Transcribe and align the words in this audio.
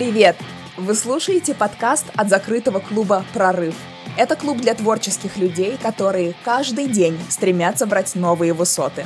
Привет! 0.00 0.36
Вы 0.78 0.94
слушаете 0.94 1.54
подкаст 1.54 2.06
от 2.16 2.30
закрытого 2.30 2.78
клуба 2.78 3.22
«Прорыв». 3.34 3.74
Это 4.16 4.34
клуб 4.34 4.56
для 4.56 4.74
творческих 4.74 5.36
людей, 5.36 5.76
которые 5.76 6.34
каждый 6.42 6.88
день 6.88 7.18
стремятся 7.28 7.84
брать 7.84 8.14
новые 8.14 8.54
высоты. 8.54 9.04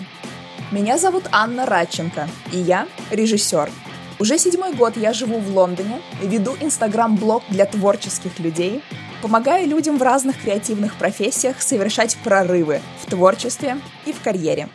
Меня 0.71 0.97
зовут 0.97 1.25
Анна 1.33 1.67
Радченко, 1.67 2.29
и 2.53 2.59
я 2.59 2.87
режиссер. 3.11 3.73
Уже 4.21 4.39
седьмой 4.39 4.73
год 4.73 4.97
я 4.97 5.13
живу 5.13 5.41
в 5.41 5.49
Лондоне, 5.53 6.01
веду 6.23 6.55
инстаграм-блог 6.61 7.43
для 7.49 7.67
творческих 7.67 8.39
людей, 8.39 8.81
помогаю 9.21 9.67
людям 9.67 9.99
в 9.99 10.03
разных 10.03 10.41
креативных 10.41 10.95
профессиях 10.95 11.61
совершать 11.61 12.17
прорывы 12.23 12.81
в 13.03 13.11
творчестве 13.11 13.79
и 14.07 14.13
в 14.13 14.21
карьере. 14.21 14.69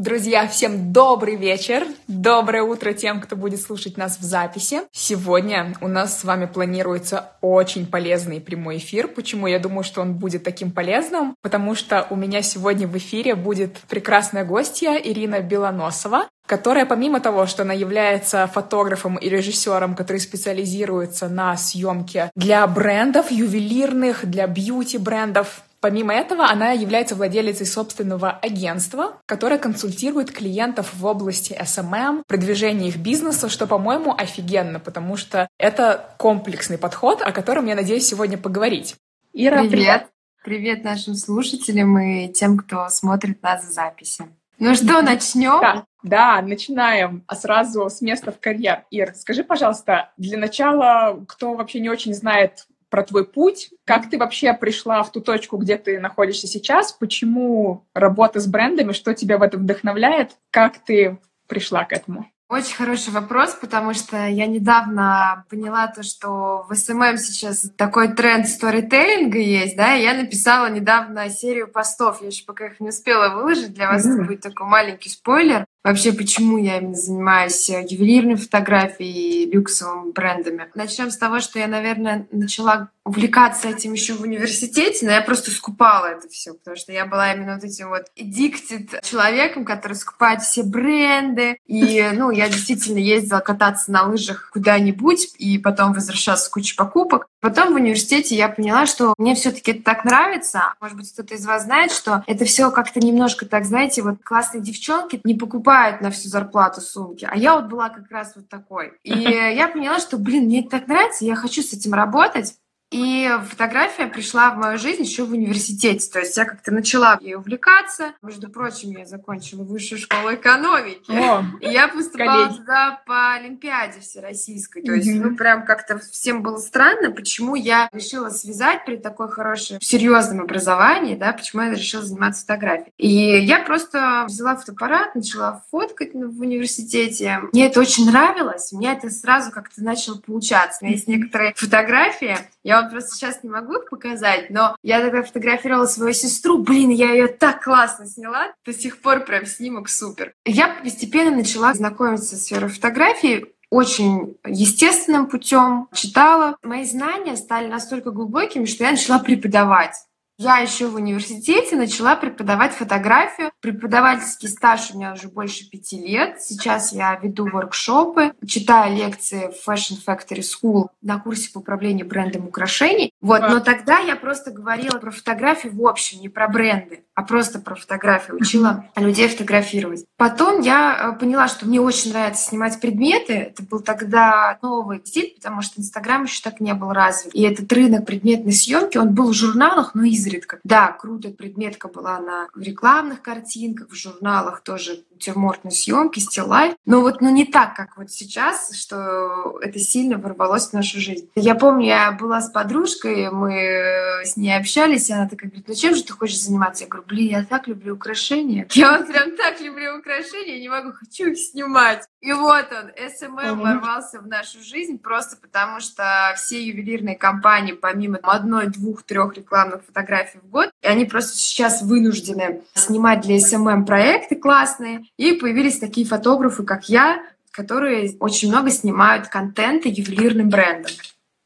Друзья, 0.00 0.48
всем 0.48 0.94
добрый 0.94 1.36
вечер, 1.36 1.86
доброе 2.08 2.62
утро 2.62 2.94
тем, 2.94 3.20
кто 3.20 3.36
будет 3.36 3.60
слушать 3.60 3.98
нас 3.98 4.18
в 4.18 4.22
записи. 4.22 4.80
Сегодня 4.92 5.74
у 5.82 5.88
нас 5.88 6.20
с 6.20 6.24
вами 6.24 6.46
планируется 6.46 7.32
очень 7.42 7.86
полезный 7.86 8.40
прямой 8.40 8.78
эфир. 8.78 9.08
Почему 9.08 9.46
я 9.46 9.58
думаю, 9.58 9.84
что 9.84 10.00
он 10.00 10.14
будет 10.14 10.42
таким 10.42 10.70
полезным? 10.70 11.34
Потому 11.42 11.74
что 11.74 12.06
у 12.08 12.16
меня 12.16 12.40
сегодня 12.40 12.88
в 12.88 12.96
эфире 12.96 13.34
будет 13.34 13.76
прекрасная 13.90 14.46
гостья 14.46 14.94
Ирина 14.94 15.40
Белоносова, 15.40 16.28
которая 16.46 16.86
помимо 16.86 17.20
того, 17.20 17.44
что 17.44 17.64
она 17.64 17.74
является 17.74 18.46
фотографом 18.46 19.16
и 19.16 19.28
режиссером, 19.28 19.94
который 19.94 20.16
специализируется 20.16 21.28
на 21.28 21.58
съемке 21.58 22.30
для 22.34 22.66
брендов 22.66 23.30
ювелирных, 23.30 24.24
для 24.24 24.46
бьюти-брендов, 24.46 25.62
Помимо 25.80 26.12
этого, 26.12 26.46
она 26.50 26.72
является 26.72 27.14
владелицей 27.14 27.64
собственного 27.64 28.32
агентства, 28.32 29.18
которое 29.24 29.58
консультирует 29.58 30.30
клиентов 30.30 30.92
в 30.94 31.06
области 31.06 31.58
SMM, 31.58 32.22
продвижения 32.26 32.88
их 32.88 32.98
бизнеса, 32.98 33.48
что, 33.48 33.66
по-моему, 33.66 34.14
офигенно, 34.14 34.78
потому 34.78 35.16
что 35.16 35.48
это 35.58 36.14
комплексный 36.18 36.76
подход, 36.76 37.22
о 37.22 37.32
котором 37.32 37.64
я 37.66 37.74
надеюсь 37.74 38.06
сегодня 38.06 38.36
поговорить. 38.36 38.96
Ира, 39.32 39.60
привет! 39.62 39.70
Привет, 39.70 40.06
привет 40.44 40.84
нашим 40.84 41.14
слушателям 41.14 41.98
и 41.98 42.28
тем, 42.30 42.58
кто 42.58 42.88
смотрит 42.90 43.42
нас 43.42 43.64
в 43.64 43.72
записи. 43.72 44.26
Ну 44.58 44.74
что, 44.74 45.00
начнем? 45.00 45.60
Да, 45.62 45.84
да, 46.02 46.42
начинаем 46.42 47.24
а 47.26 47.34
сразу 47.34 47.88
с 47.88 48.02
места 48.02 48.30
в 48.30 48.38
карьер. 48.38 48.84
Ир, 48.90 49.14
скажи, 49.14 49.42
пожалуйста, 49.42 50.12
для 50.18 50.36
начала, 50.36 51.24
кто 51.26 51.54
вообще 51.54 51.80
не 51.80 51.88
очень 51.88 52.12
знает 52.12 52.66
про 52.90 53.02
твой 53.02 53.24
путь, 53.24 53.70
как 53.86 54.10
ты 54.10 54.18
вообще 54.18 54.52
пришла 54.52 55.02
в 55.02 55.12
ту 55.12 55.20
точку, 55.20 55.56
где 55.56 55.78
ты 55.78 55.98
находишься 55.98 56.46
сейчас, 56.46 56.92
почему 56.92 57.86
работа 57.94 58.40
с 58.40 58.46
брендами, 58.46 58.92
что 58.92 59.14
тебя 59.14 59.38
в 59.38 59.42
этом 59.42 59.62
вдохновляет, 59.62 60.32
как 60.50 60.78
ты 60.78 61.18
пришла 61.46 61.84
к 61.84 61.92
этому? 61.92 62.30
Очень 62.50 62.74
хороший 62.74 63.12
вопрос, 63.12 63.56
потому 63.60 63.94
что 63.94 64.26
я 64.26 64.48
недавно 64.48 65.44
поняла 65.48 65.86
то, 65.86 66.02
что 66.02 66.66
в 66.68 66.74
SMM 66.74 67.16
сейчас 67.16 67.70
такой 67.76 68.12
тренд 68.12 68.48
сторителлинга 68.48 69.38
есть, 69.38 69.76
да, 69.76 69.94
и 69.94 70.02
я 70.02 70.14
написала 70.14 70.68
недавно 70.68 71.30
серию 71.30 71.68
постов, 71.68 72.20
я 72.20 72.26
еще 72.26 72.44
пока 72.44 72.66
их 72.66 72.80
не 72.80 72.88
успела 72.88 73.32
выложить, 73.36 73.72
для 73.72 73.88
вас 73.88 74.04
mm-hmm. 74.04 74.14
это 74.14 74.22
будет 74.24 74.40
такой 74.40 74.66
маленький 74.66 75.10
спойлер 75.10 75.64
вообще, 75.84 76.12
почему 76.12 76.58
я 76.58 76.80
занимаюсь 76.94 77.68
э, 77.70 77.86
ювелирной 77.88 78.36
фотографией 78.36 79.44
и 79.44 79.50
люксовыми 79.50 80.12
брендами. 80.12 80.70
Начнем 80.74 81.10
с 81.10 81.16
того, 81.16 81.40
что 81.40 81.58
я, 81.58 81.66
наверное, 81.66 82.26
начала 82.30 82.90
увлекаться 83.10 83.68
этим 83.68 83.92
еще 83.92 84.14
в 84.14 84.20
университете, 84.20 85.04
но 85.04 85.10
я 85.10 85.20
просто 85.20 85.50
скупала 85.50 86.06
это 86.06 86.28
все, 86.28 86.54
потому 86.54 86.76
что 86.76 86.92
я 86.92 87.06
была 87.06 87.32
именно 87.32 87.56
вот 87.56 87.64
этим 87.64 87.88
вот 87.88 88.04
addicted 88.16 89.00
человеком, 89.02 89.64
который 89.64 89.94
скупает 89.94 90.42
все 90.42 90.62
бренды. 90.62 91.58
И, 91.66 92.08
ну, 92.14 92.30
я 92.30 92.48
действительно 92.48 92.98
ездила 92.98 93.40
кататься 93.40 93.90
на 93.90 94.04
лыжах 94.04 94.50
куда-нибудь 94.52 95.34
и 95.38 95.58
потом 95.58 95.92
возвращалась 95.92 96.44
с 96.44 96.48
кучей 96.48 96.76
покупок. 96.76 97.26
Потом 97.40 97.72
в 97.72 97.76
университете 97.76 98.36
я 98.36 98.48
поняла, 98.48 98.86
что 98.86 99.14
мне 99.18 99.34
все-таки 99.34 99.72
это 99.72 99.82
так 99.82 100.04
нравится. 100.04 100.74
Может 100.80 100.96
быть, 100.96 101.12
кто-то 101.12 101.34
из 101.34 101.44
вас 101.44 101.64
знает, 101.64 101.90
что 101.90 102.22
это 102.28 102.44
все 102.44 102.70
как-то 102.70 103.00
немножко 103.00 103.44
так, 103.44 103.64
знаете, 103.64 104.02
вот 104.02 104.22
классные 104.22 104.62
девчонки 104.62 105.20
не 105.24 105.34
покупают 105.34 106.00
на 106.00 106.12
всю 106.12 106.28
зарплату 106.28 106.80
сумки, 106.80 107.26
а 107.28 107.36
я 107.36 107.56
вот 107.56 107.64
была 107.64 107.88
как 107.88 108.08
раз 108.08 108.34
вот 108.36 108.48
такой. 108.48 108.92
И 109.02 109.10
я 109.20 109.66
поняла, 109.66 109.98
что, 109.98 110.16
блин, 110.16 110.44
мне 110.44 110.60
это 110.60 110.78
так 110.78 110.86
нравится, 110.86 111.24
я 111.24 111.34
хочу 111.34 111.62
с 111.62 111.72
этим 111.72 111.92
работать. 111.94 112.54
И 112.90 113.30
фотография 113.48 114.06
пришла 114.06 114.50
в 114.50 114.58
мою 114.58 114.78
жизнь 114.78 115.02
еще 115.02 115.24
в 115.24 115.32
университете. 115.32 116.10
То 116.10 116.18
есть 116.20 116.36
я 116.36 116.44
как-то 116.44 116.72
начала 116.72 117.18
ей 117.20 117.36
увлекаться. 117.36 118.12
Между 118.22 118.48
прочим, 118.48 118.90
я 118.90 119.06
закончила 119.06 119.62
высшую 119.62 120.00
школу 120.00 120.34
экономики. 120.34 121.10
О, 121.10 121.44
и 121.60 121.70
я 121.70 121.88
поступала 121.88 122.44
коллеги. 122.44 122.58
туда 122.58 123.02
по 123.06 123.32
Олимпиаде 123.34 124.00
всероссийской. 124.00 124.82
То 124.82 124.92
есть, 124.92 125.14
ну, 125.14 125.36
прям 125.36 125.64
как-то 125.64 125.98
всем 125.98 126.42
было 126.42 126.58
странно, 126.58 127.12
почему 127.12 127.54
я 127.54 127.88
решила 127.92 128.28
связать 128.30 128.84
при 128.84 128.96
такой 128.96 129.30
хорошей, 129.30 129.78
серьезном 129.80 130.42
образовании, 130.42 131.14
да, 131.14 131.32
почему 131.32 131.62
я 131.62 131.70
решила 131.70 132.02
заниматься 132.02 132.42
фотографией. 132.42 132.92
И 132.98 133.44
я 133.44 133.60
просто 133.60 134.24
взяла 134.26 134.56
фотоаппарат, 134.56 135.14
начала 135.14 135.64
фоткать 135.70 136.12
в 136.14 136.40
университете. 136.40 137.40
Мне 137.52 137.66
это 137.66 137.80
очень 137.80 138.06
нравилось. 138.06 138.72
Мне 138.72 138.92
это 138.92 139.10
сразу 139.10 139.52
как-то 139.52 139.82
начало 139.82 140.18
получаться. 140.18 140.78
У 140.80 140.84
меня 140.84 140.96
есть 140.96 141.06
некоторые 141.06 141.54
фотографии, 141.54 142.36
я 142.64 142.79
вам 142.80 142.90
просто 142.90 143.14
сейчас 143.14 143.42
не 143.42 143.50
могу 143.50 143.74
их 143.74 143.88
показать, 143.88 144.50
но 144.50 144.76
я 144.82 145.00
тогда 145.00 145.22
фотографировала 145.22 145.86
свою 145.86 146.12
сестру. 146.12 146.58
Блин, 146.58 146.90
я 146.90 147.12
ее 147.12 147.28
так 147.28 147.62
классно 147.62 148.06
сняла. 148.06 148.52
До 148.64 148.72
сих 148.72 149.00
пор 149.00 149.20
прям 149.24 149.46
снимок 149.46 149.88
супер. 149.88 150.34
Я 150.44 150.68
постепенно 150.82 151.36
начала 151.36 151.72
знакомиться 151.74 152.36
с 152.36 152.44
сферой 152.44 152.70
фотографии 152.70 153.46
очень 153.70 154.36
естественным 154.44 155.26
путем 155.26 155.88
читала. 155.94 156.56
Мои 156.62 156.84
знания 156.84 157.36
стали 157.36 157.68
настолько 157.68 158.10
глубокими, 158.10 158.64
что 158.64 158.84
я 158.84 158.90
начала 158.90 159.20
преподавать. 159.20 159.94
Я 160.42 160.56
еще 160.56 160.86
в 160.86 160.94
университете 160.94 161.76
начала 161.76 162.16
преподавать 162.16 162.72
фотографию. 162.72 163.52
Преподавательский 163.60 164.48
стаж 164.48 164.90
у 164.90 164.96
меня 164.96 165.12
уже 165.12 165.28
больше 165.28 165.68
пяти 165.68 165.98
лет. 166.00 166.40
Сейчас 166.40 166.94
я 166.94 167.14
веду 167.16 167.46
воркшопы, 167.46 168.32
читаю 168.46 168.96
лекции 168.96 169.52
в 169.52 169.68
Fashion 169.68 169.98
Factory 170.02 170.40
School 170.40 170.86
на 171.02 171.20
курсе 171.20 171.52
по 171.52 171.58
управлению 171.58 172.06
брендом 172.06 172.46
украшений. 172.46 173.12
Вот, 173.20 173.42
но 173.42 173.60
тогда 173.60 173.98
я 173.98 174.16
просто 174.16 174.50
говорила 174.50 174.96
про 174.96 175.10
фотографию 175.10 175.74
в 175.74 175.86
общем, 175.86 176.22
не 176.22 176.30
про 176.30 176.48
бренды, 176.48 177.04
а 177.20 177.22
просто 177.22 177.58
про 177.58 177.74
фотографию, 177.74 178.38
учила 178.40 178.86
людей 178.96 179.28
фотографировать. 179.28 180.06
Потом 180.16 180.62
я 180.62 181.12
э, 181.14 181.18
поняла, 181.18 181.48
что 181.48 181.66
мне 181.66 181.78
очень 181.78 182.12
нравится 182.12 182.48
снимать 182.48 182.80
предметы. 182.80 183.34
Это 183.34 183.62
был 183.62 183.80
тогда 183.80 184.58
новый 184.62 185.02
стиль, 185.04 185.34
потому 185.36 185.60
что 185.60 185.82
Инстаграм 185.82 186.24
еще 186.24 186.40
так 186.42 186.60
не 186.60 186.72
был 186.72 186.92
развит. 186.92 187.34
И 187.34 187.42
этот 187.42 187.70
рынок 187.74 188.06
предметной 188.06 188.52
съемки, 188.52 188.96
он 188.96 189.14
был 189.14 189.32
в 189.32 189.34
журналах, 189.34 189.94
но 189.94 190.04
изредка. 190.04 190.60
Да, 190.64 190.92
круто, 190.92 191.28
предметка 191.28 191.88
была 191.88 192.18
на 192.20 192.48
рекламных 192.56 193.20
картинках, 193.20 193.90
в 193.90 193.94
журналах 193.94 194.62
тоже 194.62 195.04
натюрмортной 195.20 195.72
съемки, 195.72 196.18
стил 196.18 196.48
лайф. 196.48 196.74
Но 196.86 197.02
вот 197.02 197.20
ну, 197.20 197.30
не 197.30 197.44
так, 197.44 197.74
как 197.74 197.96
вот 197.96 198.10
сейчас, 198.10 198.74
что 198.74 199.58
это 199.60 199.78
сильно 199.78 200.16
ворвалось 200.18 200.68
в 200.68 200.72
нашу 200.72 200.98
жизнь. 200.98 201.28
Я 201.34 201.54
помню, 201.54 201.86
я 201.86 202.12
была 202.12 202.40
с 202.40 202.50
подружкой, 202.50 203.30
мы 203.30 204.22
с 204.24 204.36
ней 204.36 204.56
общались, 204.56 205.10
и 205.10 205.12
она 205.12 205.28
такая 205.28 205.50
говорит, 205.50 205.68
ну 205.68 205.74
чем 205.74 205.94
же 205.94 206.02
ты 206.02 206.12
хочешь 206.12 206.40
заниматься? 206.40 206.84
Я 206.84 206.88
говорю, 206.88 207.06
блин, 207.06 207.30
я 207.30 207.44
так 207.44 207.68
люблю 207.68 207.94
украшения. 207.94 208.66
Я 208.72 208.98
вот 208.98 209.06
прям 209.06 209.36
так 209.36 209.60
люблю 209.60 209.98
украшения, 209.98 210.58
не 210.58 210.68
могу, 210.68 210.92
хочу 210.92 211.30
их 211.30 211.38
снимать. 211.38 212.06
И 212.20 212.32
вот 212.32 212.66
он, 212.70 212.90
SMM 212.90 213.36
mm-hmm. 213.36 213.54
ворвался 213.56 214.20
в 214.20 214.26
нашу 214.26 214.62
жизнь 214.62 214.98
просто 214.98 215.36
потому, 215.36 215.80
что 215.80 216.34
все 216.36 216.62
ювелирные 216.62 217.16
компании, 217.16 217.72
помимо 217.72 218.18
одной, 218.22 218.66
двух, 218.66 219.02
трех 219.02 219.34
рекламных 219.36 219.84
фотографий 219.84 220.38
в 220.38 220.50
год, 220.50 220.70
они 220.82 221.06
просто 221.06 221.36
сейчас 221.36 221.82
вынуждены 221.82 222.62
снимать 222.74 223.22
для 223.22 223.36
SMM 223.36 223.86
проекты 223.86 224.36
классные, 224.36 225.04
и 225.16 225.32
появились 225.32 225.78
такие 225.78 226.06
фотографы, 226.06 226.64
как 226.64 226.88
я, 226.88 227.22
которые 227.50 228.16
очень 228.20 228.48
много 228.48 228.70
снимают 228.70 229.28
контента 229.28 229.88
ювелирным 229.88 230.48
брендом. 230.48 230.92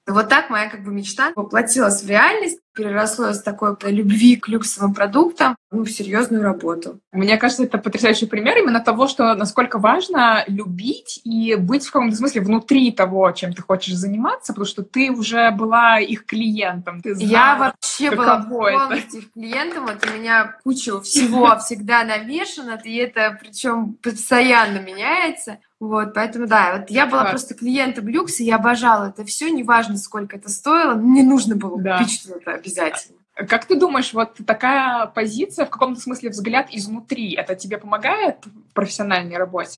Вот 0.06 0.28
так 0.28 0.50
моя 0.50 0.68
как 0.68 0.84
бы 0.84 0.92
мечта 0.92 1.32
воплотилась 1.34 2.02
в 2.02 2.08
реальность, 2.08 2.60
переросло 2.74 3.30
из 3.30 3.40
такой 3.42 3.76
любви 3.84 4.36
к 4.36 4.48
люксовым 4.48 4.92
продуктам 4.92 5.56
ну, 5.70 5.84
в 5.84 5.90
серьезную 5.90 6.42
работу. 6.42 7.00
Мне 7.12 7.38
кажется, 7.38 7.64
это 7.64 7.78
потрясающий 7.78 8.26
пример 8.26 8.58
именно 8.58 8.80
того, 8.80 9.08
что 9.08 9.34
насколько 9.34 9.78
важно 9.78 10.44
любить 10.46 11.20
и 11.24 11.54
быть 11.54 11.86
в 11.86 11.90
каком-то 11.92 12.16
смысле 12.16 12.42
внутри 12.42 12.92
того, 12.92 13.30
чем 13.32 13.54
ты 13.54 13.62
хочешь 13.62 13.94
заниматься, 13.94 14.52
потому 14.52 14.66
что 14.66 14.82
ты 14.82 15.10
уже 15.10 15.50
была 15.52 15.98
их 16.00 16.26
клиентом. 16.26 17.00
Ты 17.00 17.14
знала, 17.14 17.30
Я 17.30 17.56
вообще 17.56 18.10
была 18.10 18.42
полностью 18.42 19.20
их 19.20 19.32
клиентом. 19.32 19.86
Вот 19.86 20.04
у 20.06 20.18
меня 20.18 20.58
куча 20.64 21.00
всего 21.00 21.56
всегда 21.64 22.04
навешано, 22.04 22.80
и 22.84 22.96
это 22.96 23.38
причем 23.40 23.94
постоянно 23.94 24.78
меняется. 24.80 25.58
Вот, 25.84 26.14
поэтому 26.14 26.46
да, 26.46 26.78
вот 26.78 26.88
я 26.88 27.04
была 27.06 27.26
просто 27.26 27.52
клиентом 27.54 28.08
люкса, 28.08 28.42
я 28.42 28.56
обожала 28.56 29.10
это 29.10 29.22
все, 29.26 29.50
неважно, 29.50 29.98
сколько 29.98 30.36
это 30.36 30.48
стоило, 30.48 30.94
мне 30.94 31.22
нужно 31.22 31.56
было 31.56 31.78
да. 31.78 31.98
купить 31.98 32.22
что-то 32.22 32.52
обязательно. 32.52 33.18
Как 33.34 33.66
ты 33.66 33.78
думаешь, 33.78 34.14
вот 34.14 34.38
такая 34.46 35.06
позиция, 35.06 35.66
в 35.66 35.70
каком-то 35.70 36.00
смысле 36.00 36.30
взгляд 36.30 36.68
изнутри, 36.70 37.34
это 37.34 37.54
тебе 37.54 37.76
помогает 37.76 38.46
в 38.46 38.72
профессиональной 38.72 39.36
работе? 39.36 39.76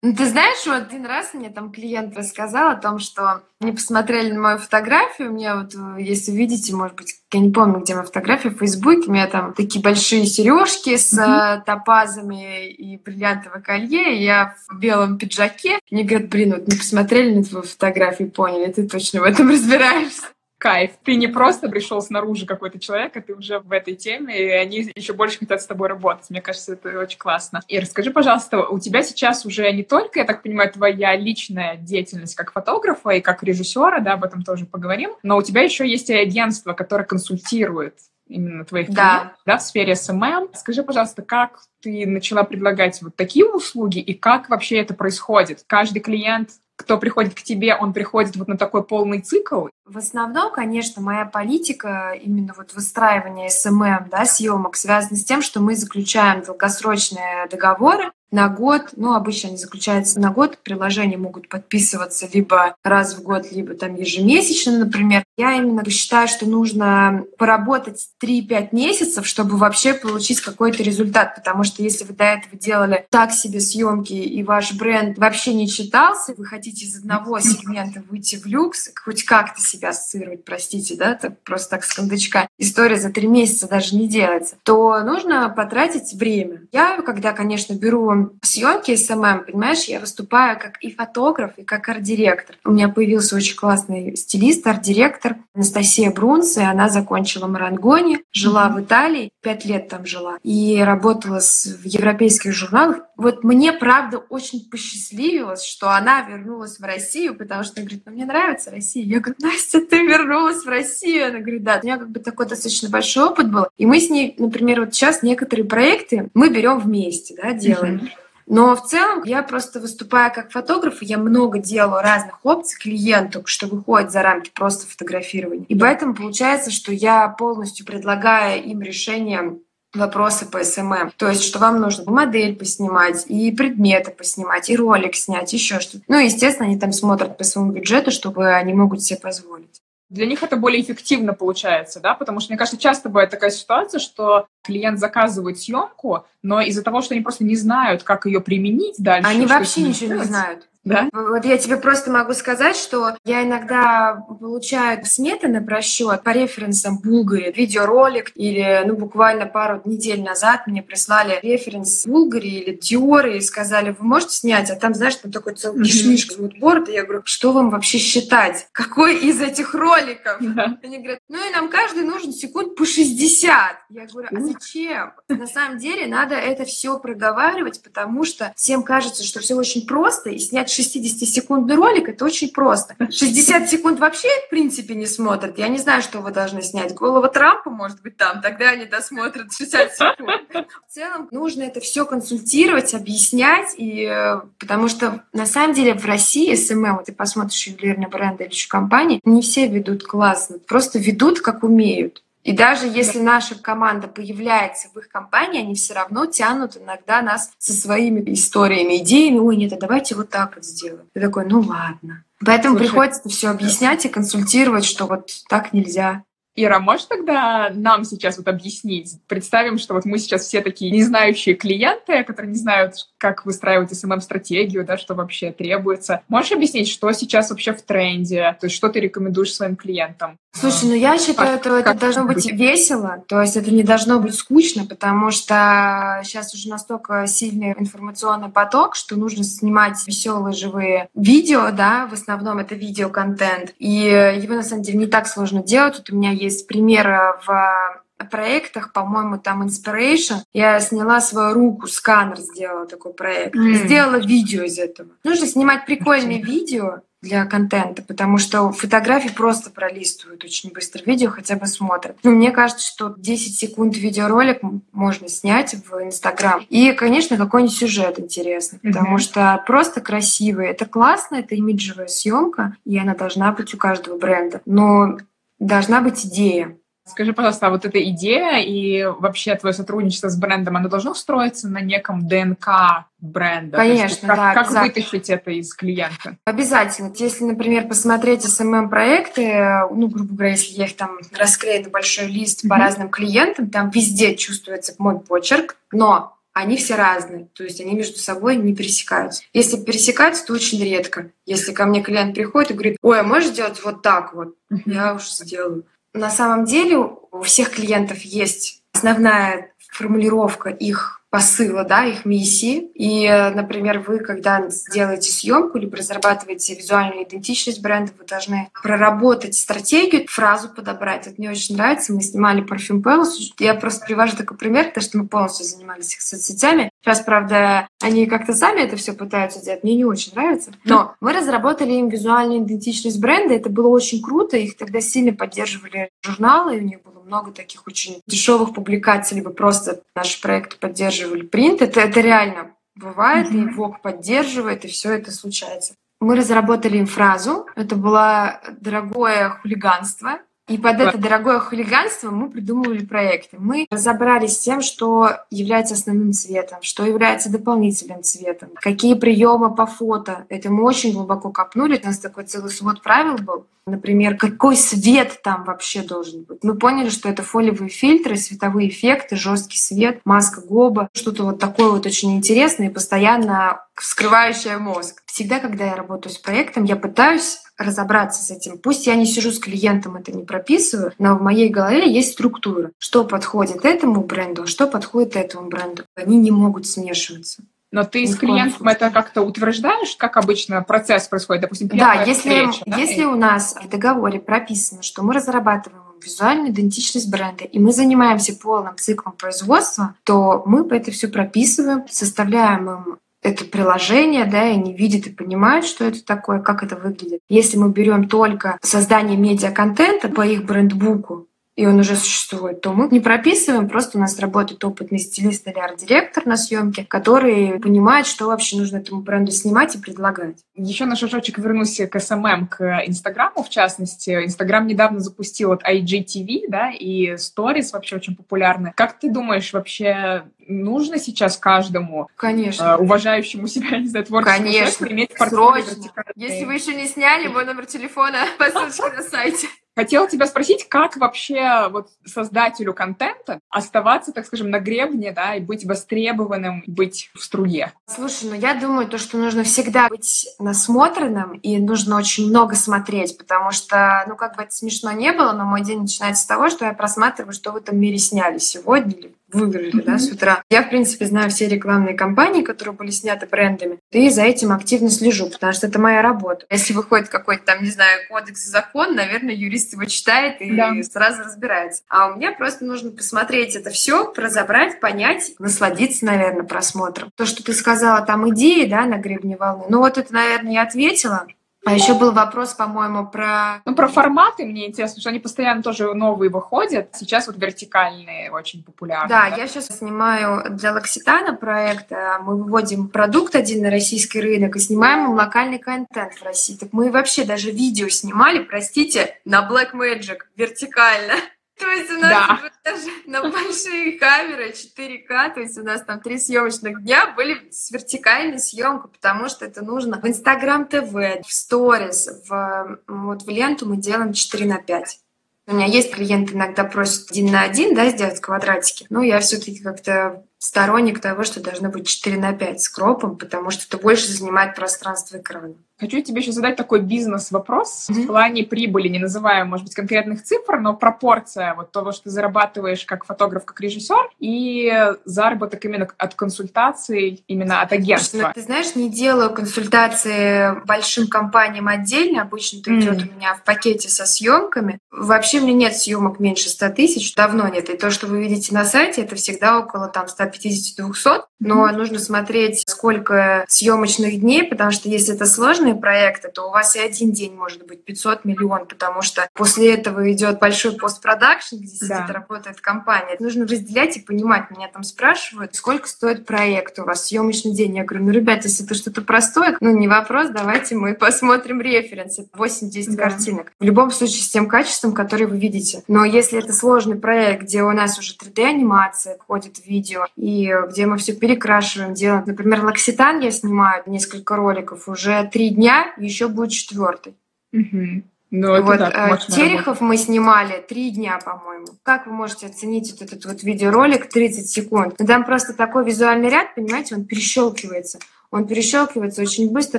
Ну, 0.00 0.14
ты 0.14 0.26
знаешь, 0.26 0.64
вот 0.64 0.86
один 0.86 1.06
раз 1.06 1.34
мне 1.34 1.50
там 1.50 1.72
клиент 1.72 2.16
рассказал 2.16 2.70
о 2.70 2.76
том, 2.76 3.00
что 3.00 3.42
не 3.58 3.72
посмотрели 3.72 4.30
на 4.30 4.40
мою 4.40 4.58
фотографию. 4.58 5.30
У 5.30 5.34
меня 5.34 5.56
вот, 5.56 5.74
э, 5.74 6.00
если 6.00 6.30
видите, 6.30 6.72
может 6.72 6.94
быть, 6.94 7.16
я 7.32 7.40
не 7.40 7.50
помню, 7.50 7.80
где 7.80 7.94
моя 7.94 8.06
фотография, 8.06 8.50
в 8.50 8.58
Фейсбуке, 8.58 9.08
у 9.08 9.12
меня 9.12 9.26
там 9.26 9.54
такие 9.54 9.82
большие 9.82 10.24
сережки 10.26 10.96
с 10.96 11.18
mm-hmm. 11.18 11.64
топазами 11.64 12.68
и 12.68 12.96
бриллиантовое 12.96 13.60
колье, 13.60 14.16
и 14.16 14.22
я 14.22 14.54
в 14.68 14.78
белом 14.78 15.18
пиджаке. 15.18 15.80
Мне 15.90 16.04
говорят, 16.04 16.28
блин, 16.28 16.52
вот 16.52 16.68
не 16.68 16.76
посмотрели 16.76 17.34
на 17.34 17.42
твою 17.42 17.64
фотографию, 17.64 18.30
поняли, 18.30 18.70
ты 18.70 18.86
точно 18.86 19.22
в 19.22 19.24
этом 19.24 19.48
разбираешься 19.50 20.26
кайф. 20.58 20.92
Ты 21.04 21.14
не 21.14 21.28
просто 21.28 21.68
пришел 21.68 22.02
снаружи 22.02 22.44
какой-то 22.44 22.78
человек, 22.78 23.16
а 23.16 23.20
ты 23.20 23.34
уже 23.34 23.60
в 23.60 23.72
этой 23.72 23.94
теме, 23.94 24.38
и 24.38 24.50
они 24.50 24.92
еще 24.94 25.12
больше 25.12 25.38
хотят 25.38 25.62
с 25.62 25.66
тобой 25.66 25.88
работать. 25.88 26.28
Мне 26.30 26.42
кажется, 26.42 26.72
это 26.72 26.98
очень 26.98 27.18
классно. 27.18 27.62
И 27.68 27.78
расскажи, 27.78 28.10
пожалуйста, 28.10 28.66
у 28.66 28.78
тебя 28.78 29.02
сейчас 29.02 29.46
уже 29.46 29.70
не 29.72 29.84
только, 29.84 30.20
я 30.20 30.24
так 30.24 30.42
понимаю, 30.42 30.70
твоя 30.72 31.16
личная 31.16 31.76
деятельность 31.76 32.34
как 32.34 32.52
фотографа 32.52 33.10
и 33.10 33.20
как 33.20 33.42
режиссера, 33.42 34.00
да, 34.00 34.14
об 34.14 34.24
этом 34.24 34.42
тоже 34.42 34.66
поговорим, 34.66 35.12
но 35.22 35.36
у 35.36 35.42
тебя 35.42 35.62
еще 35.62 35.88
есть 35.88 36.10
и 36.10 36.14
агентство, 36.14 36.72
которое 36.72 37.04
консультирует 37.04 37.94
именно 38.26 38.64
твоих 38.64 38.90
да. 38.90 38.94
клиентов 38.94 39.38
да, 39.46 39.56
в 39.58 39.62
сфере 39.62 39.96
SMM. 39.96 40.50
Скажи, 40.54 40.82
пожалуйста, 40.82 41.22
как 41.22 41.60
ты 41.80 42.06
начала 42.06 42.42
предлагать 42.42 43.00
вот 43.02 43.16
такие 43.16 43.46
услуги 43.46 44.00
и 44.00 44.14
как 44.14 44.50
вообще 44.50 44.78
это 44.78 44.94
происходит? 44.94 45.64
Каждый 45.66 46.00
клиент 46.00 46.50
кто 46.78 46.96
приходит 46.96 47.34
к 47.34 47.42
тебе, 47.42 47.74
он 47.74 47.92
приходит 47.92 48.36
вот 48.36 48.46
на 48.46 48.56
такой 48.56 48.84
полный 48.84 49.20
цикл? 49.20 49.66
В 49.84 49.98
основном, 49.98 50.52
конечно, 50.52 51.02
моя 51.02 51.24
политика 51.24 52.12
именно 52.12 52.54
вот 52.56 52.72
выстраивания 52.72 53.48
SMM, 53.48 54.08
да, 54.10 54.24
съемок 54.24 54.76
связана 54.76 55.16
с 55.16 55.24
тем, 55.24 55.42
что 55.42 55.60
мы 55.60 55.74
заключаем 55.74 56.42
долгосрочные 56.42 57.48
договоры 57.50 58.12
на 58.30 58.48
год, 58.48 58.90
ну, 58.96 59.14
обычно 59.14 59.48
они 59.48 59.58
заключаются 59.58 60.20
на 60.20 60.30
год, 60.30 60.58
приложения 60.58 61.16
могут 61.16 61.48
подписываться 61.48 62.28
либо 62.32 62.74
раз 62.84 63.16
в 63.16 63.22
год, 63.22 63.50
либо 63.52 63.74
там 63.74 63.94
ежемесячно, 63.94 64.78
например. 64.78 65.24
Я 65.36 65.54
именно 65.54 65.88
считаю, 65.90 66.28
что 66.28 66.46
нужно 66.46 67.24
поработать 67.38 68.08
3-5 68.22 68.68
месяцев, 68.72 69.26
чтобы 69.26 69.56
вообще 69.56 69.94
получить 69.94 70.40
какой-то 70.40 70.82
результат, 70.82 71.34
потому 71.36 71.64
что 71.64 71.82
если 71.82 72.04
вы 72.04 72.14
до 72.14 72.24
этого 72.24 72.56
делали 72.56 73.06
так 73.10 73.32
себе 73.32 73.60
съемки 73.60 74.12
и 74.12 74.42
ваш 74.42 74.74
бренд 74.74 75.16
вообще 75.18 75.54
не 75.54 75.68
читался, 75.68 76.34
вы 76.36 76.44
хотите 76.44 76.84
из 76.84 76.98
одного 76.98 77.40
сегмента 77.40 78.02
выйти 78.10 78.36
в 78.36 78.46
люкс, 78.46 78.90
хоть 79.02 79.24
как-то 79.24 79.60
себя 79.60 79.90
ассоциировать, 79.90 80.44
простите, 80.44 80.96
да, 80.96 81.12
это 81.12 81.30
просто 81.30 81.70
так 81.70 81.84
с 81.84 81.94
кондачка, 81.94 82.48
история 82.58 82.96
за 82.96 83.10
три 83.10 83.28
месяца 83.28 83.68
даже 83.68 83.96
не 83.96 84.08
делается, 84.08 84.56
то 84.62 85.00
нужно 85.02 85.48
потратить 85.48 86.12
время. 86.14 86.62
Я, 86.72 87.00
когда, 87.02 87.32
конечно, 87.32 87.74
беру 87.74 88.17
съемки 88.42 88.94
SMM, 88.96 89.44
понимаешь, 89.46 89.84
я 89.84 90.00
выступаю 90.00 90.58
как 90.58 90.78
и 90.82 90.90
фотограф, 90.90 91.52
и 91.56 91.64
как 91.64 91.88
арт-директор. 91.88 92.56
У 92.64 92.72
меня 92.72 92.88
появился 92.88 93.36
очень 93.36 93.56
классный 93.56 94.16
стилист, 94.16 94.66
арт-директор 94.66 95.36
Анастасия 95.54 96.10
Брунс, 96.10 96.56
и 96.56 96.62
она 96.62 96.88
закончила 96.88 97.46
Марангони, 97.46 98.20
жила 98.32 98.68
в 98.68 98.80
Италии, 98.80 99.30
пять 99.42 99.64
лет 99.64 99.88
там 99.88 100.06
жила, 100.06 100.38
и 100.42 100.80
работала 100.80 101.40
в 101.40 101.84
европейских 101.84 102.52
журналах. 102.52 103.00
Вот 103.16 103.42
мне, 103.42 103.72
правда, 103.72 104.18
очень 104.18 104.68
посчастливилось, 104.70 105.64
что 105.64 105.90
она 105.90 106.22
вернулась 106.22 106.78
в 106.78 106.84
Россию, 106.84 107.34
потому 107.34 107.64
что 107.64 107.80
она 107.80 107.86
говорит, 107.86 108.02
ну 108.06 108.12
мне 108.12 108.24
нравится 108.24 108.70
Россия. 108.70 109.04
Я 109.04 109.20
говорю, 109.20 109.36
Настя, 109.40 109.80
ты 109.80 110.06
вернулась 110.06 110.64
в 110.64 110.68
Россию? 110.68 111.28
Она 111.28 111.38
говорит, 111.40 111.64
да. 111.64 111.80
У 111.82 111.86
меня 111.86 111.98
как 111.98 112.10
бы 112.10 112.20
такой 112.20 112.46
достаточно 112.46 112.88
большой 112.88 113.24
опыт 113.24 113.50
был. 113.50 113.66
И 113.76 113.86
мы 113.86 114.00
с 114.00 114.10
ней, 114.10 114.34
например, 114.38 114.80
вот 114.80 114.94
сейчас 114.94 115.22
некоторые 115.22 115.64
проекты 115.66 116.30
мы 116.34 116.50
берем 116.50 116.78
вместе, 116.78 117.34
да, 117.40 117.52
делаем. 117.52 117.96
Mm-hmm. 117.96 118.07
Но 118.48 118.74
в 118.74 118.84
целом 118.86 119.22
я 119.24 119.42
просто 119.42 119.78
выступаю 119.78 120.32
как 120.32 120.50
фотограф, 120.50 121.02
и 121.02 121.06
я 121.06 121.18
много 121.18 121.58
делаю 121.58 122.02
разных 122.02 122.40
опций 122.44 122.78
клиенту, 122.78 123.42
что 123.44 123.66
выходит 123.66 124.10
за 124.10 124.22
рамки 124.22 124.50
просто 124.54 124.86
фотографирования. 124.86 125.66
И 125.68 125.78
поэтому 125.78 126.14
получается, 126.14 126.70
что 126.70 126.92
я 126.92 127.28
полностью 127.28 127.84
предлагаю 127.84 128.64
им 128.64 128.80
решение 128.80 129.58
вопросы 129.94 130.46
по 130.46 130.64
SMM. 130.64 131.12
То 131.16 131.28
есть, 131.28 131.42
что 131.42 131.58
вам 131.58 131.80
нужно 131.80 132.10
модель 132.10 132.56
поснимать, 132.56 133.26
и 133.26 133.50
предметы 133.52 134.10
поснимать, 134.10 134.70
и 134.70 134.76
ролик 134.76 135.14
снять, 135.14 135.52
еще 135.52 135.80
что-то. 135.80 136.04
Ну, 136.08 136.18
естественно, 136.18 136.68
они 136.68 136.78
там 136.78 136.92
смотрят 136.92 137.36
по 137.36 137.44
своему 137.44 137.72
бюджету, 137.72 138.10
чтобы 138.10 138.52
они 138.54 138.72
могут 138.72 139.02
себе 139.02 139.18
позволить 139.18 139.80
для 140.10 140.26
них 140.26 140.42
это 140.42 140.56
более 140.56 140.80
эффективно 140.80 141.34
получается, 141.34 142.00
да, 142.00 142.14
потому 142.14 142.40
что, 142.40 142.52
мне 142.52 142.58
кажется, 142.58 142.80
часто 142.80 143.08
бывает 143.08 143.30
такая 143.30 143.50
ситуация, 143.50 143.98
что 143.98 144.46
клиент 144.62 144.98
заказывает 144.98 145.58
съемку, 145.58 146.24
но 146.42 146.60
из-за 146.62 146.82
того, 146.82 147.02
что 147.02 147.14
они 147.14 147.22
просто 147.22 147.44
не 147.44 147.56
знают, 147.56 148.02
как 148.02 148.26
ее 148.26 148.40
применить 148.40 148.96
дальше. 148.98 149.28
Они 149.28 149.46
вообще 149.46 149.82
ничего 149.82 150.14
не 150.14 150.24
знают. 150.24 150.68
Да? 150.88 151.08
Вот 151.12 151.44
я 151.44 151.58
тебе 151.58 151.76
просто 151.76 152.10
могу 152.10 152.32
сказать, 152.32 152.76
что 152.76 153.16
я 153.24 153.42
иногда 153.42 154.24
получаю 154.40 155.04
сметы 155.04 155.48
на 155.48 155.62
просчет 155.62 156.22
по 156.22 156.30
референсам 156.30 156.98
Булгари, 156.98 157.52
видеоролик 157.52 158.32
или, 158.34 158.82
ну, 158.86 158.94
буквально 158.94 159.46
пару 159.46 159.80
недель 159.84 160.22
назад 160.22 160.66
мне 160.66 160.82
прислали 160.82 161.38
референс 161.42 162.06
Булгари 162.06 162.48
или 162.48 162.76
Диоры 162.76 163.38
и 163.38 163.40
сказали, 163.40 163.94
вы 163.98 164.06
можете 164.06 164.32
снять? 164.32 164.70
А 164.70 164.76
там, 164.76 164.94
знаешь, 164.94 165.16
там 165.16 165.30
такой 165.30 165.54
целый 165.54 165.84
кишмиш 165.84 166.28
mm-hmm. 166.28 166.90
и 166.90 166.92
я 166.92 167.04
говорю, 167.04 167.22
что 167.24 167.52
вам 167.52 167.70
вообще 167.70 167.98
считать? 167.98 168.68
Какой 168.72 169.18
из 169.18 169.40
этих 169.40 169.74
роликов? 169.74 170.40
Yeah. 170.40 170.76
Они 170.82 170.98
говорят, 170.98 171.20
ну 171.28 171.36
и 171.36 171.52
нам 171.52 171.68
каждый 171.68 172.04
нужен 172.04 172.32
секунд 172.32 172.76
по 172.76 172.84
60. 172.84 173.50
Я 173.90 174.06
говорю, 174.06 174.28
а 174.30 174.40
зачем? 174.40 175.12
На 175.28 175.46
самом 175.46 175.78
деле 175.78 176.06
надо 176.06 176.34
это 176.34 176.64
все 176.64 176.98
проговаривать, 176.98 177.82
потому 177.82 178.24
что 178.24 178.52
всем 178.56 178.82
кажется, 178.82 179.24
что 179.24 179.40
все 179.40 179.54
очень 179.54 179.86
просто, 179.86 180.30
и 180.30 180.38
снять 180.38 180.70
60-секундный 180.78 181.76
ролик, 181.76 182.08
это 182.08 182.24
очень 182.24 182.50
просто. 182.50 182.96
60 182.98 183.68
секунд 183.68 184.00
вообще, 184.00 184.28
в 184.46 184.50
принципе, 184.50 184.94
не 184.94 185.06
смотрят. 185.06 185.58
Я 185.58 185.68
не 185.68 185.78
знаю, 185.78 186.02
что 186.02 186.20
вы 186.20 186.30
должны 186.30 186.62
снять. 186.62 186.94
Голова 186.94 187.28
Трампа, 187.28 187.70
может 187.70 188.02
быть, 188.02 188.16
там, 188.16 188.40
тогда 188.40 188.70
они 188.70 188.84
досмотрят 188.84 189.52
60 189.52 189.94
секунд. 189.94 190.42
В 190.88 190.92
целом, 190.92 191.28
нужно 191.30 191.62
это 191.62 191.80
все 191.80 192.04
консультировать, 192.04 192.94
объяснять, 192.94 193.74
и, 193.76 194.04
э, 194.04 194.40
потому 194.58 194.88
что, 194.88 195.24
на 195.32 195.46
самом 195.46 195.74
деле, 195.74 195.94
в 195.94 196.04
России 196.04 196.54
SMM, 196.54 196.96
вот 196.96 197.06
ты 197.06 197.12
посмотришь 197.12 197.66
ювелирные 197.66 198.08
бренды 198.08 198.44
или 198.44 198.50
еще 198.50 198.68
компании, 198.68 199.20
не 199.24 199.42
все 199.42 199.66
ведут 199.66 200.04
классно, 200.04 200.58
просто 200.58 200.98
ведут, 200.98 201.40
как 201.40 201.62
умеют. 201.62 202.22
И 202.48 202.52
даже 202.52 202.86
если 202.86 203.18
наша 203.18 203.56
команда 203.56 204.08
появляется 204.08 204.88
в 204.94 204.98
их 204.98 205.10
компании, 205.10 205.60
они 205.60 205.74
все 205.74 205.92
равно 205.92 206.24
тянут 206.24 206.78
иногда 206.78 207.20
нас 207.20 207.50
со 207.58 207.74
своими 207.74 208.32
историями, 208.32 209.02
идеями. 209.02 209.36
Ой, 209.36 209.54
нет, 209.54 209.74
а 209.74 209.76
давайте 209.78 210.14
вот 210.14 210.30
так 210.30 210.54
вот 210.54 210.64
сделаем. 210.64 211.04
Ты 211.12 211.20
такой, 211.20 211.44
ну 211.44 211.60
ладно. 211.60 212.24
Поэтому 212.42 212.78
Слушай, 212.78 212.88
приходится 212.88 213.28
все 213.28 213.48
объяснять 213.48 214.06
и 214.06 214.08
консультировать, 214.08 214.86
что 214.86 215.04
вот 215.04 215.30
так 215.50 215.74
нельзя. 215.74 216.24
Ира, 216.54 216.80
можешь 216.80 217.04
тогда 217.04 217.70
нам 217.70 218.04
сейчас 218.04 218.38
вот 218.38 218.48
объяснить? 218.48 219.20
Представим, 219.28 219.76
что 219.76 219.92
вот 219.92 220.06
мы 220.06 220.18
сейчас 220.18 220.44
все 220.44 220.62
такие 220.62 220.90
незнающие 220.90 221.54
клиенты, 221.54 222.24
которые 222.24 222.52
не 222.52 222.58
знают, 222.58 222.94
как 223.18 223.44
выстраивать 223.44 223.92
SMM-стратегию, 223.92 224.84
да, 224.84 224.96
что 224.96 225.14
вообще 225.14 225.52
требуется. 225.52 226.22
Можешь 226.28 226.52
объяснить, 226.52 226.88
что 226.88 227.12
сейчас 227.12 227.50
вообще 227.50 227.72
в 227.72 227.82
тренде? 227.82 228.56
То 228.60 228.66
есть 228.66 228.76
что 228.76 228.88
ты 228.88 229.00
рекомендуешь 229.00 229.52
своим 229.52 229.76
клиентам? 229.76 230.38
Слушай, 230.52 230.88
ну 230.88 230.94
я 230.94 231.18
считаю, 231.18 231.58
что 231.58 231.76
это 231.76 231.94
должно 231.94 232.24
быть, 232.24 232.36
быть 232.36 232.52
весело, 232.52 233.22
то 233.28 233.40
есть 233.40 233.56
это 233.56 233.70
не 233.70 233.84
должно 233.84 234.18
быть 234.18 234.34
скучно, 234.34 234.86
потому 234.86 235.30
что 235.30 236.20
сейчас 236.24 236.52
уже 236.54 236.68
настолько 236.68 237.26
сильный 237.26 237.74
информационный 237.78 238.48
поток, 238.48 238.96
что 238.96 239.16
нужно 239.16 239.44
снимать 239.44 239.98
веселые 240.06 240.54
живые 240.54 241.08
видео, 241.14 241.70
да, 241.70 242.08
в 242.10 242.14
основном 242.14 242.58
это 242.58 242.74
видеоконтент, 242.74 243.74
и 243.78 243.88
его 243.88 244.54
на 244.54 244.62
самом 244.62 244.82
деле 244.82 244.98
не 244.98 245.06
так 245.06 245.28
сложно 245.28 245.62
делать. 245.62 245.96
Тут 245.98 246.10
у 246.10 246.16
меня 246.16 246.30
есть 246.30 246.66
примеры 246.66 247.34
в 247.46 248.02
проектах, 248.24 248.92
по-моему, 248.92 249.38
там 249.38 249.62
Inspiration, 249.62 250.42
я 250.52 250.80
сняла 250.80 251.20
свою 251.20 251.54
руку, 251.54 251.86
сканер 251.86 252.38
сделала 252.38 252.86
такой 252.86 253.12
проект, 253.12 253.54
mm. 253.54 253.74
сделала 253.74 254.16
видео 254.16 254.62
из 254.64 254.78
этого. 254.78 255.10
Нужно 255.24 255.46
снимать 255.46 255.86
прикольные 255.86 256.42
видео, 256.42 257.02
для 257.20 257.44
контента, 257.46 258.02
потому 258.02 258.38
что 258.38 258.70
фотографии 258.70 259.30
просто 259.30 259.70
пролистывают 259.70 260.44
очень 260.44 260.70
быстро, 260.70 261.02
видео 261.04 261.30
хотя 261.30 261.56
бы 261.56 261.66
смотрят. 261.66 262.16
Ну, 262.22 262.30
мне 262.30 262.52
кажется, 262.52 262.86
что 262.86 263.14
10 263.16 263.58
секунд 263.58 263.96
видеоролик 263.96 264.60
можно 264.92 265.28
снять 265.28 265.74
в 265.74 266.02
Инстаграм. 266.02 266.64
И, 266.68 266.92
конечно, 266.92 267.36
какой-нибудь 267.36 267.76
сюжет 267.76 268.20
интересный, 268.20 268.78
потому 268.78 269.16
mm-hmm. 269.16 269.20
что 269.20 269.64
просто 269.66 270.00
красивый. 270.00 270.68
Это 270.68 270.86
классно, 270.86 271.36
это 271.36 271.56
имиджевая 271.56 272.06
съемка, 272.06 272.76
и 272.84 272.96
она 272.98 273.14
должна 273.14 273.50
быть 273.52 273.74
у 273.74 273.78
каждого 273.78 274.16
бренда. 274.16 274.60
Но 274.64 275.18
должна 275.58 276.00
быть 276.00 276.24
идея. 276.24 276.76
Скажи, 277.08 277.32
пожалуйста, 277.32 277.66
а 277.66 277.70
вот 277.70 277.84
эта 277.84 278.02
идея 278.10 278.58
и 278.58 279.04
вообще 279.04 279.54
твое 279.56 279.72
сотрудничество 279.72 280.28
с 280.28 280.36
брендом, 280.36 280.76
оно 280.76 280.88
должно 280.88 281.14
строиться 281.14 281.68
на 281.68 281.80
неком 281.80 282.26
ДНК 282.26 283.06
бренда? 283.20 283.78
Конечно, 283.78 284.04
есть, 284.04 284.20
как, 284.20 284.36
да. 284.36 284.54
Как 284.54 284.70
вытащить 284.70 285.30
это 285.30 285.50
из 285.50 285.74
клиента? 285.74 286.36
Обязательно. 286.44 287.12
Если, 287.16 287.44
например, 287.44 287.88
посмотреть 287.88 288.44
SMM-проекты, 288.44 289.88
ну, 289.92 290.08
грубо 290.08 290.34
говоря, 290.34 290.50
если 290.50 290.74
я 290.74 290.84
их 290.84 290.96
там 290.96 291.18
раскрею 291.36 291.84
на 291.84 291.90
большой 291.90 292.26
лист 292.26 292.64
mm-hmm. 292.64 292.68
по 292.68 292.76
разным 292.76 293.08
клиентам, 293.08 293.70
там 293.70 293.90
везде 293.90 294.36
чувствуется 294.36 294.94
мой 294.98 295.18
почерк, 295.18 295.76
но 295.92 296.34
они 296.52 296.76
все 296.76 296.96
разные, 296.96 297.46
то 297.54 297.62
есть 297.62 297.80
они 297.80 297.94
между 297.94 298.18
собой 298.18 298.56
не 298.56 298.74
пересекаются. 298.74 299.44
Если 299.52 299.76
пересекаются, 299.76 300.44
то 300.44 300.54
очень 300.54 300.82
редко. 300.82 301.30
Если 301.46 301.72
ко 301.72 301.86
мне 301.86 302.02
клиент 302.02 302.34
приходит 302.34 302.72
и 302.72 302.74
говорит, 302.74 302.96
ой, 303.00 303.20
а 303.20 303.22
можешь 303.22 303.50
сделать 303.50 303.80
вот 303.84 304.02
так 304.02 304.34
вот? 304.34 304.56
Я 304.84 305.14
уж 305.14 305.30
сделаю. 305.30 305.84
На 306.14 306.30
самом 306.30 306.64
деле 306.64 306.96
у 306.96 307.42
всех 307.42 307.70
клиентов 307.72 308.22
есть 308.22 308.82
основная 308.92 309.72
формулировка 309.92 310.70
их 310.70 311.17
посыла, 311.30 311.84
да, 311.84 312.04
их 312.04 312.24
миссии. 312.24 312.90
И, 312.94 313.28
например, 313.54 314.00
вы, 314.00 314.20
когда 314.20 314.66
делаете 314.92 315.30
съемку 315.30 315.78
либо 315.78 315.96
разрабатываете 315.96 316.74
визуальную 316.74 317.24
идентичность 317.24 317.82
бренда, 317.82 318.12
вы 318.18 318.24
должны 318.24 318.70
проработать 318.82 319.54
стратегию, 319.54 320.26
фразу 320.28 320.68
подобрать. 320.68 321.26
Это 321.26 321.36
мне 321.38 321.50
очень 321.50 321.76
нравится. 321.76 322.12
Мы 322.12 322.22
снимали 322.22 322.62
парфюм 322.62 323.00
Palace. 323.00 323.52
Я 323.58 323.74
просто 323.74 324.06
привожу 324.06 324.36
такой 324.36 324.56
пример, 324.56 324.88
потому 324.88 325.04
что 325.04 325.18
мы 325.18 325.26
полностью 325.26 325.66
занимались 325.66 326.14
их 326.14 326.22
соцсетями. 326.22 326.90
Сейчас, 327.02 327.20
правда, 327.20 327.88
они 328.00 328.26
как-то 328.26 328.54
сами 328.54 328.80
это 328.80 328.96
все 328.96 329.12
пытаются 329.12 329.62
делать. 329.62 329.82
Мне 329.84 329.96
не 329.96 330.04
очень 330.04 330.32
нравится. 330.34 330.72
Но 330.84 331.14
мы 331.20 331.32
разработали 331.32 331.92
им 331.92 332.08
визуальную 332.08 332.64
идентичность 332.64 333.20
бренда. 333.20 333.54
Это 333.54 333.68
было 333.68 333.88
очень 333.88 334.22
круто. 334.22 334.56
Их 334.56 334.76
тогда 334.76 335.00
сильно 335.00 335.32
поддерживали 335.32 336.10
журналы, 336.22 336.76
и 336.76 336.80
у 336.80 336.84
них 336.84 337.02
было 337.02 337.17
много 337.28 337.52
таких 337.52 337.86
очень 337.86 338.20
дешевых 338.26 338.74
публикаций, 338.74 339.36
либо 339.36 339.50
просто 339.50 340.02
наши 340.14 340.40
проекты 340.40 340.76
поддерживали 340.76 341.42
принт. 341.42 341.82
Это, 341.82 342.00
это 342.00 342.20
реально 342.20 342.74
бывает, 342.96 343.48
mm-hmm. 343.48 343.70
и 343.70 343.74
Вог 343.74 344.02
поддерживает, 344.02 344.84
и 344.84 344.88
все 344.88 345.12
это 345.12 345.30
случается. 345.30 345.94
Мы 346.20 346.34
разработали 346.34 346.96
им 346.96 347.06
фразу. 347.06 347.66
Это 347.76 347.94
было 347.94 348.60
дорогое 348.80 349.50
хулиганство. 349.50 350.40
И 350.68 350.76
под 350.76 351.00
это 351.00 351.18
дорогое 351.18 351.60
хулиганство 351.60 352.30
мы 352.30 352.50
придумывали 352.50 353.04
проекты. 353.04 353.56
Мы 353.58 353.86
разобрались 353.90 354.56
с 354.56 354.60
тем, 354.60 354.82
что 354.82 355.30
является 355.50 355.94
основным 355.94 356.32
цветом, 356.32 356.78
что 356.82 357.06
является 357.06 357.50
дополнительным 357.50 358.22
цветом, 358.22 358.70
какие 358.74 359.14
приемы 359.14 359.74
по 359.74 359.86
фото. 359.86 360.44
Это 360.48 360.70
мы 360.70 360.84
очень 360.84 361.12
глубоко 361.12 361.50
копнули. 361.50 362.00
У 362.02 362.06
нас 362.06 362.18
такой 362.18 362.44
целый 362.44 362.70
свод 362.70 363.02
правил 363.02 363.36
был. 363.38 363.66
Например, 363.86 364.36
какой 364.36 364.76
свет 364.76 365.40
там 365.42 365.64
вообще 365.64 366.02
должен 366.02 366.42
быть. 366.42 366.62
Мы 366.62 366.74
поняли, 366.74 367.08
что 367.08 367.28
это 367.30 367.42
фолиевые 367.42 367.88
фильтры, 367.88 368.36
световые 368.36 368.90
эффекты, 368.90 369.36
жесткий 369.36 369.78
свет, 369.78 370.20
маска 370.26 370.60
Гоба, 370.60 371.08
что-то 371.14 371.44
вот 371.44 371.58
такое 371.58 371.90
вот 371.90 372.04
очень 372.04 372.36
интересное 372.36 372.90
и 372.90 372.92
постоянно 372.92 373.86
вскрывающее 374.00 374.78
мозг. 374.78 375.22
Всегда, 375.26 375.60
когда 375.60 375.86
я 375.86 375.96
работаю 375.96 376.32
с 376.32 376.38
проектом, 376.38 376.84
я 376.84 376.96
пытаюсь 376.96 377.58
разобраться 377.76 378.42
с 378.42 378.50
этим. 378.50 378.78
Пусть 378.78 379.06
я 379.06 379.14
не 379.14 379.26
сижу 379.26 379.52
с 379.52 379.58
клиентом, 379.58 380.16
это 380.16 380.32
не 380.32 380.44
прописываю, 380.44 381.12
но 381.18 381.36
в 381.36 381.42
моей 381.42 381.68
голове 381.68 382.10
есть 382.10 382.32
структура, 382.32 382.90
что 382.98 383.24
подходит 383.24 383.84
этому 383.84 384.22
бренду, 384.22 384.62
а 384.62 384.66
что 384.66 384.86
подходит 384.86 385.36
этому 385.36 385.68
бренду. 385.68 386.04
Они 386.16 386.36
не 386.38 386.50
могут 386.50 386.86
смешиваться. 386.86 387.62
Но 387.90 388.04
ты 388.04 388.26
с 388.26 388.36
клиентом 388.36 388.86
это 388.86 389.10
как-то 389.10 389.42
утверждаешь, 389.42 390.14
как 390.16 390.36
обычно 390.36 390.82
процесс 390.82 391.26
происходит, 391.26 391.62
допустим, 391.62 391.88
Да, 391.88 392.22
если, 392.22 392.66
встреча, 392.66 392.82
да? 392.84 392.96
если 392.98 393.24
у 393.24 393.34
нас 393.34 393.74
в 393.82 393.88
договоре 393.88 394.40
прописано, 394.40 395.02
что 395.02 395.22
мы 395.22 395.32
разрабатываем 395.32 396.02
визуальную 396.22 396.70
идентичность 396.70 397.30
бренда, 397.30 397.64
и 397.64 397.78
мы 397.78 397.92
занимаемся 397.92 398.54
полным 398.54 398.96
циклом 398.98 399.32
производства, 399.32 400.14
то 400.24 400.64
мы 400.66 400.86
это 400.94 401.12
все 401.12 401.28
прописываем, 401.28 402.04
составляем 402.10 402.90
им 402.90 403.18
это 403.42 403.64
приложение, 403.64 404.44
да, 404.44 404.68
и 404.68 404.74
они 404.74 404.94
видят 404.94 405.26
и 405.26 405.30
понимают, 405.30 405.86
что 405.86 406.04
это 406.04 406.24
такое, 406.24 406.60
как 406.60 406.82
это 406.82 406.96
выглядит. 406.96 407.40
Если 407.48 407.76
мы 407.76 407.90
берем 407.90 408.28
только 408.28 408.78
создание 408.82 409.36
медиа-контента 409.36 410.28
по 410.28 410.42
их 410.42 410.64
брендбуку, 410.64 411.47
и 411.78 411.86
он 411.86 412.00
уже 412.00 412.16
существует, 412.16 412.80
то 412.80 412.92
мы 412.92 413.06
не 413.08 413.20
прописываем, 413.20 413.88
просто 413.88 414.18
у 414.18 414.20
нас 414.20 414.40
работает 414.40 414.82
опытный 414.82 415.20
стилист 415.20 415.64
или 415.68 415.78
арт-директор 415.78 416.44
на 416.44 416.56
съемке, 416.56 417.06
который 417.08 417.78
понимает, 417.78 418.26
что 418.26 418.48
вообще 418.48 418.78
нужно 418.78 418.96
этому 418.96 419.20
бренду 419.20 419.52
снимать 419.52 419.94
и 419.94 419.98
предлагать. 419.98 420.56
Еще 420.74 421.04
на 421.04 421.14
шажочек 421.14 421.56
вернусь 421.58 422.00
к 422.10 422.18
SMM, 422.18 422.66
к 422.66 423.04
Инстаграму 423.06 423.62
в 423.62 423.68
частности. 423.68 424.30
Инстаграм 424.44 424.88
недавно 424.88 425.20
запустил 425.20 425.68
вот 425.68 425.84
IGTV, 425.84 426.64
да, 426.66 426.90
и 426.90 427.34
Stories 427.34 427.92
вообще 427.92 428.16
очень 428.16 428.34
популярны. 428.34 428.92
Как 428.96 429.16
ты 429.20 429.30
думаешь, 429.30 429.72
вообще 429.72 430.46
нужно 430.66 431.18
сейчас 431.18 431.56
каждому 431.56 432.28
Конечно. 432.34 432.82
Э, 432.82 432.96
уважающему 432.96 433.68
себя, 433.68 433.98
не 433.98 434.08
знаю, 434.08 434.26
творческому 434.26 434.64
Конечно. 434.66 435.06
иметь 435.06 435.30
Срочно. 435.36 435.92
Если 436.34 436.64
вы 436.64 436.74
еще 436.74 436.94
не 436.94 437.06
сняли, 437.06 437.46
мой 437.46 437.64
номер 437.64 437.86
телефона 437.86 438.38
по 438.58 438.64
ссылочке 438.64 439.16
на 439.16 439.22
сайте. 439.22 439.68
Хотела 439.98 440.28
тебя 440.28 440.46
спросить, 440.46 440.88
как 440.88 441.16
вообще 441.16 441.88
вот 441.90 442.10
создателю 442.24 442.94
контента 442.94 443.58
оставаться, 443.68 444.30
так 444.30 444.46
скажем, 444.46 444.70
на 444.70 444.78
гребне, 444.78 445.32
да, 445.32 445.56
и 445.56 445.60
быть 445.60 445.84
востребованным, 445.84 446.84
быть 446.86 447.30
в 447.34 447.42
струе? 447.42 447.92
Слушай, 448.06 448.50
ну 448.50 448.54
я 448.54 448.74
думаю, 448.74 449.08
то, 449.08 449.18
что 449.18 449.38
нужно 449.38 449.64
всегда 449.64 450.08
быть 450.08 450.46
насмотренным, 450.60 451.54
и 451.54 451.78
нужно 451.78 452.16
очень 452.16 452.48
много 452.48 452.76
смотреть, 452.76 453.36
потому 453.38 453.72
что, 453.72 454.24
ну 454.28 454.36
как 454.36 454.54
бы 454.54 454.62
это 454.62 454.72
смешно 454.72 455.10
не 455.10 455.32
было, 455.32 455.50
но 455.50 455.64
мой 455.64 455.82
день 455.82 456.02
начинается 456.02 456.44
с 456.44 456.46
того, 456.46 456.68
что 456.68 456.84
я 456.84 456.92
просматриваю, 456.92 457.52
что 457.52 457.72
в 457.72 457.76
этом 457.76 457.98
мире 457.98 458.18
сняли 458.18 458.58
сегодня 458.58 459.16
или 459.16 459.34
выиграли, 459.52 459.94
mm-hmm. 459.94 460.04
да, 460.04 460.18
с 460.18 460.30
утра. 460.30 460.62
Я, 460.70 460.82
в 460.82 460.90
принципе, 460.90 461.26
знаю 461.26 461.50
все 461.50 461.68
рекламные 461.68 462.14
кампании, 462.14 462.62
которые 462.62 462.94
были 462.94 463.10
сняты 463.10 463.46
брендами, 463.46 463.98
и 464.10 464.30
за 464.30 464.42
этим 464.42 464.72
активно 464.72 465.10
слежу, 465.10 465.50
потому 465.50 465.72
что 465.72 465.86
это 465.86 465.98
моя 465.98 466.22
работа. 466.22 466.66
Если 466.70 466.92
выходит 466.92 467.28
какой-то 467.28 467.64
там, 467.64 467.82
не 467.82 467.90
знаю, 467.90 468.20
кодекс 468.28 468.66
и 468.66 468.70
закон, 468.70 469.14
наверное, 469.14 469.54
юрист 469.54 469.92
его 469.92 470.04
читает 470.04 470.60
и 470.60 470.74
да. 470.74 470.92
сразу 471.02 471.42
разбирается. 471.42 472.02
А 472.08 472.28
у 472.28 472.36
меня 472.36 472.52
просто 472.52 472.84
нужно 472.84 473.10
посмотреть 473.10 473.74
это 473.74 473.90
все, 473.90 474.32
разобрать, 474.36 475.00
понять, 475.00 475.52
насладиться, 475.58 476.24
наверное, 476.24 476.64
просмотром. 476.64 477.30
То, 477.36 477.46
что 477.46 477.62
ты 477.62 477.72
сказала, 477.72 478.24
там 478.24 478.48
идеи, 478.54 478.86
да, 478.86 479.04
на 479.04 479.18
гребне 479.18 479.56
волны, 479.56 479.84
ну 479.88 479.98
вот 479.98 480.18
это, 480.18 480.32
наверное, 480.32 480.72
я 480.72 480.82
ответила. 480.82 481.46
А 481.88 481.94
еще 481.94 482.14
был 482.14 482.32
вопрос, 482.32 482.74
по-моему, 482.74 483.26
про... 483.26 483.80
Ну, 483.84 483.94
про 483.94 484.08
форматы 484.08 484.64
мне 484.64 484.88
интересно, 484.88 485.20
что 485.20 485.30
они 485.30 485.38
постоянно 485.38 485.82
тоже 485.82 486.12
новые 486.14 486.50
выходят. 486.50 487.08
Сейчас 487.14 487.46
вот 487.46 487.56
вертикальные 487.56 488.50
очень 488.50 488.82
популярны. 488.82 489.28
Да, 489.28 489.48
да? 489.50 489.56
я 489.56 489.66
сейчас 489.66 489.86
снимаю 489.86 490.70
для 490.70 490.92
Локситана 490.92 491.54
проект. 491.54 492.10
Мы 492.42 492.62
выводим 492.62 493.08
продукт 493.08 493.56
один 493.56 493.82
на 493.82 493.90
российский 493.90 494.40
рынок 494.40 494.76
и 494.76 494.80
снимаем 494.80 495.30
локальный 495.30 495.78
контент 495.78 496.34
в 496.34 496.42
России. 496.42 496.76
Так 496.76 496.90
мы 496.92 497.10
вообще 497.10 497.44
даже 497.44 497.70
видео 497.70 498.08
снимали, 498.08 498.58
простите, 498.58 499.36
на 499.44 499.66
Black 499.68 499.92
Magic 499.94 500.40
вертикально. 500.56 501.34
То 501.78 501.86
есть 501.90 502.10
у 502.10 502.18
нас 502.18 502.30
да. 502.30 502.70
даже 502.84 503.08
на 503.26 503.48
большие 503.48 504.18
камеры 504.18 504.72
4К, 504.72 505.54
то 505.54 505.60
есть 505.60 505.78
у 505.78 505.82
нас 505.82 506.02
там 506.02 506.20
три 506.20 506.38
съемочных 506.38 507.02
дня 507.02 507.32
были 507.36 507.70
с 507.70 507.90
вертикальной 507.90 508.58
съемкой, 508.58 509.10
потому 509.10 509.48
что 509.48 509.64
это 509.64 509.82
нужно 509.82 510.20
в 510.20 510.26
Инстаграм 510.26 510.86
ТВ, 510.86 511.12
в 511.12 511.52
сторис, 511.52 512.28
в, 512.48 513.00
вот 513.06 513.42
в 513.42 513.48
ленту 513.48 513.86
мы 513.86 513.96
делаем 513.96 514.32
4 514.32 514.66
на 514.66 514.78
5. 514.78 515.20
У 515.68 515.74
меня 515.74 515.84
есть 515.84 516.12
клиенты 516.14 516.54
иногда 516.54 516.84
просят 516.84 517.30
один 517.30 517.52
на 517.52 517.60
один, 517.60 517.94
да, 517.94 518.08
сделать 518.08 518.40
квадратики. 518.40 519.06
Но 519.10 519.22
я 519.22 519.38
все-таки 519.40 519.78
как-то 519.80 520.42
сторонник 520.56 521.20
того, 521.20 521.44
что 521.44 521.60
должно 521.60 521.90
быть 521.90 522.08
4 522.08 522.38
на 522.38 522.54
5 522.54 522.80
с 522.80 522.88
кропом, 522.88 523.36
потому 523.36 523.70
что 523.70 523.84
это 523.86 524.02
больше 524.02 524.32
занимает 524.32 524.74
пространство 524.74 525.36
экрана. 525.36 525.74
Хочу 526.00 526.22
тебе 526.22 526.40
еще 526.40 526.52
задать 526.52 526.76
такой 526.76 527.00
бизнес-вопрос 527.00 528.08
mm-hmm. 528.08 528.22
в 528.22 528.26
плане 528.26 528.62
прибыли, 528.62 529.08
не 529.08 529.18
называя, 529.18 529.64
может 529.64 529.86
быть, 529.86 529.94
конкретных 529.94 530.44
цифр, 530.44 530.78
но 530.78 530.94
пропорция 530.94 531.74
вот 531.74 531.90
того, 531.90 532.12
что 532.12 532.24
ты 532.24 532.30
зарабатываешь 532.30 533.04
как 533.04 533.24
фотограф, 533.24 533.64
как 533.64 533.80
режиссер, 533.80 534.30
и 534.38 535.12
заработок 535.24 535.84
именно 535.84 536.06
от 536.16 536.34
консультаций, 536.36 537.42
именно 537.48 537.80
от 537.80 537.92
агентства. 537.92 538.38
Слушай, 538.38 538.54
ты 538.54 538.62
знаешь, 538.62 538.94
не 538.94 539.10
делаю 539.10 539.52
консультации 539.52 540.80
большим 540.86 541.26
компаниям 541.26 541.88
отдельно, 541.88 542.42
обычно 542.42 542.78
это 542.78 542.90
mm-hmm. 542.92 543.00
идет 543.00 543.28
у 543.28 543.34
меня 543.34 543.54
в 543.54 543.64
пакете 543.64 544.08
со 544.08 544.24
съемками. 544.24 544.98
Вообще 545.10 545.60
мне 545.60 545.72
нет 545.72 545.96
съемок 545.96 546.38
меньше 546.38 546.68
100 546.68 546.90
тысяч, 546.90 547.34
давно 547.34 547.66
нет. 547.66 547.90
И 547.90 547.96
то, 547.96 548.12
что 548.12 548.28
вы 548.28 548.40
видите 548.40 548.72
на 548.72 548.84
сайте, 548.84 549.22
это 549.22 549.34
всегда 549.34 549.80
около 549.80 550.06
там 550.06 550.26
150-200, 550.26 551.42
но 551.58 551.88
mm-hmm. 551.88 551.96
нужно 551.96 552.18
смотреть, 552.20 552.84
сколько 552.86 553.64
съемочных 553.66 554.38
дней, 554.38 554.62
потому 554.62 554.92
что 554.92 555.08
если 555.08 555.34
это 555.34 555.46
сложно, 555.46 555.87
крупные 555.88 556.00
проекты, 556.00 556.48
то 556.48 556.68
у 556.68 556.70
вас 556.70 556.96
и 556.96 557.00
один 557.00 557.32
день 557.32 557.54
может 557.54 557.86
быть 557.86 558.04
500 558.04 558.44
миллионов, 558.44 558.88
потому 558.88 559.22
что 559.22 559.48
после 559.54 559.94
этого 559.94 560.30
идет 560.32 560.58
большой 560.58 560.96
постпродакшн, 560.96 561.76
где 561.76 561.86
сидит, 561.86 562.08
да. 562.08 562.26
работает 562.26 562.80
компания. 562.80 563.36
Нужно 563.38 563.66
разделять 563.66 564.16
и 564.16 564.20
понимать. 564.20 564.70
Меня 564.70 564.88
там 564.88 565.02
спрашивают, 565.02 565.74
сколько 565.74 566.08
стоит 566.08 566.46
проект 566.46 566.98
у 566.98 567.04
вас, 567.04 567.26
съемочный 567.26 567.74
день. 567.74 567.96
Я 567.96 568.04
говорю, 568.04 568.26
ну, 568.26 568.30
ребят, 568.32 568.64
если 568.64 568.84
это 568.84 568.94
что-то 568.94 569.22
простое, 569.22 569.76
ну, 569.80 569.96
не 569.96 570.08
вопрос, 570.08 570.50
давайте 570.50 570.94
мы 570.94 571.14
посмотрим 571.14 571.80
референсы. 571.80 572.48
8-10 572.54 573.16
да. 573.16 573.22
картинок. 573.22 573.72
В 573.78 573.84
любом 573.84 574.10
случае 574.10 574.42
с 574.42 574.50
тем 574.50 574.68
качеством, 574.68 575.12
которое 575.12 575.46
вы 575.46 575.58
видите. 575.58 576.02
Но 576.08 576.24
если 576.24 576.58
это 576.58 576.72
сложный 576.72 577.16
проект, 577.16 577.62
где 577.62 577.82
у 577.82 577.92
нас 577.92 578.18
уже 578.18 578.34
3D-анимация 578.34 579.38
входит 579.38 579.78
в 579.78 579.86
видео, 579.86 580.26
и 580.36 580.72
где 580.88 581.06
мы 581.06 581.18
все 581.18 581.34
перекрашиваем, 581.34 582.14
делаем. 582.14 582.44
Например, 582.46 582.84
Лакситан 582.84 583.40
я 583.40 583.50
снимаю 583.50 584.02
несколько 584.06 584.56
роликов, 584.56 585.08
уже 585.08 585.48
три 585.52 585.70
дня, 585.78 586.12
еще 586.18 586.48
будет 586.48 586.70
четвертый. 586.72 587.34
Угу. 587.72 588.22
Ну, 588.50 588.82
вот 588.82 588.98
да, 588.98 589.10
э, 589.10 589.52
Терехов 589.52 590.00
мы 590.00 590.16
снимали 590.16 590.82
три 590.88 591.10
дня, 591.10 591.38
по-моему. 591.44 591.86
Как 592.02 592.26
вы 592.26 592.32
можете 592.32 592.66
оценить 592.66 593.10
вот 593.12 593.20
этот 593.20 593.44
вот 593.44 593.62
видеоролик 593.62 594.28
30 594.28 594.70
секунд? 594.70 595.14
Ну, 595.18 595.26
там 595.26 595.44
просто 595.44 595.74
такой 595.74 596.04
визуальный 596.06 596.48
ряд, 596.48 596.74
понимаете, 596.74 597.14
он 597.14 597.24
перещелкивается. 597.24 598.18
Он 598.50 598.66
перещелкивается 598.66 599.42
очень 599.42 599.70
быстро, 599.70 599.98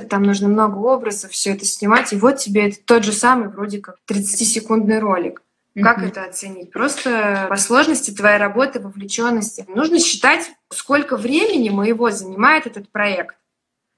там 0.00 0.24
нужно 0.24 0.48
много 0.48 0.78
образов, 0.78 1.30
все 1.30 1.52
это 1.52 1.64
снимать. 1.64 2.12
И 2.12 2.16
вот 2.16 2.38
тебе 2.38 2.68
это 2.68 2.78
тот 2.84 3.04
же 3.04 3.12
самый, 3.12 3.48
вроде 3.48 3.78
как 3.78 3.96
30-секундный 4.10 4.98
ролик. 4.98 5.42
Как 5.80 5.98
mm-hmm. 5.98 6.08
это 6.08 6.24
оценить? 6.24 6.72
Просто 6.72 7.46
по 7.48 7.56
сложности 7.56 8.10
твоей 8.10 8.38
работы, 8.38 8.80
вовлеченности. 8.80 9.64
Нужно 9.68 10.00
считать, 10.00 10.50
сколько 10.68 11.16
времени 11.16 11.68
моего 11.68 12.10
занимает 12.10 12.66
этот 12.66 12.90
проект. 12.90 13.36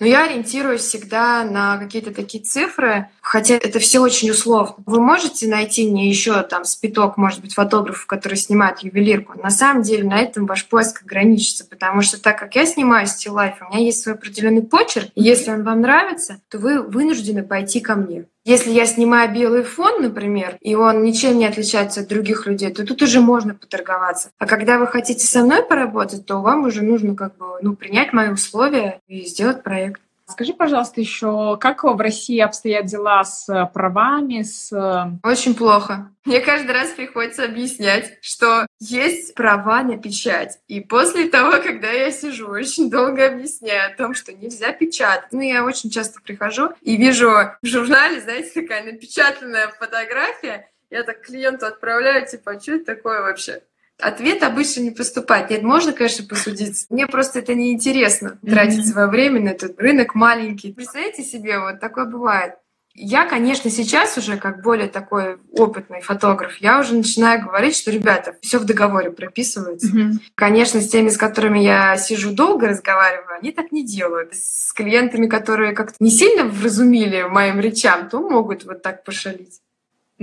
Но 0.01 0.07
я 0.07 0.25
ориентируюсь 0.25 0.81
всегда 0.81 1.45
на 1.45 1.79
какие-то 1.79 2.13
такие 2.13 2.43
цифры, 2.43 3.09
хотя 3.21 3.55
это 3.55 3.79
все 3.79 4.01
очень 4.01 4.31
условно. 4.31 4.75
Вы 4.85 5.01
можете 5.01 5.47
найти 5.47 5.89
мне 5.89 6.09
еще 6.09 6.43
там 6.43 6.65
спиток, 6.65 7.17
может 7.17 7.41
быть, 7.41 7.55
фотографов, 7.55 8.07
которые 8.07 8.37
снимают 8.37 8.81
ювелирку. 8.81 9.39
На 9.41 9.51
самом 9.51 9.83
деле 9.83 10.05
на 10.05 10.19
этом 10.21 10.47
ваш 10.47 10.67
поиск 10.67 11.03
ограничится, 11.03 11.65
потому 11.65 12.03
что 12.03 12.21
так 12.21 12.39
как 12.39 12.57
я 12.57 12.67
снимаю 12.67 13.07
стил-лайф, 13.07 13.57
у 13.61 13.73
меня 13.73 13.85
есть 13.85 14.03
свой 14.03 14.17
определенный 14.17 14.63
почерк, 14.63 15.11
и 15.15 15.23
если 15.23 15.53
он 15.53 15.63
вам 15.63 15.83
нравится, 15.83 16.41
то 16.49 16.59
вы 16.59 16.83
вынуждены 16.83 17.45
пойти 17.45 17.81
ко 17.81 17.95
мне. 17.95 18.25
Если 18.45 18.71
я 18.73 18.87
снимаю 18.87 19.33
белый 19.33 19.63
фон, 19.63 20.03
например, 20.03 20.57
и 20.61 20.75
он 20.75 21.05
ничем 21.05 21.39
не 21.39 21.47
отличается 21.47 22.01
от 22.01 22.09
других 22.09 22.47
людей, 22.47 22.73
то 22.73 22.85
тут 22.85 23.01
уже 23.03 23.21
можно 23.21 23.55
поторговаться. 23.55 24.31
А 24.39 24.47
когда 24.47 24.79
вы 24.79 24.89
хотите 24.89 25.25
со 25.25 25.45
мной 25.45 25.63
поработать, 25.63 26.27
то 26.27 26.41
вам 26.41 26.65
уже 26.65 26.83
нужно 26.83 27.15
как 27.15 27.37
бы 27.37 27.47
ну, 27.63 27.77
принять 27.77 28.13
мои 28.13 28.31
условия 28.31 29.01
и 29.07 29.25
сделать 29.27 29.63
проект. 29.63 30.01
Скажи, 30.33 30.55
пожалуйста, 30.55 31.01
еще, 31.01 31.57
как 31.61 31.85
в 31.85 32.01
России 32.01 32.41
обстоят 32.41 32.87
дела 32.87 33.23
с 33.25 33.49
э, 33.49 33.67
правами, 33.73 34.43
с... 34.43 34.73
Э, 34.73 35.19
Очень 35.23 35.55
плохо. 35.55 36.11
Мне 36.25 36.41
каждый 36.41 36.73
раз 36.73 36.91
приходится 36.91 37.45
объяснять, 37.45 38.19
что 38.23 38.67
есть 38.81 39.35
права 39.35 39.83
на 39.83 39.99
печать. 39.99 40.59
И 40.69 40.81
после 40.81 41.29
того, 41.29 41.53
когда 41.63 41.91
я 41.91 42.11
сижу, 42.11 42.49
очень 42.49 42.91
долго 42.91 43.27
объясняю 43.27 43.93
о 43.93 43.97
том, 43.97 44.15
что 44.15 44.33
нельзя 44.33 44.73
печатать. 44.73 45.33
Ну, 45.33 45.41
я 45.41 45.65
очень 45.65 45.91
часто 45.91 46.21
прихожу 46.21 46.71
и 46.81 46.97
вижу 46.97 47.31
в 47.61 47.67
журнале, 47.67 48.21
знаете, 48.21 48.63
такая 48.63 48.85
напечатанная 48.85 49.69
фотография, 49.79 50.71
я 50.91 51.03
так 51.05 51.23
клиенту 51.23 51.67
отправляю, 51.67 52.27
типа, 52.27 52.53
а 52.53 52.61
что 52.61 52.73
это 52.73 52.95
такое 52.95 53.23
вообще? 53.23 53.63
Ответ 54.03 54.43
обычно 54.43 54.81
не 54.81 54.91
поступает. 54.91 55.51
Нет, 55.51 55.63
можно, 55.63 55.93
конечно, 55.93 56.27
посудиться. 56.27 56.87
Мне 56.91 57.07
просто 57.07 57.39
это 57.39 57.55
неинтересно 57.55 58.39
тратить 58.45 58.81
mm-hmm. 58.81 58.93
свое 58.93 59.07
время 59.07 59.41
на 59.41 59.49
этот 59.51 59.81
рынок 59.81 60.15
маленький. 60.17 60.73
Представляете 60.73 61.23
себе, 61.23 61.61
вот 61.61 61.79
такое 61.79 62.07
бывает. 62.07 62.55
Я, 62.95 63.25
конечно, 63.25 63.71
сейчас 63.71 64.19
уже 64.19 64.37
как 64.37 64.61
более 64.63 64.89
такой 64.89 65.39
опытный 65.53 66.03
фотограф, 66.03 66.57
я 66.59 66.79
уже 66.79 66.95
начинаю 66.95 67.43
говорить, 67.43 67.75
что, 67.75 67.91
ребята, 67.91 68.37
все 68.43 68.59
в 68.59 68.65
договоре 68.65 69.11
прописывается. 69.11 69.87
Mm-hmm. 69.87 70.13
Конечно, 70.35 70.81
с 70.81 70.89
теми, 70.89 71.09
с 71.09 71.17
которыми 71.17 71.61
я 71.61 71.97
сижу 71.97 72.33
долго 72.33 72.69
разговариваю, 72.69 73.39
они 73.39 73.53
так 73.53 73.73
не 73.73 73.83
делают. 73.83 74.35
С 74.35 74.75
клиентами, 74.75 75.27
которые 75.27 75.73
как-то 75.73 75.97
не 76.01 76.11
сильно 76.11 76.45
вразумили 76.45 77.23
моим 77.23 77.61
речам, 77.61 78.11
то 78.11 78.19
могут 78.21 78.65
вот 78.65 78.83
так 78.83 79.05
пошалить. 79.05 79.61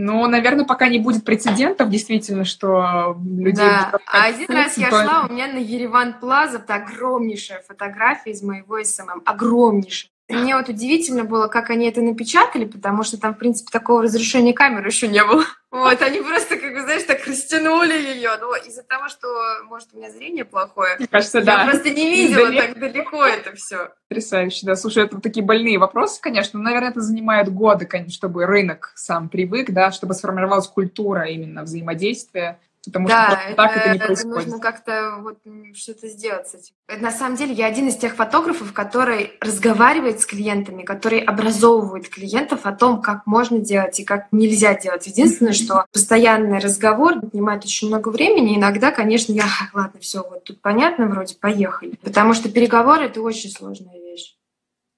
Ну, 0.01 0.25
наверное, 0.27 0.63
пока 0.63 0.87
не 0.87 0.97
будет 0.97 1.25
прецедентов, 1.25 1.89
действительно, 1.89 2.45
что 2.45 3.17
людей... 3.21 3.65
Да, 3.65 3.99
а 4.05 4.27
один 4.27 4.47
раз 4.47 4.77
я 4.77 4.89
шла, 4.89 5.25
у 5.27 5.33
меня 5.33 5.47
на 5.47 5.57
Ереван 5.57 6.19
Плаза 6.21 6.63
огромнейшая 6.65 7.61
фотография 7.67 8.31
из 8.31 8.41
моего 8.41 8.81
SMM, 8.81 9.23
огромнейшая. 9.25 10.09
Мне 10.29 10.55
вот 10.55 10.69
удивительно 10.69 11.24
было, 11.24 11.48
как 11.48 11.71
они 11.71 11.88
это 11.88 12.01
напечатали, 12.01 12.65
потому 12.65 13.03
что 13.03 13.19
там, 13.19 13.33
в 13.33 13.39
принципе, 13.39 13.71
такого 13.71 14.03
разрешения 14.03 14.53
камеры 14.53 14.88
еще 14.88 15.07
не 15.07 15.24
было. 15.24 15.43
Вот, 15.71 16.01
они 16.01 16.19
просто, 16.21 16.57
как 16.57 16.74
бы, 16.74 16.81
знаешь, 16.81 17.03
так 17.03 17.25
растянули 17.27 17.93
ее. 17.93 18.31
Но 18.39 18.55
из-за 18.55 18.83
того, 18.83 19.07
что, 19.07 19.27
может, 19.65 19.89
у 19.93 19.98
меня 19.98 20.09
зрение 20.09 20.45
плохое, 20.45 20.95
Мне 20.98 21.07
кажется, 21.07 21.39
я 21.39 21.43
да. 21.43 21.65
просто 21.65 21.89
не 21.91 22.09
видела 22.12 22.45
Далек... 22.45 22.65
так 22.67 22.79
далеко 22.79 23.24
это 23.24 23.55
все. 23.55 23.89
Потрясающе, 24.07 24.65
да. 24.65 24.75
Слушай, 24.75 25.03
это 25.03 25.19
такие 25.19 25.45
больные 25.45 25.77
вопросы, 25.77 26.19
конечно. 26.21 26.57
Но, 26.57 26.65
наверное, 26.65 26.89
это 26.89 27.01
занимает 27.01 27.53
годы, 27.53 27.86
конечно, 27.86 28.13
чтобы 28.13 28.45
рынок 28.45 28.91
сам 28.95 29.30
привык, 29.30 29.71
да, 29.71 29.91
чтобы 29.91 30.15
сформировалась 30.15 30.67
культура 30.67 31.25
именно 31.25 31.63
взаимодействия 31.63 32.60
Потому 32.85 33.07
да, 33.07 33.31
что 33.31 33.47
это, 33.47 33.55
так 33.55 33.77
это 33.77 33.93
не 33.93 33.99
происходит. 33.99 34.37
Это 34.37 34.49
нужно 34.49 34.59
как-то 34.59 35.15
вот 35.19 35.39
что-то 35.75 36.07
сделать 36.07 36.47
с 36.47 36.55
этим. 36.55 36.73
На 37.01 37.11
самом 37.11 37.35
деле 37.35 37.53
я 37.53 37.65
один 37.65 37.89
из 37.89 37.97
тех 37.97 38.15
фотографов, 38.15 38.71
который 38.73 39.33
разговаривает 39.41 40.21
с 40.21 40.25
клиентами, 40.25 40.83
который 40.83 41.19
образовывает 41.19 42.07
клиентов 42.07 42.65
о 42.65 42.71
том, 42.71 43.01
как 43.01 43.27
можно 43.27 43.59
делать 43.59 43.99
и 43.99 44.05
как 44.05 44.27
нельзя 44.31 44.75
делать. 44.75 45.07
Единственное, 45.07 45.53
что 45.53 45.85
постоянный 45.91 46.59
разговор 46.59 47.15
занимает 47.31 47.65
очень 47.65 47.89
много 47.89 48.09
времени. 48.09 48.57
Иногда, 48.57 48.91
конечно, 48.91 49.33
я, 49.33 49.45
ладно, 49.73 49.99
все, 49.99 50.23
вот 50.23 50.45
тут 50.45 50.61
понятно, 50.61 51.07
вроде 51.07 51.35
поехали. 51.35 51.99
Потому 52.01 52.33
что 52.33 52.49
переговоры 52.49 53.05
это 53.05 53.21
очень 53.21 53.51
сложная 53.51 53.99
вещь. 53.99 54.35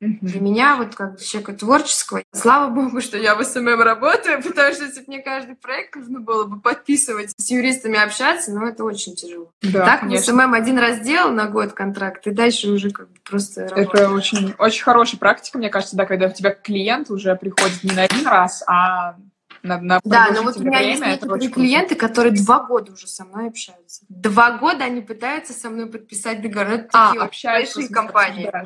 Для 0.01 0.41
меня, 0.41 0.77
вот 0.77 0.95
как 0.95 1.21
человека 1.21 1.53
творческого, 1.53 2.23
слава 2.33 2.71
богу, 2.71 3.01
что 3.01 3.19
я 3.19 3.35
в 3.35 3.43
SMM 3.43 3.81
работаю, 3.81 4.41
потому 4.43 4.73
что 4.73 4.85
если 4.85 5.01
бы 5.01 5.05
мне 5.07 5.19
каждый 5.19 5.55
проект 5.55 5.95
нужно 5.95 6.19
было 6.19 6.45
бы 6.45 6.59
подписывать, 6.59 7.33
с 7.37 7.51
юристами 7.51 8.03
общаться, 8.03 8.51
ну, 8.51 8.65
это 8.65 8.83
очень 8.83 9.15
тяжело. 9.15 9.51
Да, 9.61 9.85
так 9.85 9.99
конечно. 10.01 10.33
в 10.33 10.35
SMM 10.35 10.53
один 10.55 10.79
раз 10.79 10.97
сделал 10.97 11.31
на 11.31 11.45
год 11.45 11.73
контракт, 11.73 12.25
и 12.25 12.31
дальше 12.31 12.69
уже 12.69 12.89
как 12.89 13.09
бы 13.09 13.19
просто 13.23 13.61
Это 13.61 14.09
очень, 14.09 14.55
очень 14.57 14.83
хорошая 14.83 15.19
практика, 15.19 15.59
мне 15.59 15.69
кажется, 15.69 15.95
да, 15.95 16.05
когда 16.05 16.27
у 16.27 16.31
тебя 16.31 16.49
клиент 16.49 17.11
уже 17.11 17.35
приходит 17.35 17.83
не 17.83 17.91
на 17.91 18.03
один 18.03 18.25
раз, 18.25 18.63
а 18.65 19.17
на, 19.61 19.79
на 19.79 19.99
да, 20.03 20.29
но 20.33 20.41
вот 20.41 20.57
у 20.57 20.61
меня 20.61 20.79
время, 20.79 20.91
есть 20.91 21.05
некоторые 21.05 21.49
клиенты, 21.51 21.93
которые 21.93 22.33
два 22.33 22.63
года 22.63 22.93
уже 22.93 23.05
со 23.05 23.23
мной 23.25 23.49
общаются. 23.49 24.03
Два 24.09 24.57
года 24.57 24.85
они 24.85 25.01
пытаются 25.01 25.53
со 25.53 25.69
мной 25.69 25.85
подписать 25.85 26.41
договор. 26.41 26.73
Это 26.73 26.89
а, 26.93 27.07
такие 27.09 27.23
общаются 27.23 27.79
большие 27.79 27.93
компании. 27.93 28.49
Да. 28.51 28.65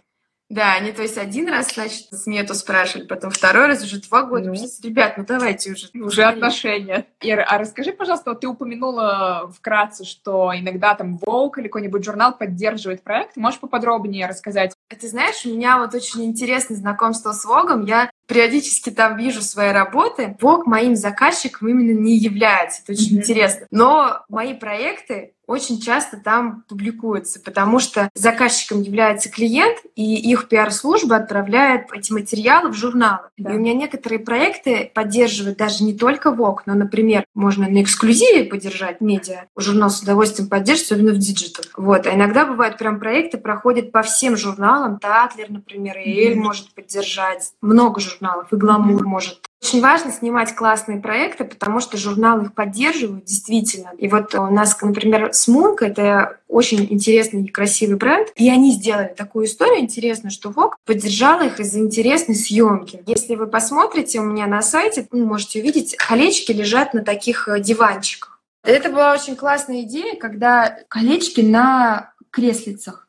Да, 0.49 0.73
они, 0.73 0.91
то 0.91 1.01
есть, 1.01 1.17
один 1.17 1.49
раз, 1.49 1.73
значит, 1.73 2.07
смету 2.11 2.53
спрашивали, 2.53 3.07
потом 3.07 3.31
второй 3.31 3.65
раз, 3.65 3.83
уже 3.83 3.99
два 3.99 4.23
года. 4.23 4.51
Ну. 4.51 4.55
Ребят, 4.83 5.17
ну 5.17 5.25
давайте 5.27 5.71
уже. 5.71 5.89
Уже 5.95 6.23
отношения. 6.23 7.07
Ира, 7.21 7.43
а 7.43 7.57
расскажи, 7.57 7.91
пожалуйста, 7.91 8.29
вот 8.29 8.41
ты 8.41 8.47
упомянула 8.47 9.51
вкратце, 9.55 10.05
что 10.05 10.51
иногда 10.55 10.93
там 10.93 11.17
Волк 11.17 11.57
или 11.57 11.65
какой-нибудь 11.65 12.03
журнал 12.03 12.37
поддерживает 12.37 13.01
проект. 13.01 13.37
Можешь 13.37 13.59
поподробнее 13.59 14.27
рассказать? 14.27 14.73
Ты 14.87 15.07
знаешь, 15.07 15.45
у 15.45 15.49
меня 15.49 15.79
вот 15.79 15.95
очень 15.95 16.25
интересное 16.25 16.77
знакомство 16.77 17.31
с 17.31 17.43
Вогом. 17.43 17.85
Я 17.85 18.11
периодически 18.27 18.91
там 18.91 19.17
вижу 19.17 19.41
свои 19.41 19.71
работы. 19.71 20.37
Вог 20.41 20.65
моим 20.65 20.95
заказчиком 20.95 21.69
именно 21.69 21.97
не 21.99 22.17
является. 22.17 22.81
Это 22.83 22.93
очень 22.93 23.17
mm-hmm. 23.17 23.21
интересно. 23.21 23.67
Но 23.71 24.23
мои 24.29 24.53
проекты 24.53 25.33
очень 25.47 25.79
часто 25.79 26.17
там 26.17 26.63
публикуются, 26.67 27.39
потому 27.39 27.79
что 27.79 28.09
заказчиком 28.15 28.81
является 28.81 29.29
клиент, 29.29 29.77
и 29.95 30.15
их 30.15 30.47
пиар-служба 30.47 31.17
отправляет 31.17 31.87
эти 31.93 32.11
материалы 32.11 32.69
в 32.69 32.73
журналы. 32.73 33.27
Да. 33.37 33.51
И 33.51 33.55
у 33.55 33.59
меня 33.59 33.73
некоторые 33.73 34.19
проекты 34.19 34.91
поддерживают 34.93 35.57
даже 35.57 35.83
не 35.83 35.93
только 35.93 36.31
ВОК, 36.31 36.63
но, 36.65 36.73
например, 36.73 37.25
можно 37.33 37.67
на 37.67 37.81
эксклюзиве 37.83 38.45
поддержать 38.45 39.01
медиа. 39.01 39.45
Журнал 39.55 39.89
с 39.89 40.01
удовольствием 40.01 40.49
поддержит, 40.49 40.85
особенно 40.85 41.11
в 41.11 41.17
digital. 41.17 41.65
Вот. 41.77 42.07
А 42.07 42.15
иногда 42.15 42.45
бывают 42.45 42.77
прям 42.77 42.99
проекты, 42.99 43.37
проходят 43.37 43.91
по 43.91 44.01
всем 44.01 44.35
журналам. 44.35 44.74
Tatler, 44.99 45.49
например, 45.49 45.97
и 45.97 46.09
Elle 46.09 46.33
mm-hmm. 46.33 46.41
может 46.41 46.73
поддержать. 46.73 47.53
Много 47.61 47.99
журналов. 47.99 48.51
И 48.51 48.55
Glamour 48.55 49.01
mm-hmm. 49.01 49.07
может 49.07 49.41
очень 49.65 49.81
важно 49.81 50.11
снимать 50.11 50.53
классные 50.53 50.99
проекты, 50.99 51.43
потому 51.43 51.79
что 51.79 51.97
журналы 51.97 52.43
их 52.43 52.53
поддерживают 52.53 53.25
действительно. 53.25 53.93
И 53.97 54.07
вот 54.07 54.35
у 54.35 54.45
нас, 54.45 54.79
например, 54.79 55.33
Смунк— 55.33 55.81
это 55.81 56.37
очень 56.47 56.85
интересный 56.91 57.45
и 57.45 57.47
красивый 57.47 57.97
бренд, 57.97 58.27
и 58.35 58.47
они 58.49 58.71
сделали 58.73 59.11
такую 59.17 59.47
историю 59.47 59.79
интересную, 59.79 60.31
что 60.31 60.51
Vogue 60.51 60.73
поддержал 60.85 61.41
их 61.41 61.59
из-за 61.59 61.79
интересной 61.79 62.35
съемки. 62.35 63.01
Если 63.07 63.33
вы 63.33 63.47
посмотрите 63.47 64.19
у 64.19 64.23
меня 64.23 64.45
на 64.45 64.61
сайте, 64.61 65.07
вы 65.09 65.25
можете 65.25 65.61
увидеть, 65.61 65.95
колечки 65.97 66.51
лежат 66.51 66.93
на 66.93 67.03
таких 67.03 67.47
э, 67.47 67.59
диванчиках. 67.59 68.39
Это 68.63 68.89
была 68.89 69.13
очень 69.13 69.35
классная 69.35 69.81
идея, 69.81 70.15
когда 70.15 70.77
колечки 70.89 71.41
на 71.41 72.13
креслицах. 72.29 73.04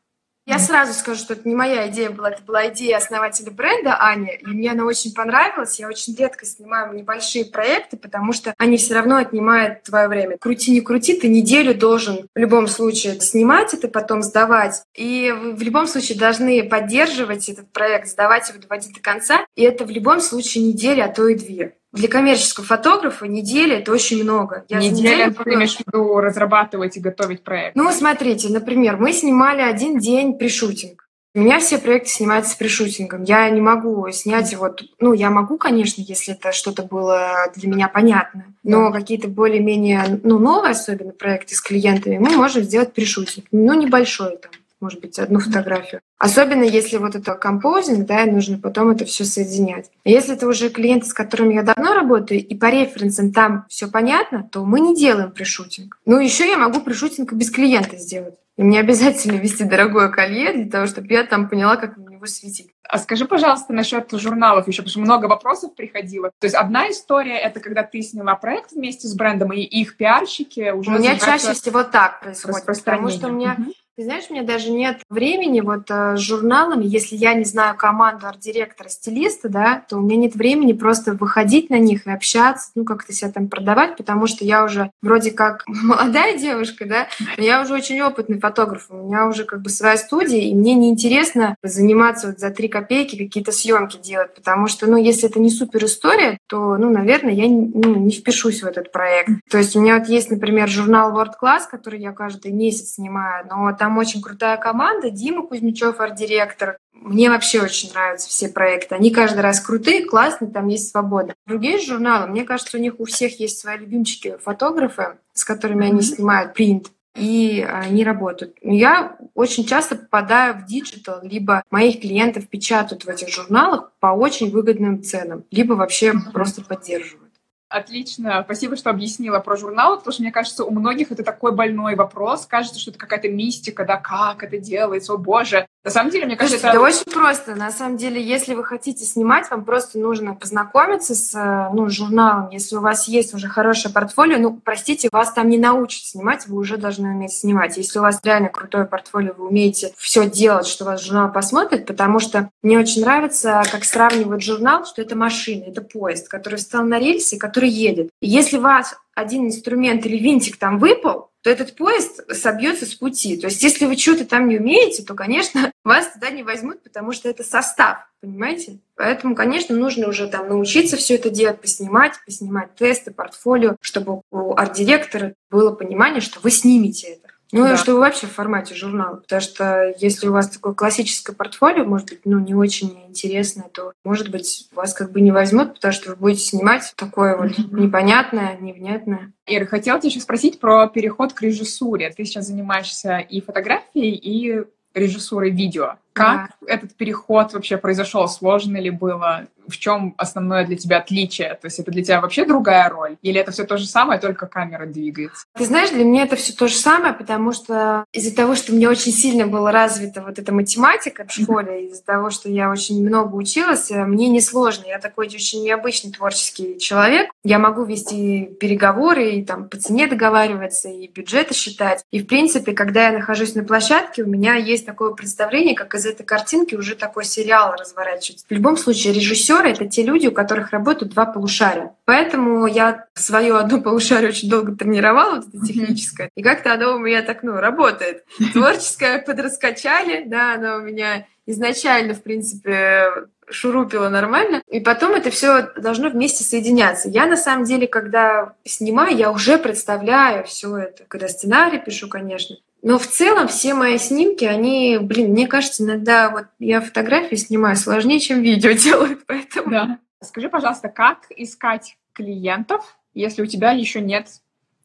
Я 0.47 0.59
сразу 0.59 0.93
скажу, 0.93 1.19
что 1.19 1.33
это 1.33 1.45
не 1.45 1.55
моя 1.55 1.89
идея 1.89 2.09
была, 2.09 2.29
это 2.29 2.41
была 2.41 2.69
идея 2.69 2.95
основателя 2.95 3.51
бренда 3.51 3.95
Ани, 3.95 4.31
и 4.39 4.47
мне 4.47 4.71
она 4.71 4.85
очень 4.85 5.13
понравилась. 5.13 5.77
Я 5.77 5.89
очень 5.89 6.15
редко 6.15 6.45
снимаю 6.45 6.93
небольшие 6.93 7.43
проекты, 7.43 7.97
потому 7.97 8.31
что 8.31 8.53
они 8.57 8.77
все 8.77 8.93
равно 8.93 9.17
отнимают 9.17 9.83
твое 9.83 10.07
время. 10.07 10.37
Крути, 10.37 10.71
не 10.71 10.79
крути, 10.79 11.19
ты 11.19 11.27
неделю 11.27 11.75
должен 11.75 12.29
в 12.33 12.39
любом 12.39 12.67
случае 12.67 13.19
снимать 13.19 13.73
это, 13.73 13.89
потом 13.89 14.21
сдавать. 14.21 14.83
И 14.95 15.35
в 15.35 15.61
любом 15.61 15.85
случае 15.85 16.17
должны 16.17 16.63
поддерживать 16.63 17.49
этот 17.49 17.69
проект, 17.73 18.07
сдавать 18.07 18.47
его, 18.47 18.59
доводить 18.61 18.93
до 18.93 19.01
конца. 19.01 19.45
И 19.57 19.63
это 19.63 19.83
в 19.83 19.89
любом 19.89 20.21
случае 20.21 20.63
неделя, 20.63 21.05
а 21.05 21.09
то 21.09 21.27
и 21.27 21.35
две. 21.35 21.75
Для 21.97 22.09
коммерческого 22.09 22.65
фотографа 22.65 23.25
неделя— 23.25 23.77
это 23.79 23.91
очень 23.91 24.21
много. 24.21 24.65
Я 24.69 24.77
неделя, 24.77 25.31
ты 25.31 25.53
имеешь 25.53 25.77
в 25.77 25.79
виду 25.79 26.15
разрабатывать 26.17 26.95
и 26.95 26.99
готовить 26.99 27.43
проект? 27.43 27.75
Ну, 27.75 27.91
смотрите, 27.91 28.49
например, 28.49 28.97
мы 28.97 29.13
снимали 29.13 29.61
один 29.61 29.97
день 29.97 30.37
при 30.37 30.47
шутинг. 30.47 31.07
У 31.33 31.39
меня 31.39 31.59
все 31.59 31.79
проекты 31.79 32.09
снимаются 32.09 32.53
с 32.53 32.55
пришутингом. 32.55 33.23
Я 33.23 33.49
не 33.49 33.61
могу 33.61 34.09
снять 34.11 34.55
вот... 34.55 34.83
Ну, 34.99 35.13
я 35.13 35.29
могу, 35.31 35.57
конечно, 35.57 36.01
если 36.01 36.35
это 36.35 36.51
что-то 36.51 36.83
было 36.83 37.51
для 37.55 37.69
меня 37.69 37.87
понятно. 37.87 38.45
Но 38.63 38.91
какие-то 38.91 39.27
более-менее, 39.27 40.19
ну, 40.23 40.37
новые 40.39 40.71
особенно 40.71 41.13
проекты 41.13 41.55
с 41.55 41.61
клиентами 41.61 42.17
мы 42.17 42.29
можем 42.29 42.63
сделать 42.63 42.93
пришутинг. 42.93 43.47
Ну, 43.51 43.73
небольшой 43.73 44.37
там 44.37 44.51
может 44.79 45.01
быть, 45.01 45.17
одну 45.19 45.39
фотографию. 45.39 46.01
Особенно 46.17 46.63
если 46.63 46.97
вот 46.97 47.15
это 47.15 47.35
композинг, 47.35 48.07
да, 48.07 48.23
и 48.23 48.31
нужно 48.31 48.57
потом 48.57 48.89
это 48.89 49.05
все 49.05 49.23
соединять. 49.23 49.91
Если 50.03 50.33
это 50.35 50.47
уже 50.47 50.69
клиенты, 50.69 51.05
с 51.05 51.13
которыми 51.13 51.53
я 51.53 51.63
давно 51.63 51.93
работаю, 51.93 52.45
и 52.45 52.55
по 52.55 52.69
референсам 52.71 53.31
там 53.31 53.65
все 53.69 53.87
понятно, 53.87 54.47
то 54.51 54.65
мы 54.65 54.79
не 54.79 54.95
делаем 54.95 55.31
пришутинг. 55.31 55.99
Ну, 56.05 56.19
еще 56.19 56.47
я 56.47 56.57
могу 56.57 56.81
пришутинг 56.81 57.33
без 57.33 57.51
клиента 57.51 57.97
сделать. 57.97 58.35
И 58.57 58.63
мне 58.63 58.79
обязательно 58.79 59.37
вести 59.39 59.63
дорогое 59.63 60.09
колье 60.09 60.53
для 60.53 60.69
того, 60.69 60.87
чтобы 60.87 61.07
я 61.13 61.23
там 61.23 61.47
поняла, 61.47 61.75
как 61.75 61.97
на 61.97 62.09
него 62.09 62.25
светить. 62.25 62.71
А 62.89 62.97
скажи, 62.97 63.25
пожалуйста, 63.25 63.73
насчет 63.73 64.11
журналов 64.13 64.67
еще, 64.67 64.81
потому 64.81 64.89
что 64.89 64.99
много 65.01 65.25
вопросов 65.27 65.75
приходило. 65.75 66.31
То 66.39 66.45
есть 66.45 66.55
одна 66.55 66.89
история— 66.89 67.37
это 67.37 67.59
когда 67.59 67.83
ты 67.83 68.01
сняла 68.01 68.35
проект 68.35 68.71
вместе 68.71 69.07
с 69.07 69.13
брендом, 69.13 69.53
и 69.53 69.59
их 69.59 69.97
пиарщики 69.97 70.71
уже... 70.71 70.89
У 70.89 70.97
меня 70.97 71.19
чаще 71.19 71.53
всего 71.53 71.83
так 71.83 72.21
происходит, 72.21 72.65
потому 72.65 73.09
что 73.09 73.27
у 73.27 73.31
меня... 73.31 73.55
Угу 73.59 73.73
ты 73.97 74.03
знаешь, 74.03 74.25
у 74.29 74.33
меня 74.33 74.43
даже 74.43 74.69
нет 74.69 74.99
времени 75.09 75.59
вот 75.59 75.89
э, 75.89 76.17
с 76.17 76.19
журналами, 76.19 76.85
если 76.85 77.15
я 77.15 77.33
не 77.33 77.45
знаю 77.45 77.75
команду 77.75 78.27
арт-директора, 78.27 78.89
стилиста, 78.89 79.49
да, 79.49 79.83
то 79.89 79.97
у 79.97 80.01
меня 80.01 80.17
нет 80.17 80.35
времени 80.35 80.73
просто 80.73 81.13
выходить 81.13 81.71
на 81.71 81.79
них 81.79 82.05
и 82.05 82.11
общаться, 82.11 82.69
ну, 82.75 82.85
как-то 82.85 83.11
себя 83.11 83.31
там 83.31 83.47
продавать, 83.47 83.97
потому 83.97 84.27
что 84.27 84.45
я 84.45 84.63
уже 84.63 84.91
вроде 85.01 85.31
как 85.31 85.63
молодая 85.67 86.37
девушка, 86.37 86.85
да, 86.85 87.07
но 87.37 87.43
я 87.43 87.59
уже 87.59 87.73
очень 87.73 87.99
опытный 88.01 88.39
фотограф, 88.39 88.85
у 88.91 89.07
меня 89.07 89.25
уже 89.25 89.45
как 89.45 89.63
бы 89.63 89.71
своя 89.71 89.97
студия, 89.97 90.41
и 90.41 90.53
мне 90.53 90.75
неинтересно 90.75 91.55
заниматься 91.63 92.27
вот 92.27 92.37
за 92.37 92.51
три 92.51 92.67
копейки 92.67 93.17
какие-то 93.17 93.51
съемки 93.51 93.97
делать, 93.97 94.35
потому 94.35 94.67
что, 94.67 94.85
ну, 94.85 94.97
если 94.97 95.27
это 95.27 95.39
не 95.39 95.49
супер 95.49 95.85
история, 95.85 96.37
то, 96.45 96.77
ну, 96.77 96.91
наверное, 96.91 97.33
я 97.33 97.47
ну, 97.47 97.95
не 97.95 98.11
впишусь 98.11 98.61
в 98.61 98.67
этот 98.67 98.91
проект. 98.91 99.29
То 99.49 99.57
есть 99.57 99.75
у 99.75 99.81
меня 99.81 99.97
вот 99.97 100.07
есть, 100.07 100.29
например, 100.29 100.69
журнал 100.69 101.17
World 101.17 101.33
Class, 101.41 101.61
который 101.71 101.99
я 101.99 102.11
каждый 102.11 102.51
месяц 102.51 102.93
снимаю, 102.93 103.47
но 103.49 103.75
там 103.75 103.86
там 103.87 103.97
очень 103.97 104.21
крутая 104.21 104.57
команда. 104.57 105.09
Дима 105.09 105.47
Кузьмичев, 105.47 106.01
арт-директор. 106.01 106.77
Мне 106.91 107.29
вообще 107.29 107.61
очень 107.61 107.89
нравятся 107.93 108.27
все 108.27 108.49
проекты. 108.49 108.95
Они 108.95 109.11
каждый 109.11 109.39
раз 109.39 109.61
крутые, 109.61 110.03
классные, 110.03 110.51
там 110.51 110.67
есть 110.67 110.91
свобода. 110.91 111.35
Другие 111.45 111.79
журналы, 111.79 112.27
мне 112.27 112.43
кажется, 112.43 112.75
у 112.75 112.81
них 112.81 112.99
у 112.99 113.05
всех 113.05 113.39
есть 113.39 113.59
свои 113.59 113.77
любимчики 113.77 114.35
фотографы, 114.43 115.19
с 115.31 115.45
которыми 115.45 115.85
mm-hmm. 115.85 115.89
они 115.89 116.01
снимают 116.01 116.53
принт 116.53 116.91
и 117.15 117.65
они 117.67 118.03
работают. 118.03 118.57
Я 118.61 119.17
очень 119.33 119.65
часто 119.65 119.95
попадаю 119.95 120.55
в 120.55 120.65
digital, 120.65 121.19
либо 121.23 121.63
моих 121.71 122.01
клиентов 122.01 122.47
печатают 122.47 123.05
в 123.05 123.09
этих 123.09 123.29
журналах 123.29 123.91
по 123.99 124.07
очень 124.07 124.51
выгодным 124.51 125.01
ценам, 125.01 125.45
либо 125.49 125.73
вообще 125.73 126.13
просто 126.33 126.61
поддерживают. 126.61 127.26
Отлично. 127.69 128.43
Спасибо, 128.45 128.77
что 128.77 128.89
объяснила 128.89 129.39
про 129.39 129.57
журнал, 129.57 129.97
потому 129.97 130.13
что, 130.13 130.21
мне 130.21 130.31
кажется, 130.31 130.63
у 130.63 130.71
многих 130.71 131.11
это 131.11 131.21
такой 131.23 131.51
больной 131.51 131.95
вопрос. 131.95 132.45
Кажется, 132.45 132.79
что 132.79 132.91
это 132.91 132.99
какая-то 132.99 133.27
мистика, 133.27 133.83
да, 133.83 133.97
как 133.97 134.43
это 134.43 134.57
делается, 134.57 135.13
о 135.13 135.17
боже. 135.17 135.67
На 135.83 135.91
самом 135.91 136.11
деле, 136.11 136.25
мне 136.25 136.35
кажется, 136.35 136.67
это... 136.67 136.81
очень 136.81 137.09
просто. 137.11 137.55
На 137.55 137.71
самом 137.71 137.95
деле, 137.97 138.21
если 138.21 138.53
вы 138.53 138.65
хотите 138.65 139.05
снимать, 139.05 139.49
вам 139.49 139.63
просто 139.63 139.97
нужно 139.99 140.35
познакомиться 140.35 141.15
с 141.15 141.69
ну, 141.73 141.89
журналом. 141.89 142.49
Если 142.49 142.75
у 142.75 142.81
вас 142.81 143.07
есть 143.07 143.33
уже 143.33 143.47
хорошее 143.47 143.93
портфолио, 143.93 144.37
ну, 144.37 144.59
простите, 144.61 145.07
вас 145.11 145.31
там 145.31 145.47
не 145.47 145.57
научат 145.57 146.03
снимать, 146.03 146.45
вы 146.47 146.57
уже 146.57 146.77
должны 146.77 147.09
уметь 147.09 147.31
снимать. 147.31 147.77
Если 147.77 147.99
у 147.99 148.01
вас 148.01 148.19
реально 148.23 148.49
крутое 148.49 148.85
портфолио, 148.85 149.33
вы 149.37 149.47
умеете 149.47 149.93
все 149.97 150.29
делать, 150.29 150.67
что 150.67 150.83
вас 150.83 151.03
журнал 151.03 151.31
посмотрит, 151.31 151.85
потому 151.85 152.19
что 152.19 152.49
мне 152.61 152.77
очень 152.77 153.01
нравится, 153.01 153.63
как 153.71 153.85
сравнивают 153.85 154.43
журнал, 154.43 154.85
что 154.85 155.01
это 155.01 155.15
машина, 155.15 155.65
это 155.65 155.81
поезд, 155.81 156.27
который 156.27 156.55
встал 156.55 156.83
на 156.83 156.99
рельсы, 156.99 157.37
который 157.37 157.69
едет. 157.69 158.09
если 158.19 158.57
у 158.57 158.61
вас 158.61 158.97
один 159.15 159.47
инструмент 159.47 160.05
или 160.05 160.17
винтик 160.17 160.57
там 160.57 160.77
выпал, 160.77 161.26
то 161.41 161.49
этот 161.49 161.75
поезд 161.75 162.21
собьется 162.33 162.85
с 162.85 162.95
пути. 162.95 163.37
То 163.37 163.47
есть 163.47 163.61
если 163.63 163.85
вы 163.85 163.95
что-то 163.97 164.25
там 164.25 164.47
не 164.49 164.57
умеете, 164.57 165.03
то, 165.03 165.13
конечно, 165.13 165.71
вас 165.83 166.11
туда 166.11 166.29
не 166.29 166.43
возьмут, 166.43 166.83
потому 166.83 167.11
что 167.11 167.29
это 167.29 167.43
состав, 167.43 167.99
понимаете? 168.21 168.79
Поэтому, 168.95 169.35
конечно, 169.35 169.75
нужно 169.75 170.07
уже 170.09 170.27
там 170.27 170.49
научиться 170.49 170.97
все 170.97 171.15
это 171.15 171.29
делать, 171.29 171.61
поснимать, 171.61 172.13
поснимать 172.25 172.75
тесты, 172.75 173.11
портфолио, 173.11 173.75
чтобы 173.81 174.21
у 174.31 174.55
арт-директора 174.55 175.33
было 175.49 175.71
понимание, 175.71 176.21
что 176.21 176.39
вы 176.39 176.51
снимете 176.51 177.07
это. 177.07 177.36
Ну, 177.51 177.63
да. 177.63 177.77
что 177.77 177.93
вы 177.93 178.01
вообще 178.01 178.27
в 178.27 178.33
формате 178.33 178.75
журнала, 178.75 179.17
потому 179.17 179.41
что 179.41 179.93
если 179.99 180.27
у 180.27 180.33
вас 180.33 180.49
такое 180.49 180.73
классическое 180.73 181.35
портфолио, 181.35 181.85
может 181.85 182.09
быть, 182.09 182.21
ну, 182.25 182.39
не 182.39 182.53
очень 182.53 183.05
интересное, 183.07 183.69
то, 183.73 183.93
может 184.03 184.29
быть, 184.29 184.67
вас 184.73 184.93
как 184.93 185.11
бы 185.11 185.21
не 185.21 185.31
возьмут, 185.31 185.75
потому 185.75 185.93
что 185.93 186.09
вы 186.09 186.15
будете 186.17 186.41
снимать 186.41 186.93
такое 186.95 187.37
вот 187.37 187.57
непонятное, 187.71 188.57
невнятное. 188.57 189.31
Ира, 189.45 189.65
хотела 189.65 189.99
тебя 189.99 190.09
еще 190.09 190.19
спросить 190.19 190.59
про 190.59 190.87
переход 190.87 191.33
к 191.33 191.41
режиссуре. 191.41 192.13
Ты 192.15 192.25
сейчас 192.25 192.47
занимаешься 192.47 193.19
и 193.19 193.39
фотографией, 193.39 194.15
и 194.15 194.63
режиссурой 194.93 195.51
видео. 195.51 195.95
Как 196.17 196.49
да. 196.61 196.73
этот 196.73 196.95
переход 196.95 197.53
вообще 197.53 197.77
произошел? 197.77 198.27
Сложно 198.27 198.77
ли 198.77 198.89
было? 198.89 199.47
В 199.67 199.77
чем 199.77 200.15
основное 200.17 200.65
для 200.65 200.77
тебя 200.77 200.99
отличие? 200.99 201.49
То 201.55 201.65
есть 201.65 201.77
это 201.79 201.91
для 201.91 202.01
тебя 202.01 202.21
вообще 202.21 202.45
другая 202.45 202.89
роль? 202.89 203.17
Или 203.21 203.39
это 203.39 203.51
все 203.51 203.65
то 203.65 203.77
же 203.77 203.85
самое, 203.85 204.17
только 204.17 204.47
камера 204.47 204.85
двигается? 204.85 205.45
Ты 205.57 205.65
знаешь, 205.65 205.89
для 205.89 206.05
меня 206.05 206.23
это 206.23 206.37
все 206.37 206.53
то 206.53 206.69
же 206.69 206.75
самое, 206.75 207.13
потому 207.13 207.51
что 207.51 208.05
из-за 208.13 208.33
того, 208.33 208.55
что 208.55 208.73
меня 208.73 208.89
очень 208.89 209.11
сильно 209.11 209.45
была 209.45 209.71
развита 209.71 210.21
вот 210.21 210.39
эта 210.39 210.53
математика 210.53 211.25
в 211.27 211.31
школе, 211.31 211.87
из-за 211.87 212.03
того, 212.03 212.29
что 212.29 212.49
я 212.49 212.71
очень 212.71 213.05
много 213.05 213.35
училась, 213.35 213.91
э, 213.91 214.05
мне 214.05 214.29
не 214.29 214.39
сложно. 214.39 214.85
Я 214.87 214.99
такой 214.99 215.27
очень 215.27 215.63
необычный 215.63 216.11
творческий 216.11 216.79
человек. 216.79 217.29
Я 217.43 217.59
могу 217.59 217.83
вести 217.83 218.45
переговоры 218.59 219.31
и 219.31 219.43
там 219.43 219.67
по 219.67 219.77
цене 219.77 220.07
договариваться, 220.07 220.89
и 220.89 221.07
бюджеты 221.07 221.53
считать. 221.53 222.03
И, 222.11 222.21
в 222.21 222.27
принципе, 222.27 222.73
когда 222.73 223.07
я 223.07 223.11
нахожусь 223.11 223.55
на 223.55 223.63
площадке, 223.63 224.23
у 224.23 224.27
меня 224.27 224.55
есть 224.55 224.85
такое 224.85 225.13
представление, 225.13 225.75
как 225.75 225.95
из 225.95 226.05
этой 226.07 226.25
картинки 226.25 226.75
уже 226.75 226.95
такой 226.95 227.25
сериал 227.25 227.75
разворачивается. 227.79 228.45
В 228.47 228.51
любом 228.51 228.77
случае, 228.77 229.13
режиссеры— 229.13 229.69
это 229.71 229.87
те 229.87 230.03
люди, 230.03 230.27
у 230.27 230.31
которых 230.31 230.71
работают 230.71 231.13
два 231.13 231.25
полушария. 231.25 231.95
Поэтому 232.05 232.65
я 232.67 233.05
свое 233.13 233.57
одно 233.57 233.81
полушарие 233.81 234.29
очень 234.29 234.49
долго 234.49 234.75
тренировала, 234.75 235.37
вот 235.37 235.47
это 235.47 235.65
техническое, 235.65 236.29
и 236.35 236.43
как-то 236.43 236.73
оно 236.73 236.95
у 236.95 236.99
меня 236.99 237.21
так, 237.21 237.43
ну, 237.43 237.53
работает. 237.53 238.23
Творческое 238.53 239.19
подраскачали, 239.19 240.23
да, 240.25 240.53
оно 240.53 240.77
у 240.77 240.81
меня 240.81 241.27
изначально, 241.45 242.13
в 242.13 242.21
принципе, 242.21 243.27
шурупила 243.49 244.09
нормально, 244.09 244.61
и 244.69 244.79
потом 244.79 245.13
это 245.13 245.29
все 245.29 245.69
должно 245.77 246.09
вместе 246.09 246.43
соединяться. 246.43 247.09
Я 247.09 247.25
на 247.25 247.37
самом 247.37 247.63
деле, 247.63 247.87
когда 247.87 248.53
снимаю, 248.65 249.15
я 249.15 249.31
уже 249.31 249.57
представляю 249.57 250.43
все 250.43 250.75
это, 250.77 251.05
когда 251.07 251.27
сценарий 251.27 251.79
пишу, 251.79 252.09
конечно. 252.09 252.57
Но 252.81 252.99
в 252.99 253.07
целом 253.07 253.47
все 253.47 253.73
мои 253.73 253.97
снимки, 253.97 254.45
они, 254.45 254.97
блин, 255.01 255.31
мне 255.31 255.47
кажется, 255.47 255.83
иногда 255.83 256.29
вот 256.29 256.45
я 256.59 256.79
фотографии 256.81 257.35
снимаю 257.35 257.75
сложнее, 257.75 258.19
чем 258.19 258.41
видео 258.41 258.71
делают, 258.73 259.25
поэтому... 259.25 259.69
Да. 259.69 259.99
Скажи, 260.21 260.49
пожалуйста, 260.49 260.89
как 260.89 261.25
искать 261.29 261.97
клиентов, 262.13 262.97
если 263.13 263.41
у 263.41 263.45
тебя 263.45 263.71
еще 263.71 264.01
нет 264.01 264.27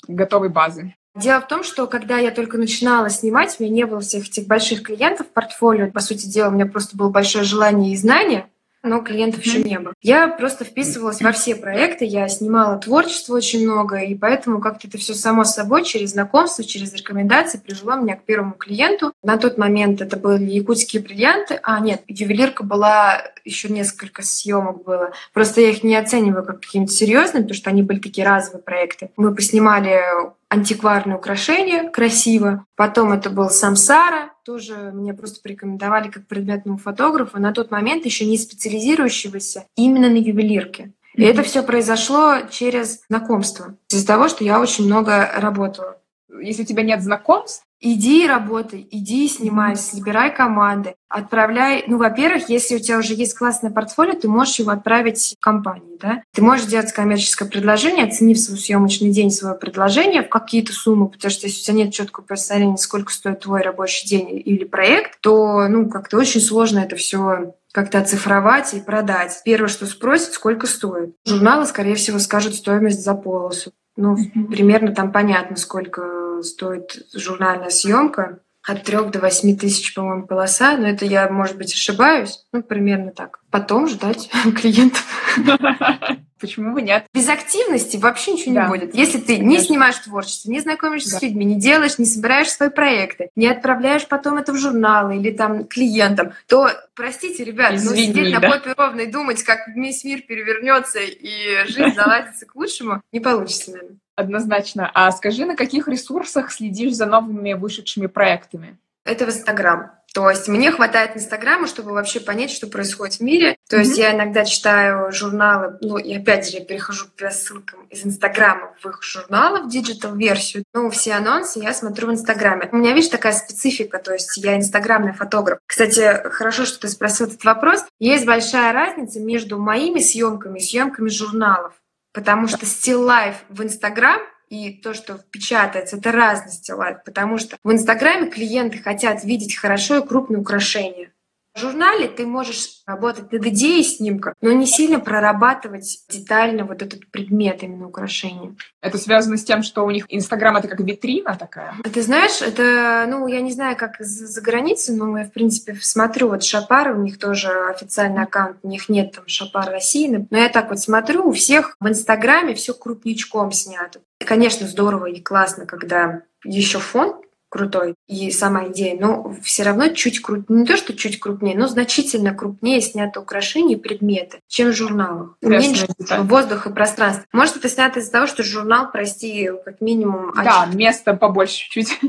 готовой 0.07 0.51
базы? 0.51 0.95
Дело 1.15 1.41
в 1.41 1.49
том, 1.49 1.63
что 1.63 1.87
когда 1.87 2.19
я 2.19 2.31
только 2.31 2.57
начинала 2.57 3.11
снимать, 3.11 3.57
у 3.59 3.63
меня 3.63 3.75
не 3.75 3.87
было 3.87 4.01
всех 4.01 4.29
этих 4.29 4.47
больших 4.47 4.83
клиентов 4.83 5.27
в 5.27 5.31
портфолио. 5.31 5.91
По 5.91 6.01
сути 6.01 6.27
дела, 6.27 6.49
у 6.49 6.53
меня 6.53 6.65
просто 6.65 6.97
было 6.97 7.11
большое 7.11 7.45
желание 7.45 7.93
и 7.93 7.97
знание 7.97 8.49
но 8.83 9.01
клиентов 9.01 9.43
еще 9.43 9.63
не 9.63 9.79
было. 9.79 9.95
Я 10.03 10.29
просто 10.29 10.65
вписывалась 10.65 11.21
во 11.21 11.33
все 11.33 11.55
проекты, 11.55 12.05
я 12.05 12.29
снимала 12.29 12.79
творчество 12.79 13.35
очень 13.35 13.69
много, 13.69 13.99
и 13.99 14.15
поэтому 14.15 14.61
как-то 14.61 14.89
это 14.89 14.99
все 14.99 15.15
само 15.15 15.45
собой 15.45 15.85
через 15.85 16.13
знакомство, 16.13 16.65
через 16.65 16.93
рекомендации 16.95 17.59
привело 17.59 17.97
меня 17.97 18.17
к 18.17 18.25
первому 18.25 18.53
клиенту. 18.53 19.13
На 19.23 19.37
тот 19.37 19.59
момент 19.59 20.01
это 20.01 20.17
были 20.17 20.51
якутские 20.51 21.03
бриллианты, 21.03 21.61
а 21.63 21.81
нет, 21.81 22.03
ювелирка 22.09 22.65
была, 22.65 23.23
еще 23.45 23.69
несколько 23.69 24.23
съемок 24.23 24.85
было. 24.85 25.13
Просто 25.33 25.61
я 25.61 25.71
их 25.71 25.83
не 25.83 25.97
оцениваю 25.97 26.45
как 26.45 26.61
каким-то 26.61 26.93
серьезным, 26.93 27.45
потому 27.45 27.57
что 27.57 27.71
они 27.71 27.83
были 27.83 27.99
такие 27.99 28.27
разовые 28.27 28.63
проекты. 28.63 29.11
Мы 29.17 29.35
поснимали 29.35 30.01
антикварные 30.49 31.17
украшения 31.17 31.89
красиво. 31.89 32.67
Потом 32.77 33.13
это 33.13 33.31
был 33.31 33.49
самсара, 33.49 34.32
тоже 34.45 34.91
мне 34.93 35.15
просто 35.15 35.41
порекомендовали 35.41 36.11
как 36.11 36.27
предметному 36.27 36.79
фотографу, 36.79 37.39
на 37.39 37.53
тот 37.53 37.71
момент 37.71 38.05
еще 38.05 38.25
не 38.25 38.39
специализирующегося 38.39 39.67
именно 39.77 40.09
на 40.09 40.17
ювелирке. 40.17 40.93
И 41.15 41.21
mm-hmm. 41.21 41.27
это 41.27 41.43
все 41.43 41.63
произошло 41.63 42.41
через 42.51 43.03
знакомство, 43.09 43.77
из-за 43.91 44.07
того, 44.07 44.29
что 44.29 44.45
я 44.45 44.61
очень 44.61 44.87
много 44.87 45.31
работала. 45.37 45.99
Если 46.41 46.63
у 46.63 46.67
тебя 46.67 46.83
нет 46.83 47.03
знакомств, 47.03 47.65
Иди 47.85 48.25
и 48.25 48.29
работай, 48.29 48.87
иди 48.93 49.27
и 49.27 49.29
снимай, 49.29 49.75
собирай 49.75 50.33
команды, 50.33 50.95
отправляй. 51.09 51.83
Ну, 51.89 51.99
во-первых, 51.99 52.49
если 52.49 52.77
у 52.77 52.79
тебя 52.79 52.99
уже 52.99 53.15
есть 53.15 53.37
классное 53.37 53.73
портфолио, 53.73 54.15
ты 54.15 54.29
можешь 54.29 54.61
его 54.61 54.71
отправить 54.71 55.37
в 55.37 55.43
компании, 55.43 55.99
да? 56.01 56.23
Ты 56.33 56.43
можешь 56.43 56.67
сделать 56.67 56.93
коммерческое 56.93 57.49
предложение, 57.49 58.05
оценив 58.05 58.39
свой 58.39 58.57
съемочный 58.57 59.11
день, 59.11 59.33
свое 59.33 59.57
предложение 59.57 60.23
в 60.23 60.29
какие-то 60.29 60.73
суммы, 60.73 61.09
потому 61.09 61.33
что 61.33 61.49
если 61.49 61.61
у 61.61 61.65
тебя 61.65 61.85
нет 61.85 61.93
четкого 61.93 62.25
представления, 62.25 62.77
сколько 62.77 63.13
стоит 63.13 63.41
твой 63.41 63.63
рабочий 63.63 64.07
день 64.07 64.29
или 64.45 64.63
проект, 64.63 65.21
то, 65.21 65.67
ну, 65.67 65.91
как-то 65.91 66.19
очень 66.19 66.41
сложно 66.41 66.79
это 66.79 66.95
все 66.95 67.55
как-то 67.73 67.99
оцифровать 67.99 68.75
и 68.75 68.81
продать. 68.81 69.41
Первое, 69.45 69.69
что 69.69 69.87
спросят, 69.87 70.35
сколько 70.35 70.69
стоит. 70.69 71.17
Журналы, 71.27 71.67
скорее 71.67 71.97
всего, 71.97 72.21
скажут 72.21 72.55
стоимость 72.55 73.03
за 73.03 73.15
полосу. 73.15 73.73
Ну, 73.97 74.17
mm-hmm. 74.17 74.45
примерно 74.47 74.95
там 74.95 75.11
понятно, 75.11 75.57
сколько 75.57 76.22
стоит 76.43 77.07
журнальная 77.15 77.71
съемка. 77.71 78.41
От 78.65 78.85
трех 78.85 79.11
до 79.11 79.19
восьми 79.19 79.57
тысяч, 79.57 79.93
по-моему, 79.93 80.27
полоса. 80.27 80.77
Но 80.77 80.89
это 80.89 81.05
я, 81.05 81.29
может 81.29 81.57
быть, 81.57 81.75
ошибаюсь. 81.75 82.47
Ну, 82.53 82.63
примерно 82.63 83.11
так. 83.11 83.41
Потом 83.51 83.89
ждать 83.89 84.31
клиентов. 84.61 85.05
Почему 86.43 86.75
бы 86.75 86.83
нет? 86.83 87.07
Без 87.15 87.29
активности 87.29 87.97
вообще 87.97 88.33
ничего 88.33 88.55
да. 88.57 88.63
не 88.65 88.69
будет. 88.69 88.95
Если 88.97 89.19
ты 89.19 89.37
Конечно. 89.37 89.47
не 89.47 89.59
снимаешь 89.61 89.99
творчество, 89.99 90.51
не 90.51 90.59
знакомишься 90.59 91.13
да. 91.13 91.19
с 91.19 91.23
людьми, 91.23 91.45
не 91.45 91.55
делаешь, 91.55 91.99
не 91.99 92.05
собираешь 92.05 92.51
свои 92.51 92.69
проекты, 92.69 93.31
не 93.37 93.47
отправляешь 93.47 94.09
потом 94.09 94.39
это 94.39 94.53
в 94.53 94.59
журналы 94.59 95.19
или 95.19 95.31
там 95.31 95.65
клиентам, 95.65 96.33
то, 96.49 96.69
простите, 96.95 97.45
ребят, 97.45 97.75
Извини, 97.75 98.09
но 98.09 98.13
сидеть 98.13 98.35
да? 98.35 98.41
на 98.41 98.51
попе 98.51 98.75
ровно 98.77 99.01
и 99.03 99.07
думать, 99.07 99.45
как 99.45 99.69
весь 99.69 100.03
мир 100.03 100.23
перевернется 100.23 100.99
и 100.99 101.65
жизнь 101.67 101.95
наладится 101.97 102.45
к 102.45 102.57
лучшему, 102.57 103.03
не 103.13 103.21
получится, 103.21 103.71
наверное. 103.71 103.99
Однозначно. 104.17 104.91
А 104.93 105.11
скажи, 105.13 105.47
на 105.47 105.55
каких 105.55 105.87
ресурсах 105.87 106.53
следишь 106.53 106.95
за 106.95 107.07
новыми 107.07 107.53
вышедшими 107.53 108.07
проектами? 108.07 108.77
Это 109.05 109.27
в 109.27 109.29
Инстаграм. 109.29 109.93
То 110.15 110.29
есть 110.29 110.47
мне 110.47 110.71
хватает 110.71 111.17
Инстаграма, 111.17 111.67
чтобы 111.67 111.93
вообще 111.93 112.21
понять, 112.21 112.51
что 112.51 112.67
происходит 112.67 113.17
в 113.17 113.21
мире. 113.21 113.57
То 113.69 113.77
mm-hmm. 113.77 113.81
есть 113.81 113.97
я 113.97 114.15
иногда 114.15 114.45
читаю 114.45 115.11
журналы, 115.11 115.79
ну 115.81 115.97
и 115.97 116.15
опять 116.15 116.51
же 116.51 116.59
я 116.59 116.65
перехожу 116.65 117.07
по 117.19 117.31
ссылкам 117.31 117.85
из 117.85 118.05
Инстаграма 118.05 118.75
в 118.83 118.87
их 118.87 119.03
журналы, 119.03 119.63
в 119.63 119.69
digital-версию. 119.71 120.65
Ну, 120.75 120.91
все 120.91 121.15
анонсы 121.15 121.61
я 121.61 121.73
смотрю 121.73 122.09
в 122.09 122.13
Инстаграме. 122.13 122.69
У 122.73 122.77
меня, 122.77 122.93
видишь, 122.93 123.09
такая 123.09 123.33
специфика, 123.33 123.99
то 123.99 124.13
есть 124.13 124.37
я 124.37 124.57
инстаграмный 124.57 125.15
фотограф. 125.15 125.59
Кстати, 125.67 126.29
хорошо, 126.31 126.67
что 126.67 126.81
ты 126.81 126.89
спросил 126.89 127.27
этот 127.27 127.43
вопрос. 127.45 127.85
Есть 127.99 128.27
большая 128.27 128.73
разница 128.75 129.19
между 129.19 129.59
моими 129.59 130.01
съемками 130.01 130.59
и 130.59 130.63
съемками 130.63 131.09
журналов. 131.09 131.73
Потому 132.13 132.49
что 132.49 132.67
стил 132.67 133.03
лайф 133.03 133.37
в 133.49 133.63
Инстаграм 133.63 134.21
и 134.53 134.71
то, 134.71 134.93
что 134.93 135.19
печатается, 135.31 135.97
это 135.97 136.13
разность 136.13 136.71
лайф, 136.71 136.99
потому 137.07 137.39
что 137.39 137.57
в 137.65 137.73
Инстаграме 137.73 138.31
клиенты 138.31 138.77
хотят 138.79 139.25
видеть 139.25 139.57
хорошо 139.57 139.97
и 139.97 140.07
крупные 140.07 140.41
украшения. 140.41 141.11
В 141.55 141.59
журнале 141.59 142.09
ты 142.09 142.25
можешь 142.25 142.83
работать 142.87 143.31
над 143.31 143.47
идеей 143.47 143.85
снимка, 143.85 144.35
но 144.41 144.53
не 144.53 144.67
сильно 144.67 145.01
прорабатывать 145.01 146.05
детально 146.09 146.65
вот 146.65 146.81
этот 146.81 147.11
предмет, 147.11 147.63
именно 147.63 147.89
украшения. 147.89 148.55
Это 148.81 148.97
связано 148.97 149.37
с 149.37 149.45
тем, 149.45 149.63
что 149.63 149.85
у 149.85 149.91
них 149.91 150.07
Инстаграм— 150.09 150.57
это 150.59 150.69
как 150.69 150.81
витрина 150.81 151.37
такая? 151.37 151.75
Ты 151.93 152.01
знаешь, 152.01 152.41
это, 152.41 153.07
ну, 153.07 153.27
я 153.27 153.43
не 153.43 153.53
знаю, 153.53 153.77
как 153.77 154.01
за 154.01 154.41
границей, 154.41 154.97
но 154.97 155.19
я, 155.19 155.25
в 155.25 155.33
принципе, 155.33 155.75
смотрю, 155.81 156.29
вот 156.29 156.43
Шапар, 156.43 156.97
у 156.97 157.03
них 157.03 157.19
тоже 157.19 157.51
официальный 157.69 158.23
аккаунт, 158.23 158.57
у 158.63 158.69
них 158.69 158.89
нет 158.89 159.13
там 159.13 159.25
Шапар 159.27 159.71
России, 159.71 160.27
но 160.31 160.39
я 160.39 160.49
так 160.49 160.71
вот 160.71 160.79
смотрю, 160.79 161.29
у 161.29 161.33
всех 161.33 161.77
в 161.81 161.87
Инстаграме 161.87 162.55
все 162.55 162.73
крупничком 162.73 163.53
снято. 163.53 164.01
Конечно, 164.25 164.67
здорово 164.67 165.07
и 165.07 165.21
классно, 165.21 165.67
когда 165.67 166.23
еще 166.45 166.79
фон 166.79 167.23
крутой 167.53 167.95
и 168.09 168.31
сама 168.31 168.69
идея, 168.69 168.99
но 168.99 169.37
все 169.43 169.63
равно 169.63 169.89
чуть 169.89 170.23
крупнее, 170.23 170.61
не 170.61 170.67
то, 170.67 170.79
что 170.79 170.97
чуть 170.97 171.21
крупнее, 171.21 171.57
но 171.57 171.67
значительно 171.69 172.35
крупнее 172.35 172.81
снято 172.81 173.21
украшения 173.21 173.77
и 173.77 173.79
предметы, 173.79 174.41
чем 174.49 174.71
в 174.71 174.77
журналах. 174.77 175.37
Меньше 175.43 175.87
воздуха 176.21 176.71
и 176.71 176.73
пространства. 176.73 177.27
Может, 177.31 177.57
это 177.57 177.69
снято 177.69 178.01
из-за 178.01 178.11
того, 178.11 178.27
что 178.27 178.43
журнал, 178.43 178.91
прости, 178.91 179.51
как 179.67 179.83
минимум... 179.83 180.33
Да, 180.35 180.63
один. 180.63 180.79
место 180.79 181.13
побольше 181.13 181.69
чуть 181.69 182.01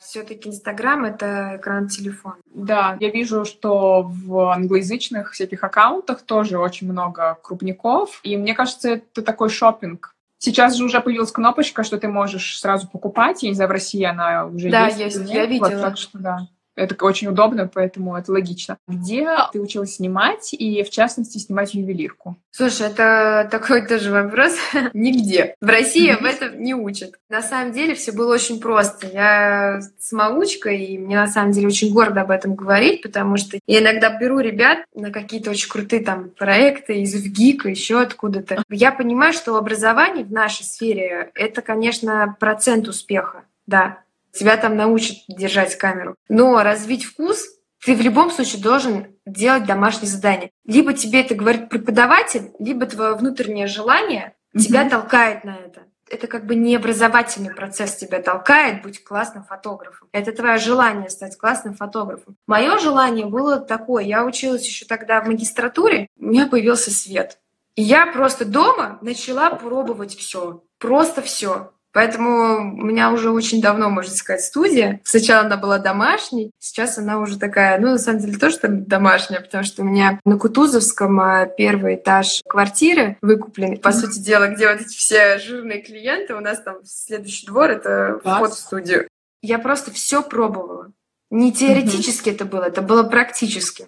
все-таки 0.00 0.48
Инстаграм— 0.48 1.04
это 1.06 1.56
экран 1.56 1.88
телефона. 1.88 2.36
Да, 2.46 2.96
я 3.00 3.10
вижу, 3.10 3.44
что 3.44 4.02
в 4.02 4.52
англоязычных 4.52 5.32
всяких 5.32 5.62
аккаунтах 5.62 6.22
тоже 6.22 6.58
очень 6.58 6.90
много 6.90 7.38
крупников, 7.42 8.20
и 8.22 8.36
мне 8.36 8.54
кажется, 8.54 8.90
это 8.90 9.22
такой 9.22 9.50
шопинг 9.50 10.14
Сейчас 10.42 10.74
же 10.74 10.84
уже 10.84 11.02
появилась 11.02 11.32
кнопочка, 11.32 11.84
что 11.84 11.98
ты 11.98 12.08
можешь 12.08 12.58
сразу 12.58 12.88
покупать. 12.88 13.42
Я 13.42 13.50
не 13.50 13.54
знаю, 13.54 13.68
в 13.68 13.72
России 13.72 14.02
она 14.02 14.46
уже 14.46 14.70
да, 14.70 14.86
есть. 14.86 14.96
Да, 14.96 15.04
есть, 15.04 15.30
я 15.30 15.44
видела. 15.44 15.68
Вот, 15.68 15.82
так 15.82 15.98
что 15.98 16.18
да. 16.18 16.48
Это 16.80 17.04
очень 17.04 17.28
удобно, 17.28 17.68
поэтому 17.72 18.16
это 18.16 18.32
логично. 18.32 18.78
Где 18.88 19.28
ты 19.52 19.60
училась 19.60 19.96
снимать 19.96 20.54
и, 20.54 20.82
в 20.82 20.88
частности, 20.88 21.36
снимать 21.36 21.74
ювелирку? 21.74 22.36
Слушай, 22.52 22.86
это 22.86 23.46
такой 23.50 23.86
тоже 23.86 24.10
вопрос. 24.10 24.56
Нигде. 24.94 25.54
В 25.60 25.66
России 25.66 26.10
в 26.14 26.24
этом 26.24 26.58
не 26.62 26.74
учат. 26.74 27.16
На 27.28 27.42
самом 27.42 27.72
деле 27.72 27.94
все 27.94 28.12
было 28.12 28.32
очень 28.32 28.60
просто. 28.60 29.08
Я 29.08 29.80
самоучка, 29.98 30.70
и 30.70 30.96
мне 30.96 31.16
на 31.16 31.26
самом 31.26 31.52
деле 31.52 31.66
очень 31.66 31.92
гордо 31.92 32.22
об 32.22 32.30
этом 32.30 32.54
говорить, 32.54 33.02
потому 33.02 33.36
что 33.36 33.58
я 33.66 33.80
иногда 33.80 34.18
беру 34.18 34.38
ребят 34.38 34.78
на 34.94 35.10
какие-то 35.10 35.50
очень 35.50 35.68
крутые 35.68 36.02
там 36.02 36.30
проекты 36.30 37.02
из 37.02 37.14
ВГИКа, 37.14 37.68
еще 37.68 38.00
откуда-то. 38.00 38.62
Я 38.70 38.90
понимаю, 38.90 39.34
что 39.34 39.56
образование 39.56 40.24
в 40.24 40.32
нашей 40.32 40.64
сфере— 40.64 41.30
это, 41.34 41.60
конечно, 41.60 42.34
процент 42.40 42.88
успеха. 42.88 43.44
Да, 43.66 43.98
тебя 44.32 44.56
там 44.56 44.76
научат 44.76 45.16
держать 45.28 45.76
камеру. 45.76 46.14
Но 46.28 46.62
развить 46.62 47.04
вкус 47.04 47.46
ты 47.84 47.96
в 47.96 48.00
любом 48.00 48.30
случае 48.30 48.62
должен 48.62 49.16
делать 49.24 49.64
домашнее 49.64 50.10
задание. 50.10 50.50
Либо 50.66 50.92
тебе 50.92 51.22
это 51.22 51.34
говорит 51.34 51.68
преподаватель, 51.70 52.52
либо 52.58 52.86
твое 52.86 53.14
внутреннее 53.14 53.66
желание 53.66 54.34
mm-hmm. 54.54 54.60
тебя 54.60 54.88
толкает 54.88 55.44
на 55.44 55.56
это. 55.56 55.82
Это 56.10 56.26
как 56.26 56.44
бы 56.44 56.56
не 56.56 56.74
образовательный 56.74 57.54
процесс 57.54 57.94
тебя 57.96 58.20
толкает 58.20 58.82
быть 58.82 59.02
классным 59.04 59.44
фотографом. 59.44 60.08
Это 60.12 60.32
твое 60.32 60.58
желание 60.58 61.08
стать 61.08 61.38
классным 61.38 61.74
фотографом. 61.74 62.36
Мое 62.48 62.78
желание 62.78 63.26
было 63.26 63.60
такое. 63.60 64.04
Я 64.04 64.24
училась 64.24 64.66
еще 64.66 64.86
тогда 64.86 65.20
в 65.20 65.28
магистратуре, 65.28 66.08
у 66.18 66.26
меня 66.26 66.48
появился 66.48 66.90
свет. 66.90 67.38
И 67.76 67.82
я 67.82 68.06
просто 68.08 68.44
дома 68.44 68.98
начала 69.00 69.50
пробовать 69.50 70.16
все. 70.16 70.64
Просто 70.78 71.22
все. 71.22 71.72
Поэтому 71.92 72.74
у 72.80 72.84
меня 72.84 73.10
уже 73.10 73.30
очень 73.30 73.60
давно, 73.60 73.90
можно 73.90 74.14
сказать, 74.14 74.42
студия. 74.42 75.00
Сначала 75.04 75.46
она 75.46 75.56
была 75.56 75.78
домашней, 75.78 76.52
сейчас 76.58 76.98
она 76.98 77.18
уже 77.18 77.38
такая, 77.38 77.78
ну, 77.80 77.92
на 77.92 77.98
самом 77.98 78.20
деле, 78.20 78.38
тоже 78.38 78.58
там 78.58 78.84
домашняя, 78.84 79.40
потому 79.40 79.64
что 79.64 79.82
у 79.82 79.84
меня 79.84 80.20
на 80.24 80.38
Кутузовском 80.38 81.20
а, 81.20 81.46
первый 81.46 81.96
этаж 81.96 82.42
квартиры 82.48 83.16
выкупленный. 83.22 83.78
По 83.78 83.92
сути 83.92 84.18
дела, 84.20 84.48
где 84.48 84.70
вот 84.70 84.80
эти 84.80 84.96
все 84.96 85.38
жирные 85.38 85.82
клиенты, 85.82 86.34
у 86.34 86.40
нас 86.40 86.60
там 86.60 86.76
следующий 86.84 87.46
двор— 87.46 87.70
это 87.70 88.20
вход 88.24 88.52
в 88.52 88.58
студию. 88.58 89.08
Я 89.42 89.58
просто 89.58 89.90
все 89.90 90.22
пробовала. 90.22 90.92
Не 91.30 91.52
теоретически 91.52 92.28
mm-hmm. 92.28 92.34
это 92.34 92.44
было, 92.44 92.64
это 92.64 92.82
было 92.82 93.02
практически. 93.04 93.86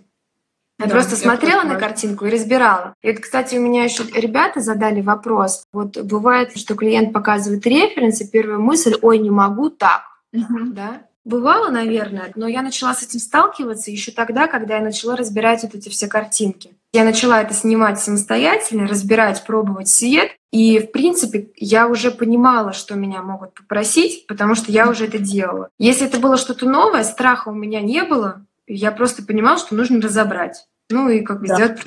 Я 0.82 0.88
да, 0.88 0.94
просто 0.94 1.16
смотрела 1.16 1.62
на 1.62 1.76
картинку 1.76 2.26
и 2.26 2.30
разбирала. 2.30 2.94
И 3.02 3.12
вот, 3.12 3.20
кстати, 3.20 3.56
у 3.56 3.60
меня 3.60 3.84
еще 3.84 4.02
ребята 4.14 4.60
задали 4.60 5.00
вопрос. 5.00 5.64
Вот 5.72 5.96
бывает, 6.02 6.56
что 6.58 6.74
клиент 6.74 7.12
показывает 7.12 7.64
референс, 7.66 8.20
и 8.20 8.28
первая 8.28 8.58
мысль, 8.58 8.94
ой, 9.00 9.18
не 9.18 9.30
могу 9.30 9.70
так. 9.70 10.02
Угу. 10.32 10.72
Да? 10.72 11.02
Бывало, 11.24 11.70
наверное, 11.70 12.32
но 12.34 12.48
я 12.48 12.62
начала 12.62 12.94
с 12.94 13.02
этим 13.04 13.20
сталкиваться 13.20 13.92
еще 13.92 14.10
тогда, 14.10 14.48
когда 14.48 14.76
я 14.76 14.82
начала 14.82 15.14
разбирать 15.14 15.62
вот 15.62 15.74
эти 15.76 15.88
все 15.88 16.08
картинки. 16.08 16.76
Я 16.92 17.04
начала 17.04 17.40
это 17.40 17.54
снимать 17.54 18.00
самостоятельно, 18.00 18.88
разбирать, 18.88 19.44
пробовать 19.46 19.88
свет. 19.88 20.32
И, 20.50 20.80
в 20.80 20.90
принципе, 20.90 21.50
я 21.56 21.86
уже 21.86 22.10
понимала, 22.10 22.72
что 22.72 22.96
меня 22.96 23.22
могут 23.22 23.54
попросить, 23.54 24.26
потому 24.26 24.56
что 24.56 24.72
я 24.72 24.90
уже 24.90 25.06
это 25.06 25.18
делала. 25.18 25.68
Если 25.78 26.06
это 26.06 26.18
было 26.18 26.36
что-то 26.36 26.68
новое, 26.68 27.04
страха 27.04 27.50
у 27.50 27.54
меня 27.54 27.80
не 27.80 28.02
было. 28.02 28.44
Я 28.66 28.90
просто 28.90 29.22
понимала, 29.22 29.58
что 29.58 29.76
нужно 29.76 30.00
разобрать. 30.00 30.66
Ну 30.92 31.08
и 31.08 31.20
как 31.22 31.40
бы 31.40 31.48
да. 31.48 31.54
сделать. 31.56 31.78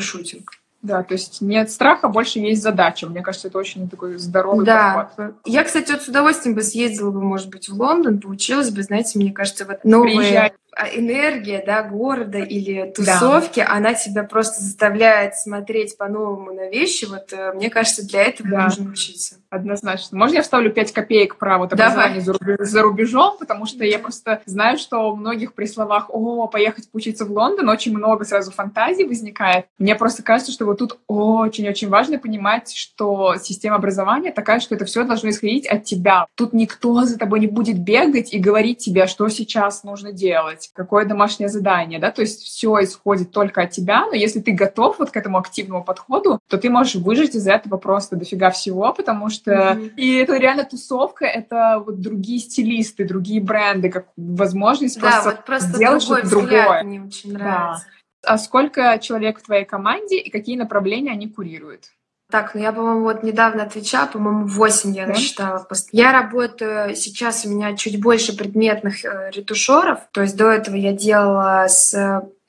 Да, 0.81 1.01
то 1.01 1.13
есть 1.15 1.41
нет 1.41 1.71
страха, 1.71 2.09
больше 2.09 2.37
есть 2.37 2.61
задача. 2.61 3.07
Мне 3.07 3.23
кажется, 3.23 3.47
это 3.47 3.57
очень 3.57 3.89
такой 3.89 4.17
здоровый 4.17 4.67
да. 4.67 5.09
подход. 5.15 5.35
Я, 5.43 5.63
кстати, 5.63 5.91
вот 5.91 6.03
с 6.03 6.07
удовольствием 6.07 6.55
бы 6.55 6.61
съездила 6.61 7.09
бы, 7.09 7.23
может 7.23 7.49
быть, 7.49 7.69
в 7.69 7.73
Лондон, 7.73 8.19
получилось 8.19 8.69
бы, 8.69 8.83
знаете, 8.83 9.17
мне 9.17 9.33
кажется, 9.33 9.65
вот 9.65 9.83
новые... 9.83 10.17
Приезжай. 10.19 10.53
А, 10.75 10.89
энергия, 10.89 11.63
да, 11.65 11.83
города 11.83 12.39
или 12.39 12.91
тусовки, 12.91 13.61
да. 13.61 13.71
она 13.71 13.93
тебя 13.93 14.23
просто 14.23 14.61
заставляет 14.61 15.35
смотреть 15.35 15.97
по-новому 15.97 16.51
на 16.51 16.69
вещи. 16.69 17.05
Вот 17.05 17.31
э, 17.31 17.53
мне 17.53 17.69
кажется, 17.69 18.05
для 18.05 18.23
этого 18.23 18.49
да. 18.49 18.63
нужно 18.65 18.91
учиться. 18.91 19.35
Однозначно. 19.49 20.17
Можно 20.17 20.35
я 20.35 20.41
вставлю 20.41 20.69
5 20.73 20.91
копеек 20.91 21.37
про 21.37 21.59
вот 21.59 21.71
образование 21.71 22.19
за, 22.19 22.35
за 22.59 22.81
рубежом, 22.81 23.37
потому 23.39 23.65
что 23.65 23.85
я 23.85 23.99
просто 23.99 24.41
знаю, 24.45 24.77
что 24.77 25.11
у 25.11 25.15
многих 25.15 25.53
при 25.53 25.65
словах 25.65 26.09
«О, 26.09 26.47
поехать 26.47 26.91
поучиться 26.91 27.23
в 27.23 27.31
Лондон» 27.31 27.69
очень 27.69 27.95
много 27.95 28.25
сразу 28.25 28.51
фантазий 28.51 29.05
возникает. 29.05 29.67
Мне 29.77 29.95
просто 29.95 30.23
кажется, 30.23 30.51
что 30.51 30.65
вот 30.65 30.79
тут 30.79 30.99
очень-очень 31.07 31.87
важно 31.87 32.19
понимать, 32.19 32.75
что 32.75 33.35
система 33.41 33.77
образования 33.77 34.31
такая, 34.31 34.59
что 34.59 34.75
это 34.75 34.83
все 34.83 35.05
должно 35.05 35.29
исходить 35.29 35.67
от 35.67 35.85
тебя. 35.85 36.25
Тут 36.35 36.51
никто 36.51 37.05
за 37.05 37.17
тобой 37.17 37.39
не 37.39 37.47
будет 37.47 37.79
бегать 37.79 38.33
и 38.33 38.39
говорить 38.39 38.79
тебе, 38.79 39.07
что 39.07 39.29
сейчас 39.29 39.83
нужно 39.83 40.11
делать, 40.11 40.64
какое 40.73 41.05
домашнее 41.05 41.49
задание, 41.49 41.99
да, 41.99 42.11
то 42.11 42.21
есть 42.21 42.43
все 42.43 42.83
исходит 42.83 43.31
только 43.31 43.61
от 43.61 43.71
тебя, 43.71 44.05
но 44.05 44.13
если 44.13 44.39
ты 44.39 44.51
готов 44.51 44.99
вот 44.99 45.11
к 45.11 45.17
этому 45.17 45.37
активному 45.37 45.83
подходу, 45.83 46.39
то 46.47 46.57
ты 46.57 46.69
можешь 46.69 46.95
выжить 46.95 47.35
из 47.35 47.47
этого 47.47 47.77
просто 47.77 48.15
дофига 48.15 48.51
всего, 48.51 48.93
потому 48.93 49.29
что 49.29 49.51
mm-hmm. 49.51 49.95
и 49.95 50.15
это 50.15 50.37
реально 50.37 50.65
тусовка, 50.65 51.25
это 51.25 51.83
вот 51.85 51.99
другие 51.99 52.39
стилисты, 52.39 53.05
другие 53.05 53.41
бренды, 53.41 53.89
как 53.89 54.07
возможность 54.17 54.99
да, 54.99 55.09
просто, 55.09 55.29
вот 55.29 55.45
просто 55.45 55.77
делать 55.77 56.03
что-то 56.03 56.29
другое. 56.29 56.83
Мне 56.83 57.01
очень 57.01 57.33
нравится. 57.33 57.85
Да. 57.85 58.31
А 58.33 58.37
сколько 58.37 58.97
человек 58.99 59.39
в 59.39 59.43
твоей 59.43 59.65
команде 59.65 60.17
и 60.17 60.29
какие 60.29 60.57
направления 60.57 61.11
они 61.11 61.29
курируют? 61.29 61.91
Так, 62.31 62.55
ну 62.55 62.61
я, 62.61 62.71
по-моему, 62.71 63.03
вот 63.03 63.21
недавно 63.21 63.63
отвечала, 63.63 64.07
по-моему, 64.07 64.47
8 64.47 64.95
я 64.95 65.05
насчитала. 65.05 65.65
Я 65.91 66.11
работаю, 66.11 66.95
сейчас 66.95 67.45
у 67.45 67.49
меня 67.49 67.75
чуть 67.77 68.01
больше 68.01 68.35
предметных 68.35 69.05
э, 69.05 69.29
ретушеров, 69.31 69.99
то 70.11 70.21
есть 70.21 70.35
до 70.35 70.49
этого 70.49 70.75
я 70.75 70.91
делала 70.91 71.67
с 71.67 71.93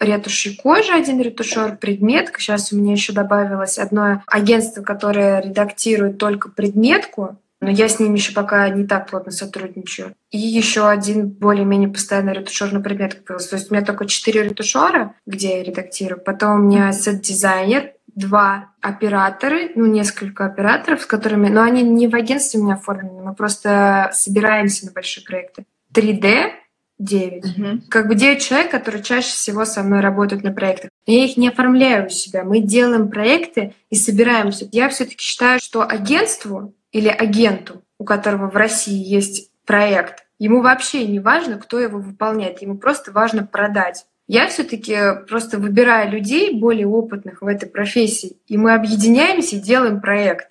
ретушью 0.01 0.57
кожи 0.57 0.93
один 0.93 1.21
ретушер, 1.21 1.77
предметка. 1.77 2.41
Сейчас 2.41 2.73
у 2.73 2.77
меня 2.77 2.93
еще 2.93 3.13
добавилось 3.13 3.79
одно 3.79 4.23
агентство, 4.27 4.83
которое 4.83 5.41
редактирует 5.41 6.19
только 6.19 6.49
предметку, 6.49 7.39
но 7.61 7.71
я 7.71 7.89
с 7.89 7.99
ними 7.99 8.17
еще 8.17 8.33
пока 8.33 8.69
не 8.69 8.87
так 8.87 9.11
плотно 9.11 9.33
сотрудничаю. 9.33 10.15
И 10.31 10.39
еще 10.39 10.89
один 10.89 11.29
более-менее 11.29 11.89
постоянный 11.89 12.35
ретушер 12.35 12.73
на 12.73 12.81
предметку 12.81 13.25
появился. 13.25 13.51
То 13.51 13.57
есть 13.57 13.71
у 13.71 13.75
меня 13.75 13.85
только 13.85 14.07
четыре 14.07 14.43
ретушера, 14.43 15.15
где 15.27 15.59
я 15.59 15.65
редактирую. 15.65 16.21
Потом 16.21 16.61
у 16.61 16.63
меня 16.63 16.93
сет-дизайнер, 16.93 17.93
два 18.17 18.71
операторы, 18.81 19.71
ну, 19.77 19.87
несколько 19.87 20.47
операторов, 20.47 21.03
с 21.03 21.07
которыми... 21.07 21.49
Но 21.49 21.63
они 21.63 21.83
не 21.83 22.09
в 22.09 22.15
агентстве 22.15 22.59
у 22.59 22.65
меня 22.65 22.75
оформлены, 22.75 23.23
мы 23.23 23.35
просто 23.35 24.11
собираемся 24.13 24.87
на 24.87 24.93
большие 24.93 25.25
проекты. 25.25 25.67
3D, 25.95 26.51
9. 26.99 27.45
Угу. 27.45 27.81
Как 27.91 28.09
бы 28.09 28.15
9 28.15 28.43
человек, 28.43 28.71
которые 28.71 29.03
чаще 29.03 29.29
всего 29.29 29.65
со 29.65 29.83
мной 29.83 30.01
работают 30.01 30.43
на 30.43 30.53
проектах. 30.53 30.91
Я 31.05 31.25
их 31.25 31.37
не 31.37 31.49
оформляю 31.49 32.07
у 32.07 32.09
себя. 32.09 32.43
Мы 32.43 32.61
делаем 32.61 33.11
проекты 33.11 33.75
и 33.91 33.97
собираемся. 33.97 34.67
Я 34.73 34.89
все-таки 34.89 35.23
считаю, 35.23 35.61
что 35.61 35.83
агентству 35.83 36.75
или 36.93 37.09
агенту, 37.09 37.83
у 37.99 38.05
которого 38.05 38.51
в 38.51 38.57
России 38.57 38.97
есть 38.97 39.51
проект, 39.67 40.27
ему 40.39 40.63
вообще 40.63 41.07
не 41.07 41.21
важно, 41.21 41.59
кто 41.59 41.79
его 41.79 41.99
выполняет. 41.99 42.63
Ему 42.63 42.79
просто 42.79 43.13
важно 43.13 43.45
продать. 43.45 44.07
Я 44.29 44.49
все-таки 44.49 44.97
просто 45.29 45.59
выбираю 45.59 46.11
людей 46.11 46.59
более 46.59 46.87
опытных 46.87 47.43
в 47.43 47.47
этой 47.47 47.69
профессии, 47.69 48.37
и 48.47 48.57
мы 48.57 48.75
объединяемся 48.75 49.57
и 49.57 49.61
делаем 49.61 50.01
проект. 50.01 50.49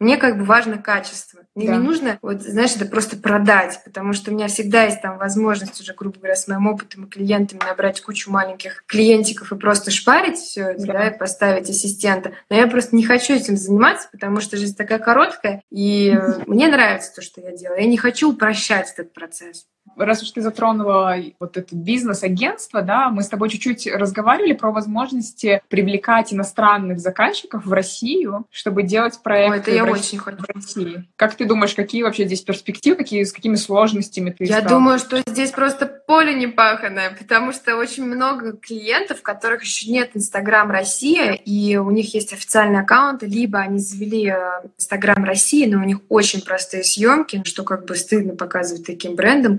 Мне 0.00 0.16
как 0.16 0.38
бы 0.38 0.44
важно 0.44 0.78
качество. 0.78 1.40
Мне 1.54 1.68
да. 1.68 1.76
не 1.76 1.78
нужно, 1.78 2.18
вот, 2.20 2.42
знаешь, 2.42 2.74
это 2.74 2.84
просто 2.84 3.16
продать, 3.16 3.80
потому 3.84 4.12
что 4.12 4.32
у 4.32 4.34
меня 4.34 4.48
всегда 4.48 4.82
есть 4.82 5.00
там 5.00 5.18
возможность 5.18 5.80
уже, 5.80 5.94
грубо 5.94 6.18
говоря, 6.18 6.34
с 6.34 6.48
моим 6.48 6.66
опытом 6.66 7.04
и 7.04 7.08
клиентами 7.08 7.60
набрать 7.60 8.00
кучу 8.02 8.28
маленьких 8.30 8.84
клиентиков 8.86 9.52
и 9.52 9.56
просто 9.56 9.92
шпарить 9.92 10.36
все 10.36 10.70
это, 10.70 10.86
да. 10.86 10.92
да, 10.94 11.08
и 11.08 11.18
поставить 11.18 11.70
ассистента. 11.70 12.32
Но 12.50 12.56
я 12.56 12.66
просто 12.66 12.96
не 12.96 13.04
хочу 13.04 13.34
этим 13.34 13.56
заниматься, 13.56 14.08
потому 14.10 14.40
что 14.40 14.56
жизнь 14.56 14.76
такая 14.76 14.98
короткая, 14.98 15.62
и 15.70 16.18
мне 16.48 16.66
нравится 16.66 17.14
то, 17.14 17.22
что 17.22 17.40
я 17.40 17.56
делаю. 17.56 17.80
Я 17.80 17.86
не 17.86 17.96
хочу 17.96 18.32
упрощать 18.32 18.92
этот 18.92 19.12
процесс 19.12 19.66
раз 19.96 20.22
уж 20.22 20.30
ты 20.30 20.40
затронула 20.40 21.16
вот 21.38 21.56
это 21.56 21.74
бизнес-агентство, 21.74 22.82
да, 22.82 23.10
мы 23.10 23.22
с 23.22 23.28
тобой 23.28 23.48
чуть-чуть 23.48 23.86
разговаривали 23.86 24.52
про 24.52 24.70
возможности 24.70 25.62
привлекать 25.68 26.32
иностранных 26.32 27.00
заказчиков 27.00 27.64
в 27.64 27.72
Россию, 27.72 28.46
чтобы 28.50 28.82
делать 28.82 29.20
проекты 29.22 29.52
Ой, 29.52 29.58
это 29.58 29.70
я 29.70 29.84
в, 29.84 29.90
очень 29.90 30.18
хочу. 30.18 30.38
в 30.38 30.44
России. 30.54 31.08
Как 31.16 31.34
ты 31.34 31.44
думаешь, 31.44 31.74
какие 31.74 32.02
вообще 32.02 32.24
здесь 32.24 32.42
перспективы, 32.42 32.96
какие, 32.96 33.24
с 33.24 33.32
какими 33.32 33.56
сложностями 33.56 34.30
ты 34.30 34.44
Я 34.44 34.60
думаю, 34.60 34.98
что 34.98 35.22
здесь 35.26 35.50
просто 35.50 35.86
поле 35.86 36.34
не 36.34 36.46
паханое, 36.46 37.14
потому 37.18 37.52
что 37.52 37.76
очень 37.76 38.04
много 38.04 38.56
клиентов, 38.56 39.20
у 39.20 39.22
которых 39.22 39.62
еще 39.62 39.90
нет 39.90 40.10
Инстаграм 40.14 40.70
Россия, 40.70 41.32
и 41.32 41.76
у 41.76 41.90
них 41.90 42.14
есть 42.14 42.32
официальный 42.32 42.80
аккаунт, 42.80 43.22
либо 43.22 43.58
они 43.58 43.78
завели 43.78 44.28
э, 44.28 44.68
Инстаграм 44.78 45.24
России, 45.24 45.66
но 45.66 45.80
у 45.80 45.84
них 45.84 45.98
очень 46.08 46.42
простые 46.42 46.84
съемки, 46.84 47.42
что 47.44 47.64
как 47.64 47.84
бы 47.86 47.96
стыдно 47.96 48.34
показывать 48.34 48.86
таким 48.86 49.14
брендом 49.14 49.58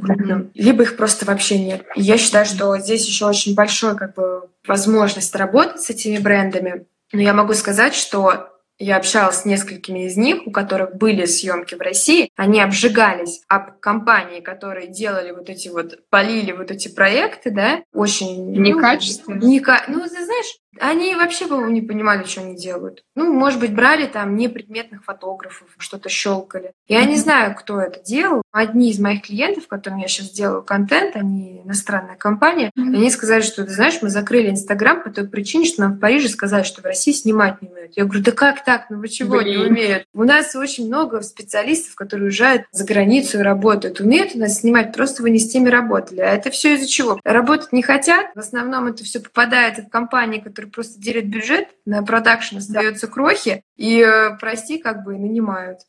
либо 0.54 0.84
их 0.84 0.98
просто 0.98 1.26
вообще 1.26 1.60
нет. 1.60 1.86
И 1.96 2.02
я 2.02 2.18
считаю, 2.18 2.46
что 2.46 2.78
здесь 2.78 3.08
еще 3.08 3.26
очень 3.26 3.56
большой 3.56 3.96
как 3.96 4.16
бы 4.16 4.50
возможность 4.68 5.36
работать 5.36 5.82
с 5.82 5.90
этими 5.90 6.18
брендами. 6.18 6.86
Но 7.14 7.22
я 7.22 7.34
могу 7.34 7.54
сказать, 7.54 7.94
что 7.94 8.50
я 8.78 8.98
общалась 8.98 9.38
с 9.38 9.46
несколькими 9.46 10.06
из 10.06 10.18
них, 10.18 10.46
у 10.46 10.52
которых 10.52 10.96
были 10.96 11.26
съемки 11.26 11.76
в 11.76 11.82
России. 11.82 12.30
Они 12.36 12.60
обжигались 12.60 13.42
об 13.48 13.80
компании, 13.80 14.42
которые 14.42 14.88
делали 14.88 15.32
вот 15.32 15.50
эти 15.50 15.70
вот, 15.70 16.00
полили 16.10 16.52
вот 16.52 16.72
эти 16.72 16.90
проекты, 16.90 17.52
да, 17.52 17.84
очень... 17.94 18.52
Некачественно. 18.52 19.40
Ну, 19.42 19.48
нека... 19.48 19.84
ну 19.88 20.02
ты 20.02 20.10
знаешь, 20.10 20.58
они 20.80 21.16
вообще, 21.16 21.48
по-моему, 21.48 21.72
не 21.72 21.82
понимали, 21.82 22.24
что 22.26 22.42
они 22.42 22.56
делают. 22.56 23.04
Ну, 23.16 23.34
может 23.34 23.60
быть, 23.60 23.74
брали 23.74 24.06
там 24.06 24.36
непредметных 24.36 25.04
фотографов, 25.04 25.70
что-то 25.78 26.10
щелкали. 26.10 26.74
Я 26.88 27.06
не 27.06 27.16
знаю, 27.16 27.56
кто 27.56 27.80
это 27.80 28.02
делал. 28.04 28.42
Одни 28.52 28.92
из 28.92 29.00
моих 29.00 29.24
клиентов, 29.24 29.68
которым 29.68 30.00
я 30.00 30.08
сейчас 30.08 30.30
делаю 30.30 30.64
контент, 30.64 31.16
они 31.16 31.62
иностранная 31.66 32.16
компания, 32.16 32.72
mm-hmm. 32.78 32.96
они 32.96 33.12
сказали, 33.12 33.42
что, 33.42 33.66
ты 33.66 33.72
знаешь, 33.72 34.00
мы 34.02 34.10
закрыли 34.10 34.50
Инстаграм 34.50 35.04
по 35.04 35.10
той 35.10 35.28
причине, 35.28 35.66
что 35.66 35.82
нам 35.82 35.94
в 35.94 36.00
Париже 36.00 36.30
сказали, 36.30 36.64
что 36.64 36.82
в 36.82 36.86
России 36.86 37.12
снимать 37.12 37.62
не 37.62 37.70
умеют. 37.70 37.94
Я 37.96 38.06
говорю, 38.06 38.24
да 38.24 38.32
как 38.32 38.64
так? 38.64 38.90
Ну 38.90 39.00
вы 39.00 39.10
чего 39.10 39.38
Блин. 39.38 39.48
не 39.48 39.66
умеют? 39.66 40.06
У 40.14 40.24
нас 40.24 40.56
очень 40.56 40.88
много 40.88 41.22
специалистов, 41.22 41.96
которые 41.96 42.28
уезжают 42.28 42.64
за 42.72 42.86
границу 42.86 43.40
и 43.40 43.42
работают. 43.42 44.00
Умеют 44.00 44.36
у 44.36 44.40
нас 44.40 44.60
снимать, 44.60 44.94
просто 44.94 45.22
вы 45.22 45.30
не 45.32 45.40
с 45.40 45.50
теми 45.50 45.70
работали. 45.70 46.22
А 46.22 46.34
это 46.34 46.50
все 46.50 46.76
из-за 46.76 46.88
чего? 46.88 47.20
Работать 47.24 47.74
не 47.74 47.82
хотят. 47.82 48.28
В 48.36 48.40
основном 48.40 48.88
это 48.88 49.04
все 49.04 49.20
попадает 49.20 49.80
в 49.80 49.90
компании, 49.90 50.40
которые 50.40 50.65
которые 50.66 50.72
просто 50.72 51.00
делят 51.00 51.26
бюджет, 51.26 51.70
на 51.86 52.04
продакшн 52.04 52.58
остается 52.58 53.08
крохи, 53.08 53.64
и, 53.76 54.02
э, 54.02 54.38
прости, 54.40 54.78
как 54.78 55.04
бы 55.04 55.18
нанимают. 55.18 55.80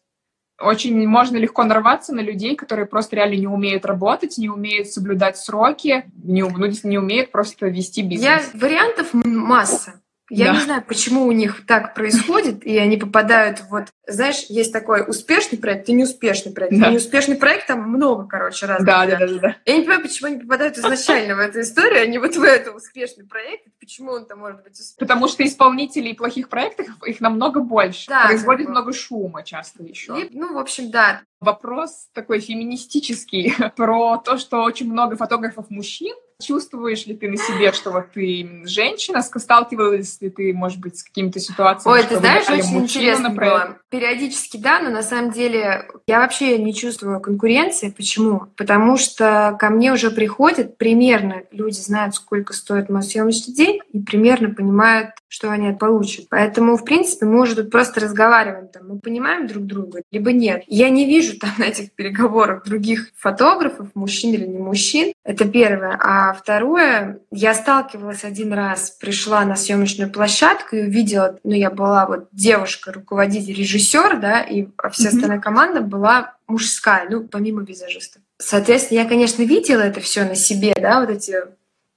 Очень 0.59 1.07
можно 1.07 1.37
легко 1.37 1.65
нарваться 1.65 2.15
на 2.15 2.21
людей, 2.21 2.57
которые 2.57 2.87
просто 2.87 3.17
реально 3.17 3.35
не 3.35 3.47
умеют 3.47 3.85
работать, 3.85 4.39
не 4.39 4.49
умеют 4.49 4.89
соблюдать 4.89 5.37
сроки, 5.37 6.11
не, 6.23 6.43
ну, 6.43 6.67
не 6.85 6.99
умеют 6.99 7.31
просто 7.31 7.67
вести 7.67 8.03
бизнес. 8.03 8.51
Я, 8.55 8.59
вариантов 8.59 9.13
масса. 9.13 10.01
Я 10.29 10.47
да. 10.47 10.53
не 10.55 10.61
знаю, 10.61 10.85
почему 10.87 11.25
у 11.25 11.33
них 11.33 11.65
так 11.67 11.95
происходит, 11.95 12.65
и 12.67 12.77
они 12.79 12.97
попадают 12.97 13.63
вот, 13.71 13.85
знаешь, 14.09 14.47
есть 14.49 14.73
такой 14.73 15.05
успешный 15.07 15.57
проект 15.57 15.89
и 15.89 15.93
неуспешный 15.93 16.53
проект. 16.53 16.77
Да. 16.79 16.91
неуспешный 16.91 17.37
проект 17.37 17.69
там 17.69 17.83
много, 17.83 18.27
короче, 18.27 18.67
разных. 18.67 18.87
Да, 18.87 19.07
да, 19.07 19.19
да, 19.19 19.39
да. 19.39 19.57
Я 19.65 19.77
не 19.77 19.83
понимаю, 19.83 20.03
почему 20.03 20.29
они 20.29 20.39
попадают 20.41 20.79
изначально 20.79 21.37
в 21.37 21.39
эту 21.39 21.61
историю, 21.61 22.03
а 22.03 22.07
не 22.07 22.19
вот 22.19 22.35
в 22.35 22.43
этот 22.43 22.75
успешный 22.75 23.25
проект. 23.25 23.67
Почему 23.79 24.13
он 24.13 24.27
там 24.27 24.41
может 24.41 24.65
быть 24.65 24.73
успешный? 24.73 24.99
Потому 24.99 25.29
что 25.29 25.45
исполнителей 25.45 26.15
плохих 26.15 26.49
проектов 26.49 26.89
их 27.05 27.21
намного 27.21 27.61
больше. 27.61 28.09
Да, 28.09 28.27
Производит 28.27 28.69
много 28.69 28.93
шума 28.93 29.45
часто 29.45 29.85
еще. 29.85 30.21
И, 30.21 30.37
ну, 30.37 30.55
в 30.55 30.59
общем, 30.59 30.91
да. 30.91 31.23
Вопрос 31.39 32.09
такой 32.15 32.41
феминистический 32.41 33.55
про 33.77 34.17
то, 34.19 34.39
что 34.39 34.63
очень 34.63 34.91
много 34.91 35.17
фотографов 35.17 35.71
мужчин 35.71 36.15
Чувствуешь 36.43 37.07
ли 37.07 37.17
ты 37.17 37.29
на 37.31 37.37
себе, 37.39 37.73
что 37.73 37.91
вот 37.91 38.13
ты 38.13 38.63
женщина? 38.65 39.23
Сталкивалась 39.23 40.21
ли 40.21 40.29
ты, 40.29 40.53
может 40.53 40.81
быть, 40.81 40.99
с 40.99 41.03
какими-то 41.03 41.41
ситуациями? 41.41 41.97
Ой, 41.97 42.03
ты 42.03 42.17
знаешь, 42.19 42.49
очень 42.49 42.79
интересно 42.79 43.31
было. 43.31 43.79
Периодически 43.89 44.59
да, 44.59 44.81
но 44.81 44.91
на 44.91 45.03
самом 45.03 45.31
деле 45.31 45.89
я 46.07 46.21
вообще 46.21 46.59
не 46.59 46.75
чувствую 46.75 47.21
конкуренции. 47.21 47.91
Почему? 47.91 48.49
Потому 48.57 48.99
что 48.99 49.57
ко 49.59 49.71
мне 49.71 49.93
уже 49.93 50.11
приходят 50.11 50.77
примерно, 50.77 51.43
люди 51.53 51.81
знают, 51.81 52.15
сколько 52.15 52.53
стоит 52.53 52.91
мой 52.91 53.03
съемочный 53.03 53.55
день, 53.55 53.81
и 53.93 54.01
примерно 54.01 54.53
понимают, 54.53 55.11
что 55.29 55.51
они 55.51 55.73
получат. 55.73 56.27
Поэтому, 56.31 56.77
в 56.77 56.85
принципе, 56.85 57.27
мы 57.27 57.43
уже 57.43 57.57
тут 57.57 57.71
просто 57.71 58.01
разговариваем, 58.01 58.69
там, 58.69 58.89
мы 58.89 58.99
понимаем 58.99 59.47
друг 59.47 59.65
друга, 59.65 60.03
либо 60.11 60.33
нет. 60.33 60.63
Я 60.67 60.89
не 60.89 61.05
вижу 61.07 61.39
там 61.39 61.51
на 61.59 61.65
этих 61.69 61.93
переговорах 61.93 62.65
других 62.65 63.11
фотографов, 63.17 63.89
мужчин 63.95 64.35
или 64.35 64.47
не 64.47 64.59
мужчин. 64.59 65.13
Это 65.25 65.47
первое. 65.47 65.99
А 66.01 66.33
второе, 66.33 67.21
я 67.31 67.55
сталкивалась 67.55 68.25
один 68.25 68.53
раз, 68.53 68.91
пришла 68.91 69.45
на 69.45 69.57
съемочную 69.57 70.11
площадку 70.11 70.77
и 70.77 70.83
увидела, 70.83 71.39
ну, 71.45 71.53
я 71.53 71.71
была 71.71 72.07
вот 72.07 72.29
девушка, 72.33 72.93
руководитель, 72.93 73.55
режиссер, 73.55 74.19
да, 74.21 74.43
и 74.43 74.69
вся 74.93 75.09
остальная 75.09 75.41
команда 75.41 75.81
была 75.81 76.37
мужская, 76.47 77.07
ну, 77.11 77.25
помимо 77.25 77.63
визажистов. 77.63 78.23
Соответственно, 78.39 78.99
я, 79.01 79.05
конечно, 79.07 79.43
видела 79.43 79.81
это 79.81 80.01
все 80.01 80.25
на 80.25 80.35
себе, 80.35 80.75
да, 80.79 81.01
вот 81.01 81.11
эти 81.11 81.37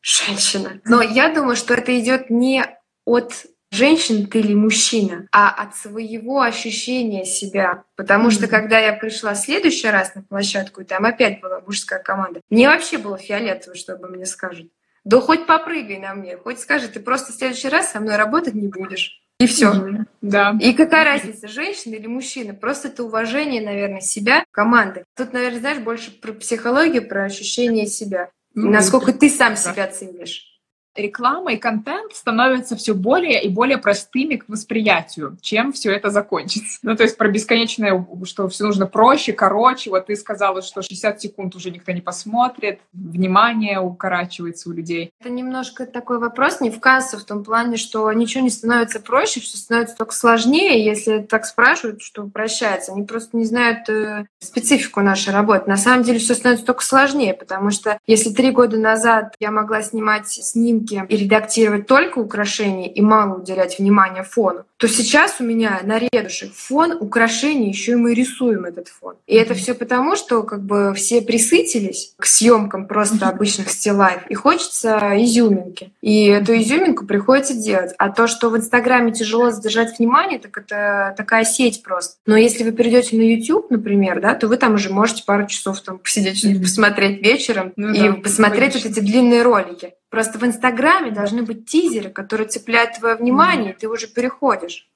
женщины. 0.02 0.82
Но 0.86 1.02
я 1.02 1.34
думаю, 1.34 1.56
что 1.56 1.74
это 1.74 1.98
идет 2.00 2.30
не 2.30 2.66
от 3.10 3.48
женщин 3.72 4.28
ты 4.28 4.40
или 4.40 4.54
мужчина, 4.54 5.28
а 5.32 5.50
от 5.50 5.76
своего 5.76 6.42
ощущения 6.42 7.26
себя. 7.26 7.84
Потому 7.96 8.30
что 8.30 8.48
когда 8.48 8.78
я 8.78 8.94
пришла 8.94 9.34
в 9.34 9.40
следующий 9.40 9.88
раз 9.88 10.14
на 10.14 10.22
площадку, 10.22 10.82
и 10.82 10.86
там 10.86 11.06
опять 11.06 11.42
была 11.42 11.62
мужская 11.66 12.00
команда, 12.00 12.42
мне 12.50 12.68
вообще 12.68 13.00
было 13.00 13.18
фиолетово, 13.18 13.76
что 13.76 13.94
обо 13.94 14.08
мне 14.08 14.26
скажут. 14.26 14.72
Да 15.06 15.20
хоть 15.22 15.48
попрыгай 15.48 15.98
на 15.98 16.14
мне, 16.14 16.38
хоть 16.38 16.60
скажи, 16.60 16.88
ты 16.88 17.00
просто 17.00 17.32
в 17.32 17.36
следующий 17.36 17.70
раз 17.70 17.92
со 17.92 18.00
мной 18.00 18.16
работать 18.16 18.54
не 18.54 18.68
будешь. 18.68 19.22
И 19.40 19.48
все. 19.48 19.74
Да. 20.22 20.56
И 20.60 20.74
какая 20.74 21.06
разница, 21.06 21.48
женщина 21.48 21.96
или 21.96 22.08
мужчина? 22.08 22.54
Просто 22.54 22.90
это 22.90 23.06
уважение, 23.06 23.62
наверное, 23.62 24.02
себя, 24.02 24.44
команды. 24.52 25.06
Тут, 25.16 25.32
наверное, 25.32 25.60
знаешь, 25.62 25.80
больше 25.80 26.12
про 26.12 26.34
психологию, 26.34 27.08
про 27.08 27.24
ощущение 27.24 27.88
себя. 27.88 28.30
Ну, 28.54 28.70
насколько 28.70 29.14
ты 29.14 29.30
сам 29.30 29.56
себя 29.56 29.88
ценишь 29.88 30.59
реклама 30.96 31.54
и 31.54 31.58
контент 31.58 32.14
становятся 32.14 32.76
все 32.76 32.94
более 32.94 33.42
и 33.44 33.50
более 33.50 33.78
простыми 33.78 34.36
к 34.36 34.48
восприятию, 34.48 35.38
чем 35.42 35.72
все 35.72 35.92
это 35.92 36.10
закончится. 36.10 36.80
Ну, 36.84 36.96
то 36.96 37.04
есть 37.04 37.18
про 37.18 37.30
бесконечное, 37.30 38.06
что 38.24 38.48
все 38.48 38.66
нужно 38.66 38.86
проще, 38.86 39.34
короче. 39.34 39.90
Вот 39.90 40.08
ты 40.08 40.16
сказала, 40.16 40.62
что 40.62 40.82
60 40.82 41.22
секунд 41.22 41.56
уже 41.56 41.72
никто 41.72 41.92
не 41.92 42.02
посмотрит, 42.02 42.80
внимание 42.94 43.80
укорачивается 43.80 44.70
у 44.70 44.74
людей. 44.74 45.12
Это 45.20 45.30
немножко 45.30 45.86
такой 45.86 46.20
вопрос 46.20 46.62
не 46.62 46.70
в 46.70 46.80
кассу, 46.80 47.18
в 47.18 47.24
том 47.24 47.44
плане, 47.44 47.78
что 47.78 48.12
ничего 48.12 48.44
не 48.44 48.50
становится 48.50 49.00
проще, 49.00 49.40
все 49.40 49.58
становится 49.58 49.96
только 49.96 50.14
сложнее. 50.14 50.84
Если 50.84 51.20
так 51.20 51.46
спрашивают, 51.46 52.02
что 52.02 52.24
упрощается, 52.24 52.92
они 52.92 53.04
просто 53.04 53.38
не 53.38 53.46
знают 53.46 53.88
э, 53.90 54.26
специфику 54.40 55.02
нашей 55.02 55.34
работы. 55.34 55.70
На 55.70 55.78
самом 55.78 56.04
деле 56.04 56.20
все 56.20 56.36
становится 56.36 56.66
только 56.66 56.84
сложнее, 56.84 57.34
потому 57.34 57.72
что 57.72 58.00
если 58.08 58.32
три 58.32 58.52
года 58.52 58.78
назад 58.78 59.36
я 59.40 59.52
могла 59.52 59.82
снимать 59.82 60.28
снимки 60.28 60.79
картинки 60.80 61.06
и 61.10 61.18
редактировать 61.18 61.88
только 61.88 62.20
украшения 62.20 62.90
и 62.90 63.02
мало 63.02 63.40
уделять 63.40 63.80
внимания 63.80 64.24
фону, 64.24 64.66
то 64.78 64.88
сейчас 64.88 65.36
у 65.40 65.44
меня 65.44 65.82
на 65.84 66.00
редушах 66.00 66.54
фон 66.54 66.94
украшений, 67.00 67.70
еще 67.70 67.94
и 67.94 67.96
мы 67.96 68.14
рисуем 68.14 68.66
этот 68.66 68.88
фон. 68.88 69.16
И 69.28 69.36
это 69.36 69.54
все 69.54 69.74
потому, 69.74 70.16
что 70.16 70.44
как 70.44 70.64
бы 70.64 70.94
все 70.96 71.22
присытились 71.22 72.14
к 72.18 72.26
съемкам 72.26 72.88
просто 72.88 73.28
обычных 73.28 73.70
стилайф, 73.70 74.22
и 74.30 74.36
хочется 74.36 74.98
изюминки. 75.18 75.92
И 76.02 76.28
эту 76.28 76.58
изюминку 76.58 77.06
приходится 77.06 77.54
делать. 77.54 77.94
А 77.98 78.10
то, 78.10 78.28
что 78.28 78.50
в 78.50 78.58
Инстаграме 78.58 79.12
тяжело 79.12 79.52
задержать 79.52 80.00
внимание, 80.00 80.40
так 80.40 80.58
это 80.58 81.14
такая 81.18 81.44
сеть 81.44 81.84
просто. 81.84 82.16
Но 82.26 82.38
если 82.38 82.64
вы 82.64 82.72
перейдете 82.72 83.18
на 83.18 83.22
YouTube, 83.22 83.70
например, 83.70 84.22
да, 84.22 84.34
то 84.34 84.48
вы 84.48 84.56
там 84.56 84.76
уже 84.76 84.90
можете 84.90 85.24
пару 85.26 85.46
часов 85.48 85.82
там 85.82 86.00
посидеть, 86.00 86.62
посмотреть 86.62 87.22
вечером 87.22 87.74
ну, 87.76 87.94
и 87.94 88.00
да, 88.00 88.14
посмотреть 88.14 88.76
вот 88.76 88.86
эти 88.86 89.00
длинные 89.02 89.42
ролики. 89.42 89.94
Просто 90.10 90.40
в 90.40 90.44
Инстаграме 90.44 91.12
должны 91.12 91.44
быть 91.44 91.66
тизеры, 91.68 92.10
которые 92.10 92.48
цепляют 92.48 92.98
твое 92.98 93.16
внимание, 93.16 93.72
mm. 93.72 93.76
и 93.76 93.80
ты 93.80 93.88
уже 93.88 94.08
переходишь. 94.08 94.90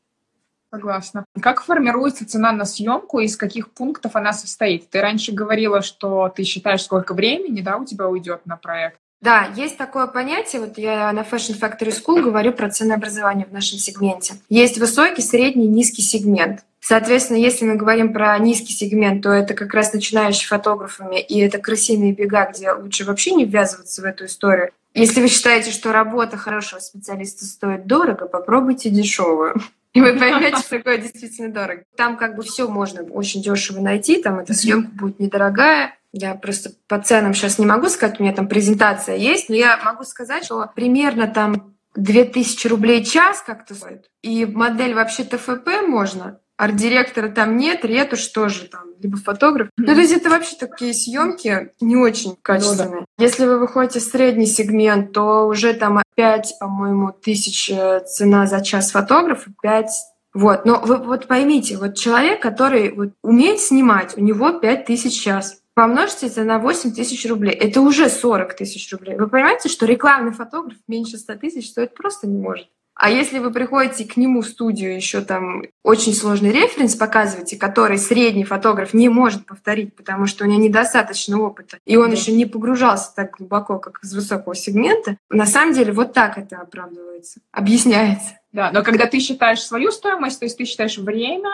Согласна. 0.71 1.25
Как 1.39 1.63
формируется 1.63 2.27
цена 2.27 2.51
на 2.51 2.65
съемку 2.65 3.19
и 3.19 3.25
из 3.25 3.37
каких 3.37 3.69
пунктов 3.69 4.15
она 4.15 4.33
состоит? 4.33 4.89
Ты 4.89 5.01
раньше 5.01 5.31
говорила, 5.31 5.83
что 5.83 6.29
ты 6.35 6.43
считаешь, 6.43 6.81
сколько 6.81 7.13
времени 7.13 7.61
да, 7.61 7.77
у 7.77 7.85
тебя 7.85 8.07
уйдет 8.07 8.47
на 8.47 8.57
проект. 8.57 8.97
Да, 9.21 9.47
есть 9.55 9.77
такое 9.77 10.07
понятие, 10.07 10.61
вот 10.61 10.77
я 10.77 11.13
на 11.13 11.21
Fashion 11.21 11.57
Factory 11.57 11.93
School 11.93 12.23
говорю 12.23 12.51
про 12.51 12.69
ценообразование 12.69 13.45
в 13.45 13.53
нашем 13.53 13.77
сегменте. 13.77 14.33
Есть 14.49 14.79
высокий, 14.79 15.21
средний, 15.21 15.67
низкий 15.67 16.01
сегмент. 16.01 16.65
Соответственно, 16.81 17.37
если 17.37 17.65
мы 17.65 17.75
говорим 17.75 18.11
про 18.11 18.37
низкий 18.39 18.73
сегмент, 18.73 19.23
то 19.23 19.29
это 19.29 19.53
как 19.53 19.73
раз 19.73 19.93
начинающие 19.93 20.47
фотографами, 20.47 21.21
и 21.21 21.39
это 21.39 21.59
крысиные 21.59 22.11
бега, 22.11 22.51
где 22.51 22.73
лучше 22.73 23.05
вообще 23.05 23.31
не 23.31 23.45
ввязываться 23.45 24.01
в 24.01 24.05
эту 24.05 24.25
историю. 24.25 24.71
Если 24.93 25.21
вы 25.21 25.27
считаете, 25.27 25.71
что 25.71 25.91
работа 25.91 26.37
хорошего 26.37 26.79
специалиста 26.79 27.45
стоит 27.45 27.87
дорого, 27.87 28.27
попробуйте 28.27 28.89
дешевую. 28.89 29.55
И 29.93 30.01
вы 30.01 30.17
поймете, 30.17 30.57
что 30.57 30.77
такое 30.77 30.97
действительно 30.97 31.51
дорого. 31.51 31.83
Там 31.95 32.17
как 32.17 32.35
бы 32.35 32.43
все 32.43 32.67
можно 32.67 33.03
очень 33.03 33.41
дешево 33.41 33.79
найти, 33.79 34.21
там 34.21 34.39
эта 34.39 34.53
съемка 34.53 34.89
будет 34.91 35.19
недорогая. 35.19 35.95
Я 36.11 36.35
просто 36.35 36.71
по 36.87 36.99
ценам 36.99 37.33
сейчас 37.33 37.57
не 37.57 37.65
могу 37.65 37.89
сказать, 37.89 38.19
у 38.19 38.23
меня 38.23 38.33
там 38.33 38.47
презентация 38.47 39.15
есть, 39.15 39.49
но 39.49 39.55
я 39.55 39.79
могу 39.83 40.03
сказать, 40.03 40.45
что 40.45 40.69
примерно 40.75 41.27
там 41.27 41.75
2000 41.95 42.67
рублей 42.67 43.03
час 43.03 43.41
как-то 43.45 43.75
стоит. 43.75 44.09
И 44.21 44.45
модель 44.45 44.93
вообще 44.93 45.23
ТФП 45.23 45.69
можно 45.87 46.39
арт-директора 46.57 47.29
там 47.29 47.57
нет, 47.57 47.83
ретушь 47.83 48.27
тоже 48.27 48.67
там, 48.67 48.85
либо 49.01 49.17
фотограф. 49.17 49.67
Mm-hmm. 49.67 49.85
Ну, 49.85 49.85
то 49.85 50.01
есть 50.01 50.13
это 50.13 50.29
вообще 50.29 50.55
такие 50.55 50.93
съемки 50.93 51.71
не 51.81 51.95
очень 51.95 52.35
качественные. 52.41 53.01
Ну, 53.01 53.05
да. 53.17 53.23
Если 53.23 53.45
вы 53.45 53.59
выходите 53.59 53.99
в 53.99 54.03
средний 54.03 54.45
сегмент, 54.45 55.13
то 55.13 55.47
уже 55.47 55.73
там 55.73 56.01
5, 56.15 56.55
по-моему, 56.59 57.11
тысяч 57.11 57.71
цена 58.07 58.47
за 58.47 58.61
час 58.61 58.91
фотографа, 58.91 59.51
5 59.61 59.89
вот, 60.33 60.65
но 60.65 60.81
вы 60.83 60.97
вот 60.97 61.27
поймите, 61.27 61.77
вот 61.77 61.95
человек, 61.95 62.41
который 62.41 62.91
вот 62.91 63.09
умеет 63.21 63.59
снимать, 63.59 64.17
у 64.17 64.21
него 64.21 64.51
5 64.51 64.85
тысяч 64.85 65.21
час. 65.21 65.61
Помножьте 65.75 66.27
это 66.27 66.43
на 66.43 66.59
8 66.59 66.93
тысяч 66.93 67.27
рублей. 67.27 67.53
Это 67.53 67.81
уже 67.81 68.09
40 68.09 68.55
тысяч 68.55 68.91
рублей. 68.91 69.15
Вы 69.15 69.27
понимаете, 69.27 69.69
что 69.69 69.85
рекламный 69.85 70.31
фотограф 70.31 70.77
меньше 70.87 71.17
100 71.17 71.35
тысяч 71.35 71.69
стоит 71.69 71.95
просто 71.95 72.27
не 72.27 72.37
может. 72.37 72.67
А 73.03 73.09
если 73.09 73.39
вы 73.39 73.51
приходите 73.51 74.05
к 74.05 74.15
нему 74.15 74.39
в 74.39 74.47
студию, 74.47 74.95
еще 74.95 75.19
там 75.19 75.63
очень 75.83 76.13
сложный 76.13 76.51
референс 76.51 76.95
показываете, 76.95 77.57
который 77.57 77.97
средний 77.97 78.45
фотограф 78.45 78.93
не 78.93 79.09
может 79.09 79.45
повторить, 79.45 79.93
потому 79.93 80.25
что 80.25 80.45
у 80.45 80.47
него 80.47 80.61
недостаточно 80.61 81.37
опыта, 81.41 81.79
и 81.85 81.97
он 81.97 82.11
да. 82.11 82.15
еще 82.15 82.31
не 82.31 82.45
погружался 82.45 83.13
так 83.13 83.31
глубоко, 83.31 83.77
как 83.77 83.99
из 84.03 84.13
высокого 84.13 84.55
сегмента, 84.55 85.17
на 85.29 85.45
самом 85.45 85.73
деле 85.73 85.91
вот 85.91 86.13
так 86.13 86.37
это 86.37 86.59
оправдывается, 86.59 87.41
объясняется. 87.51 88.39
Да, 88.53 88.71
но 88.71 88.83
когда 88.83 89.05
ты 89.05 89.19
считаешь 89.19 89.61
свою 89.61 89.91
стоимость, 89.91 90.39
то 90.39 90.45
есть 90.45 90.57
ты 90.57 90.63
считаешь 90.63 90.97
время 90.97 91.51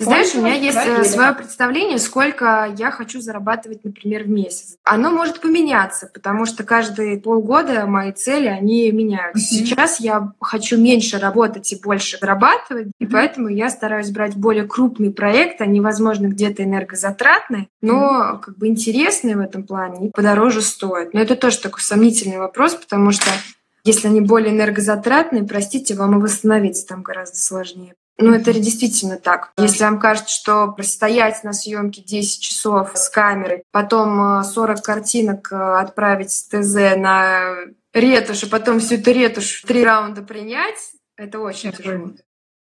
знаешь, 0.00 0.34
у 0.34 0.38
меня 0.38 0.54
есть 0.54 0.78
э, 0.78 1.02
свое 1.02 1.32
представление, 1.32 1.98
сколько 1.98 2.72
я 2.78 2.92
хочу 2.92 3.20
зарабатывать, 3.20 3.82
например, 3.84 4.24
в 4.24 4.28
месяц. 4.28 4.76
Оно 4.84 5.10
может 5.10 5.40
поменяться, 5.40 6.08
потому 6.12 6.46
что 6.46 6.62
каждые 6.62 7.18
полгода 7.18 7.84
мои 7.86 8.12
цели, 8.12 8.46
они 8.46 8.92
меняются. 8.92 9.42
Mm-hmm. 9.42 9.58
Сейчас 9.58 9.98
я 9.98 10.32
хочу 10.40 10.78
меньше 10.78 11.18
работать 11.18 11.72
и 11.72 11.80
больше 11.82 12.16
зарабатывать, 12.18 12.86
mm-hmm. 12.86 13.00
и 13.00 13.06
поэтому 13.06 13.48
я 13.48 13.70
стараюсь 13.70 14.10
брать 14.10 14.36
более 14.36 14.64
крупный 14.64 15.12
проект, 15.12 15.60
они, 15.60 15.80
возможно, 15.80 16.28
где-то 16.28 16.62
энергозатратные, 16.62 17.66
но 17.82 17.94
mm-hmm. 17.96 18.40
как 18.40 18.56
бы 18.56 18.68
интересные 18.68 19.36
в 19.36 19.40
этом 19.40 19.64
плане 19.64 20.08
и 20.08 20.10
подороже 20.12 20.62
стоят. 20.62 21.12
Но 21.12 21.20
это 21.20 21.34
тоже 21.34 21.58
такой 21.58 21.80
сомнительный 21.80 22.38
вопрос, 22.38 22.76
потому 22.76 23.10
что 23.10 23.30
если 23.82 24.06
они 24.06 24.20
более 24.20 24.52
энергозатратные, 24.52 25.42
простите, 25.42 25.94
вам 25.94 26.18
и 26.18 26.22
восстановиться 26.22 26.86
там 26.86 27.02
гораздо 27.02 27.36
сложнее. 27.38 27.94
Ну, 28.20 28.34
это 28.34 28.52
действительно 28.52 29.16
так. 29.16 29.52
Если 29.56 29.84
вам 29.84 30.00
кажется, 30.00 30.34
что 30.34 30.72
простоять 30.72 31.44
на 31.44 31.52
съемке 31.52 32.02
10 32.02 32.42
часов 32.42 32.90
с 32.94 33.08
камерой, 33.08 33.62
потом 33.70 34.42
40 34.42 34.78
э, 34.78 34.82
картинок 34.82 35.52
э, 35.52 35.56
отправить 35.56 36.32
с 36.32 36.42
ТЗ 36.48 36.96
на 36.96 37.54
ретушь, 37.94 38.42
а 38.42 38.48
потом 38.48 38.80
всю 38.80 38.96
эту 38.96 39.12
ретушь 39.12 39.62
три 39.62 39.84
раунда 39.84 40.22
принять, 40.22 40.92
это 41.16 41.38
очень 41.38 41.70
тяжело. 41.70 42.10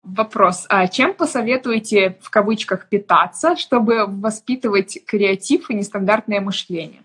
Вопрос. 0.02 0.66
А 0.68 0.86
чем 0.88 1.14
посоветуете 1.14 2.18
в 2.20 2.30
кавычках 2.30 2.88
питаться, 2.88 3.56
чтобы 3.56 4.06
воспитывать 4.06 4.98
креатив 5.06 5.70
и 5.70 5.74
нестандартное 5.74 6.40
мышление? 6.40 7.02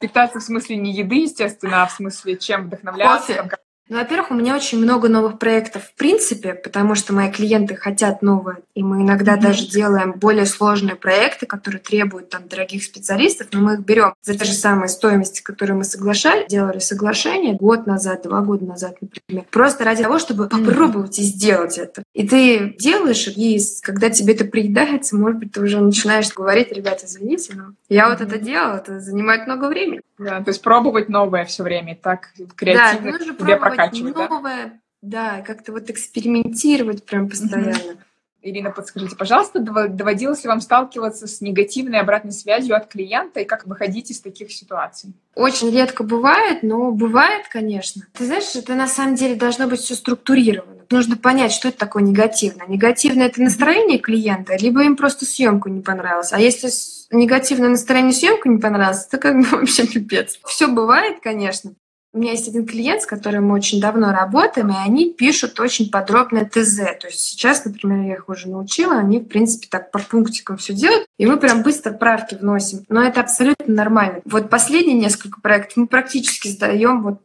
Питаться 0.00 0.40
в 0.40 0.42
смысле 0.42 0.76
не 0.76 0.92
еды, 0.92 1.22
естественно, 1.22 1.84
а 1.84 1.86
в 1.86 1.92
смысле 1.92 2.36
чем 2.36 2.66
вдохновляться? 2.66 3.34
Кофе. 3.34 3.56
Ну, 3.92 3.98
во-первых, 3.98 4.30
у 4.30 4.34
меня 4.34 4.56
очень 4.56 4.78
много 4.78 5.10
новых 5.10 5.38
проектов 5.38 5.84
в 5.84 5.94
принципе, 5.96 6.54
потому 6.54 6.94
что 6.94 7.12
мои 7.12 7.30
клиенты 7.30 7.76
хотят 7.76 8.22
новое. 8.22 8.60
И 8.74 8.82
мы 8.82 9.02
иногда 9.02 9.36
mm-hmm. 9.36 9.42
даже 9.42 9.68
делаем 9.68 10.12
более 10.12 10.46
сложные 10.46 10.96
проекты, 10.96 11.44
которые 11.44 11.78
требуют 11.78 12.30
там 12.30 12.48
дорогих 12.48 12.84
специалистов, 12.84 13.48
но 13.52 13.60
мы 13.60 13.74
их 13.74 13.80
берем 13.80 14.14
за 14.22 14.34
те 14.34 14.46
же 14.46 14.54
самые 14.54 14.88
стоимости, 14.88 15.42
которые 15.42 15.76
мы 15.76 15.84
соглашали, 15.84 16.46
делали 16.48 16.78
соглашение 16.78 17.52
год 17.52 17.86
назад, 17.86 18.22
два 18.22 18.40
года 18.40 18.64
назад, 18.64 18.96
например. 19.02 19.44
Просто 19.50 19.84
ради 19.84 20.02
того, 20.02 20.18
чтобы 20.18 20.44
mm-hmm. 20.44 20.64
попробовать 20.64 21.18
и 21.18 21.22
сделать 21.22 21.76
это. 21.76 22.02
И 22.14 22.26
ты 22.26 22.74
делаешь, 22.78 23.28
и 23.28 23.60
когда 23.82 24.08
тебе 24.08 24.32
это 24.32 24.46
приедается, 24.46 25.16
может 25.16 25.38
быть, 25.38 25.52
ты 25.52 25.60
уже 25.60 25.78
начинаешь 25.78 26.32
говорить, 26.32 26.72
ребята, 26.72 27.04
извините, 27.04 27.52
но 27.56 27.74
я 27.90 28.06
mm-hmm. 28.06 28.08
вот 28.08 28.20
это 28.22 28.38
делала, 28.38 28.76
это 28.76 29.00
занимает 29.00 29.46
много 29.46 29.66
времени. 29.66 30.00
Да, 30.22 30.42
то 30.42 30.48
есть 30.48 30.62
пробовать 30.62 31.08
новое 31.08 31.44
все 31.44 31.62
время, 31.62 31.96
так 31.96 32.32
креативно 32.56 33.18
да, 33.18 33.18
тебе 33.18 33.56
прокачивать, 33.56 34.16
новое, 34.16 34.80
да, 35.00 35.36
да 35.36 35.42
как-то 35.42 35.72
вот 35.72 35.90
экспериментировать 35.90 37.04
прям 37.04 37.28
постоянно. 37.28 37.72
Mm-hmm. 37.72 37.98
Ирина, 38.42 38.70
подскажите, 38.70 39.14
пожалуйста, 39.14 39.60
доводилось 39.60 40.42
ли 40.42 40.48
вам 40.48 40.60
сталкиваться 40.60 41.28
с 41.28 41.40
негативной 41.40 42.00
обратной 42.00 42.32
связью 42.32 42.76
от 42.76 42.88
клиента 42.88 43.40
и 43.40 43.44
как 43.44 43.66
выходить 43.66 44.10
из 44.10 44.20
таких 44.20 44.50
ситуаций? 44.50 45.14
Очень 45.36 45.70
редко 45.70 46.02
бывает, 46.02 46.62
но 46.62 46.90
бывает, 46.90 47.46
конечно. 47.48 48.02
Ты 48.12 48.26
знаешь, 48.26 48.54
это 48.56 48.74
на 48.74 48.88
самом 48.88 49.14
деле 49.14 49.36
должно 49.36 49.68
быть 49.68 49.80
все 49.80 49.94
структурировано. 49.94 50.82
нужно 50.90 51.16
понять, 51.16 51.52
что 51.52 51.68
это 51.68 51.78
такое 51.78 52.02
негативное. 52.02 52.66
Негативное 52.66 53.26
это 53.26 53.40
настроение 53.40 53.98
клиента, 53.98 54.56
либо 54.56 54.82
им 54.82 54.96
просто 54.96 55.24
съемку 55.24 55.68
не 55.68 55.80
понравилось. 55.80 56.32
А 56.32 56.40
если 56.40 56.68
негативное 57.12 57.68
настроение 57.68 58.12
съемку 58.12 58.48
не 58.48 58.58
понравилось, 58.58 59.06
то 59.06 59.18
как 59.18 59.38
бы 59.38 59.46
вообще 59.52 59.86
пипец. 59.86 60.40
Все 60.44 60.66
бывает, 60.66 61.20
конечно. 61.22 61.74
У 62.14 62.18
меня 62.18 62.32
есть 62.32 62.46
один 62.46 62.66
клиент, 62.66 63.00
с 63.00 63.06
которым 63.06 63.46
мы 63.46 63.54
очень 63.54 63.80
давно 63.80 64.12
работаем, 64.12 64.68
и 64.68 64.76
они 64.76 65.14
пишут 65.14 65.58
очень 65.58 65.90
подробное 65.90 66.44
ТЗ. 66.44 66.76
То 67.00 67.06
есть 67.06 67.20
сейчас, 67.20 67.64
например, 67.64 68.06
я 68.06 68.14
их 68.14 68.28
уже 68.28 68.50
научила, 68.50 68.96
они, 68.96 69.18
в 69.18 69.28
принципе, 69.28 69.66
так 69.70 69.90
по 69.90 69.98
пунктикам 69.98 70.58
все 70.58 70.74
делают, 70.74 71.06
и 71.18 71.24
мы 71.24 71.38
прям 71.38 71.62
быстро 71.62 71.92
правки 71.92 72.34
вносим. 72.34 72.84
Но 72.90 73.02
это 73.02 73.22
абсолютно 73.22 73.74
нормально. 73.74 74.20
Вот 74.26 74.50
последние 74.50 74.98
несколько 74.98 75.40
проектов 75.40 75.78
мы 75.78 75.86
практически 75.86 76.48
сдаем 76.48 77.02
вот 77.02 77.22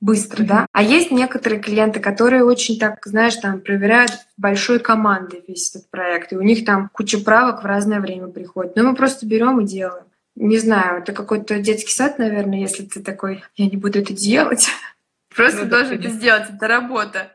быстро, 0.00 0.42
mm-hmm. 0.42 0.46
да. 0.46 0.66
А 0.72 0.82
есть 0.82 1.12
некоторые 1.12 1.60
клиенты, 1.60 2.00
которые 2.00 2.42
очень 2.42 2.76
так, 2.76 2.98
знаешь, 3.04 3.36
там 3.36 3.60
проверяют 3.60 4.12
большой 4.36 4.80
командой 4.80 5.44
весь 5.46 5.70
этот 5.70 5.88
проект, 5.90 6.32
и 6.32 6.36
у 6.36 6.42
них 6.42 6.64
там 6.64 6.90
куча 6.92 7.18
правок 7.18 7.62
в 7.62 7.66
разное 7.66 8.00
время 8.00 8.26
приходит. 8.26 8.74
Но 8.74 8.82
мы 8.82 8.96
просто 8.96 9.26
берем 9.26 9.60
и 9.60 9.64
делаем 9.64 10.07
не 10.38 10.58
знаю, 10.58 11.02
это 11.02 11.12
какой-то 11.12 11.58
детский 11.58 11.92
сад, 11.92 12.18
наверное, 12.18 12.60
если 12.60 12.84
ты 12.84 13.02
такой, 13.02 13.42
я 13.56 13.66
не 13.66 13.76
буду 13.76 13.98
это 13.98 14.12
делать. 14.12 14.68
Просто 15.34 15.64
ну, 15.64 15.70
должен 15.70 15.98
это 15.98 16.08
сделать, 16.08 16.44
это 16.48 16.68
работа. 16.68 17.32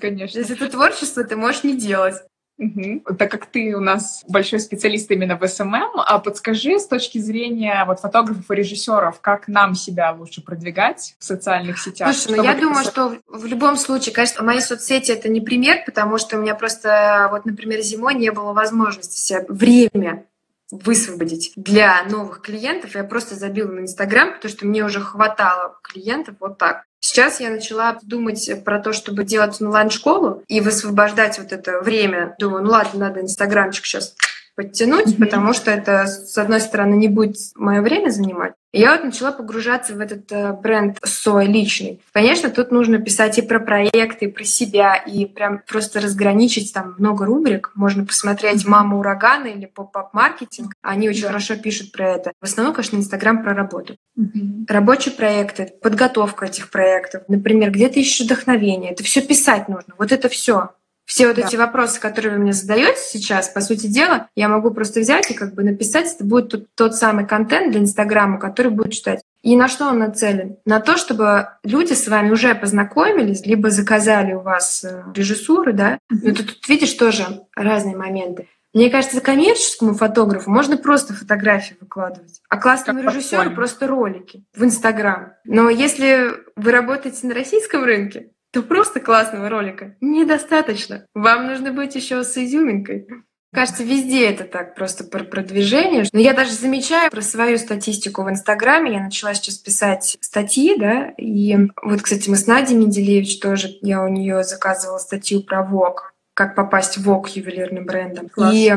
Конечно. 0.00 0.38
Если 0.38 0.56
это 0.56 0.68
творчество, 0.68 1.24
ты 1.24 1.36
можешь 1.36 1.64
не 1.64 1.76
делать. 1.76 2.16
Угу. 2.58 3.16
Так 3.18 3.30
как 3.30 3.46
ты 3.46 3.74
у 3.74 3.80
нас 3.80 4.24
большой 4.28 4.60
специалист 4.60 5.10
именно 5.10 5.36
в 5.36 5.46
SMM, 5.46 6.00
а 6.06 6.18
подскажи 6.18 6.78
с 6.78 6.86
точки 6.86 7.18
зрения 7.18 7.84
вот 7.84 8.00
фотографов 8.00 8.50
и 8.50 8.54
режиссеров, 8.54 9.20
как 9.20 9.46
нам 9.46 9.74
себя 9.74 10.12
лучше 10.12 10.40
продвигать 10.40 11.16
в 11.18 11.24
социальных 11.24 11.78
сетях? 11.78 12.14
Слушай, 12.14 12.38
ну 12.38 12.44
я 12.44 12.54
думаю, 12.54 12.84
что 12.84 13.18
в 13.26 13.44
любом 13.44 13.76
случае, 13.76 14.14
конечно, 14.14 14.42
мои 14.42 14.60
соцсети 14.60 15.12
это 15.12 15.28
не 15.28 15.42
пример, 15.42 15.82
потому 15.84 16.16
что 16.16 16.38
у 16.38 16.40
меня 16.40 16.54
просто 16.54 17.28
вот, 17.30 17.44
например, 17.44 17.82
зимой 17.82 18.14
не 18.14 18.30
было 18.30 18.54
возможности 18.54 19.18
себе 19.18 19.44
время 19.48 20.24
высвободить 20.70 21.52
для 21.56 22.02
новых 22.04 22.40
клиентов. 22.42 22.94
Я 22.94 23.04
просто 23.04 23.34
забила 23.34 23.70
на 23.70 23.80
Инстаграм, 23.80 24.34
потому 24.34 24.52
что 24.52 24.66
мне 24.66 24.84
уже 24.84 25.00
хватало 25.00 25.78
клиентов 25.82 26.36
вот 26.40 26.58
так. 26.58 26.84
Сейчас 27.00 27.40
я 27.40 27.50
начала 27.50 27.98
думать 28.02 28.50
про 28.64 28.80
то, 28.80 28.92
чтобы 28.92 29.24
делать 29.24 29.60
онлайн-школу 29.60 30.42
и 30.48 30.60
высвобождать 30.60 31.38
вот 31.38 31.52
это 31.52 31.80
время. 31.80 32.34
Думаю, 32.38 32.64
ну 32.64 32.70
ладно, 32.70 33.08
надо 33.08 33.20
Инстаграмчик 33.20 33.84
сейчас 33.84 34.16
подтянуть, 34.56 35.08
mm-hmm. 35.08 35.20
потому 35.24 35.52
что 35.52 35.70
это, 35.70 36.06
с 36.06 36.36
одной 36.38 36.60
стороны, 36.60 36.94
не 36.94 37.08
будет 37.08 37.36
мое 37.54 37.82
время 37.82 38.08
занимать. 38.08 38.54
И 38.72 38.80
я 38.80 38.92
вот 38.92 39.04
начала 39.04 39.32
погружаться 39.32 39.94
в 39.94 40.00
этот 40.00 40.30
э, 40.32 40.52
бренд 40.52 40.98
свой 41.02 41.46
личный. 41.46 42.00
Конечно, 42.12 42.50
тут 42.50 42.72
нужно 42.72 42.98
писать 42.98 43.38
и 43.38 43.42
про 43.42 43.60
проекты, 43.60 44.26
и 44.26 44.30
про 44.30 44.44
себя, 44.44 44.96
и 44.96 45.24
прям 45.26 45.62
просто 45.66 46.00
разграничить 46.00 46.72
там 46.72 46.94
много 46.98 47.26
рубрик. 47.26 47.70
Можно 47.74 48.04
посмотреть 48.04 48.64
mm-hmm. 48.64 48.70
«Мама 48.70 48.98
урагана» 48.98 49.46
или 49.46 49.66
«Поп-ап-маркетинг». 49.66 50.72
Они 50.82 51.08
очень 51.08 51.24
yeah. 51.24 51.28
хорошо 51.28 51.56
пишут 51.56 51.92
про 51.92 52.12
это. 52.12 52.32
В 52.40 52.44
основном, 52.44 52.74
конечно, 52.74 52.96
Инстаграм 52.96 53.42
про 53.42 53.54
работу. 53.54 53.96
Mm-hmm. 54.18 54.66
Рабочие 54.68 55.14
проекты, 55.14 55.72
подготовка 55.82 56.46
этих 56.46 56.70
проектов. 56.70 57.22
Например, 57.28 57.70
где 57.70 57.88
ты 57.88 58.00
ищешь 58.00 58.26
вдохновение. 58.26 58.92
Это 58.92 59.04
все 59.04 59.20
писать 59.20 59.68
нужно. 59.68 59.94
Вот 59.98 60.12
это 60.12 60.28
все. 60.28 60.70
Все 61.06 61.28
вот 61.28 61.36
да. 61.36 61.42
эти 61.46 61.54
вопросы, 61.54 62.00
которые 62.00 62.34
вы 62.34 62.40
мне 62.40 62.52
задаете 62.52 63.00
сейчас, 63.00 63.48
по 63.48 63.60
сути 63.60 63.86
дела, 63.86 64.28
я 64.34 64.48
могу 64.48 64.72
просто 64.72 65.00
взять 65.00 65.30
и 65.30 65.34
как 65.34 65.54
бы 65.54 65.62
написать, 65.62 66.12
это 66.12 66.24
будет 66.24 66.50
тот, 66.50 66.66
тот 66.74 66.94
самый 66.96 67.26
контент 67.26 67.70
для 67.70 67.80
Инстаграма, 67.80 68.40
который 68.40 68.72
будет 68.72 68.92
читать. 68.92 69.20
И 69.42 69.56
на 69.56 69.68
что 69.68 69.86
он 69.86 70.00
нацелен? 70.00 70.56
На 70.64 70.80
то, 70.80 70.96
чтобы 70.96 71.50
люди 71.62 71.92
с 71.92 72.08
вами 72.08 72.30
уже 72.30 72.56
познакомились, 72.56 73.46
либо 73.46 73.70
заказали 73.70 74.32
у 74.32 74.40
вас 74.40 74.82
э, 74.82 75.04
режиссуры, 75.14 75.72
да. 75.72 75.98
Но 76.10 76.34
ты 76.34 76.42
тут 76.42 76.68
видишь 76.68 76.94
тоже 76.94 77.24
разные 77.54 77.96
моменты. 77.96 78.48
Мне 78.74 78.90
кажется, 78.90 79.22
коммерческому 79.22 79.94
фотографу 79.94 80.50
можно 80.50 80.76
просто 80.76 81.14
фотографии 81.14 81.76
выкладывать, 81.80 82.42
а 82.50 82.58
классному 82.58 83.00
режиссеру 83.00 83.52
просто 83.52 83.86
ролики 83.86 84.44
в 84.54 84.64
Инстаграм. 84.64 85.32
Но 85.44 85.70
если 85.70 86.32
вы 86.56 86.72
работаете 86.72 87.26
на 87.26 87.34
российском 87.34 87.84
рынке, 87.84 88.32
то 88.56 88.62
просто 88.62 89.00
классного 89.00 89.50
ролика 89.50 89.96
недостаточно. 90.00 91.04
Вам 91.12 91.46
нужно 91.46 91.74
быть 91.74 91.94
еще 91.94 92.24
с 92.24 92.38
изюминкой. 92.38 93.06
Кажется, 93.52 93.84
везде 93.84 94.30
это 94.30 94.44
так, 94.44 94.74
просто 94.74 95.04
про 95.04 95.24
продвижение. 95.24 96.06
Но 96.10 96.20
я 96.20 96.32
даже 96.32 96.52
замечаю 96.52 97.10
про 97.10 97.20
свою 97.20 97.58
статистику 97.58 98.22
в 98.22 98.30
Инстаграме. 98.30 98.94
Я 98.94 99.02
начала 99.02 99.34
сейчас 99.34 99.56
писать 99.56 100.16
статьи, 100.22 100.74
да, 100.78 101.10
и 101.18 101.68
вот, 101.82 102.00
кстати, 102.00 102.30
мы 102.30 102.36
с 102.36 102.46
Надей 102.46 102.78
Менделевич 102.78 103.40
тоже, 103.40 103.76
я 103.82 104.02
у 104.02 104.08
нее 104.08 104.42
заказывала 104.42 104.96
статью 104.96 105.42
про 105.42 105.62
ВОК, 105.62 106.14
как 106.32 106.54
попасть 106.54 106.96
в 106.96 107.02
ВОК 107.02 107.28
ювелирным 107.36 107.84
брендом. 107.84 108.30
Класс. 108.30 108.54
И 108.54 108.74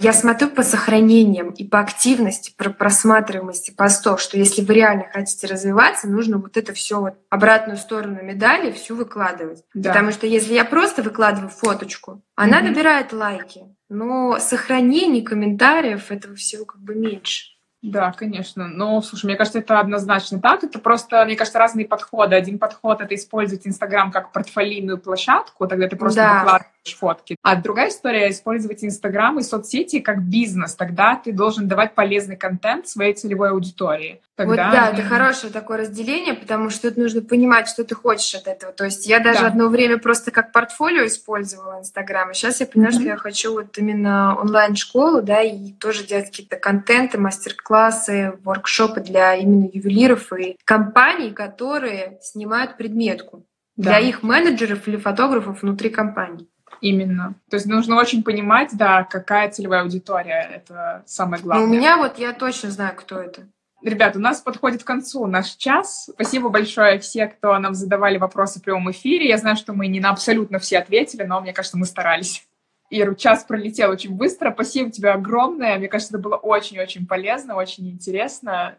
я 0.00 0.14
смотрю 0.14 0.48
по 0.48 0.62
сохранениям 0.62 1.50
и 1.50 1.62
по 1.62 1.78
активности, 1.78 2.54
по 2.56 2.70
просматриваемости 2.70 3.70
постов, 3.70 4.20
что 4.20 4.38
если 4.38 4.62
вы 4.62 4.74
реально 4.74 5.04
хотите 5.12 5.46
развиваться, 5.46 6.08
нужно 6.08 6.38
вот 6.38 6.56
это 6.56 6.72
все 6.72 7.00
вот 7.00 7.14
обратную 7.28 7.76
сторону 7.76 8.22
медали 8.22 8.72
всю 8.72 8.96
выкладывать. 8.96 9.62
Да. 9.74 9.90
Потому 9.90 10.10
что 10.12 10.26
если 10.26 10.54
я 10.54 10.64
просто 10.64 11.02
выкладываю 11.02 11.50
фоточку, 11.50 12.22
она 12.34 12.60
mm-hmm. 12.60 12.64
набирает 12.64 13.12
лайки, 13.12 13.60
но 13.90 14.38
сохранений, 14.40 15.20
комментариев 15.20 16.10
этого 16.10 16.34
всего 16.34 16.64
как 16.64 16.80
бы 16.80 16.94
меньше. 16.94 17.59
Да, 17.82 18.12
конечно. 18.12 18.68
Но, 18.68 19.00
слушай, 19.00 19.24
мне 19.24 19.36
кажется, 19.36 19.60
это 19.60 19.80
однозначно 19.80 20.38
так. 20.38 20.62
Это 20.64 20.78
просто, 20.78 21.24
мне 21.24 21.34
кажется, 21.34 21.58
разные 21.58 21.86
подходы. 21.86 22.36
Один 22.36 22.58
подход— 22.58 23.00
это 23.02 23.14
использовать 23.14 23.66
Инстаграм 23.66 24.10
как 24.10 24.32
портфолийную 24.32 24.98
площадку, 24.98 25.66
тогда 25.66 25.88
ты 25.88 25.96
просто 25.96 26.20
да. 26.20 26.38
выкладываешь 26.40 26.98
фотки. 26.98 27.36
А 27.42 27.56
другая 27.56 27.88
история— 27.88 28.30
использовать 28.30 28.84
Инстаграм 28.84 29.38
и 29.38 29.42
соцсети 29.42 30.00
как 30.00 30.22
бизнес. 30.22 30.74
Тогда 30.74 31.16
ты 31.16 31.32
должен 31.32 31.68
давать 31.68 31.94
полезный 31.94 32.36
контент 32.36 32.86
своей 32.86 33.14
целевой 33.14 33.50
аудитории. 33.50 34.20
Тогда... 34.36 34.64
Вот 34.64 34.72
да, 34.72 34.90
это 34.90 35.02
хорошее 35.02 35.52
такое 35.52 35.78
разделение, 35.78 36.32
потому 36.32 36.70
что 36.70 36.88
тут 36.88 36.96
нужно 36.96 37.20
понимать, 37.20 37.68
что 37.68 37.84
ты 37.84 37.94
хочешь 37.94 38.34
от 38.34 38.46
этого. 38.46 38.72
То 38.72 38.84
есть 38.84 39.06
я 39.06 39.20
даже 39.20 39.40
да. 39.40 39.48
одно 39.48 39.68
время 39.68 39.98
просто 39.98 40.30
как 40.30 40.52
портфолио 40.52 41.06
использовала 41.06 41.80
Инстаграм, 41.80 42.30
и 42.30 42.34
сейчас 42.34 42.60
я 42.60 42.66
понимаю, 42.66 42.94
mm-hmm. 42.94 43.00
что 43.00 43.08
я 43.08 43.16
хочу 43.16 43.52
вот 43.52 43.76
именно 43.76 44.38
онлайн-школу, 44.40 45.20
да, 45.20 45.42
и 45.42 45.72
тоже 45.72 46.04
делать 46.04 46.26
какие-то 46.26 46.56
контенты, 46.56 47.18
мастер-классы, 47.18 47.69
воркшопы 47.70 49.00
для 49.00 49.34
именно 49.34 49.68
ювелиров 49.72 50.32
и 50.32 50.56
компаний, 50.64 51.30
которые 51.30 52.18
снимают 52.20 52.76
предметку 52.76 53.46
да. 53.76 53.90
для 53.90 53.98
их 54.00 54.22
менеджеров 54.22 54.86
или 54.88 54.96
фотографов 54.96 55.62
внутри 55.62 55.90
компании. 55.90 56.48
Именно. 56.80 57.34
То 57.50 57.56
есть 57.56 57.66
нужно 57.66 57.96
очень 57.96 58.22
понимать, 58.22 58.70
да, 58.72 59.04
какая 59.04 59.50
целевая 59.50 59.82
аудитория. 59.82 60.50
Это 60.54 61.02
самое 61.06 61.42
главное. 61.42 61.66
Но 61.66 61.72
у 61.72 61.74
меня 61.74 61.96
вот 61.96 62.18
я 62.18 62.32
точно 62.32 62.70
знаю, 62.70 62.94
кто 62.96 63.18
это. 63.18 63.46
Ребят, 63.82 64.14
у 64.16 64.18
нас 64.18 64.40
подходит 64.40 64.82
к 64.82 64.86
концу 64.86 65.26
наш 65.26 65.50
час. 65.52 66.08
Спасибо 66.12 66.50
большое 66.50 66.98
все, 66.98 67.26
кто 67.26 67.58
нам 67.58 67.74
задавали 67.74 68.18
вопросы 68.18 68.58
в 68.58 68.62
прямом 68.62 68.90
эфире. 68.90 69.28
Я 69.28 69.38
знаю, 69.38 69.56
что 69.56 69.72
мы 69.72 69.86
не 69.86 70.00
на 70.00 70.10
абсолютно 70.10 70.58
все 70.58 70.78
ответили, 70.78 71.22
но 71.22 71.40
мне 71.40 71.52
кажется, 71.52 71.78
мы 71.78 71.86
старались. 71.86 72.46
Иру, 72.90 73.14
час 73.14 73.44
пролетел 73.44 73.90
очень 73.90 74.14
быстро. 74.14 74.52
Спасибо 74.52 74.90
тебе 74.90 75.10
огромное. 75.10 75.78
Мне 75.78 75.88
кажется, 75.88 76.14
это 76.14 76.22
было 76.22 76.36
очень-очень 76.36 77.06
полезно, 77.06 77.54
очень 77.54 77.88
интересно. 77.88 78.78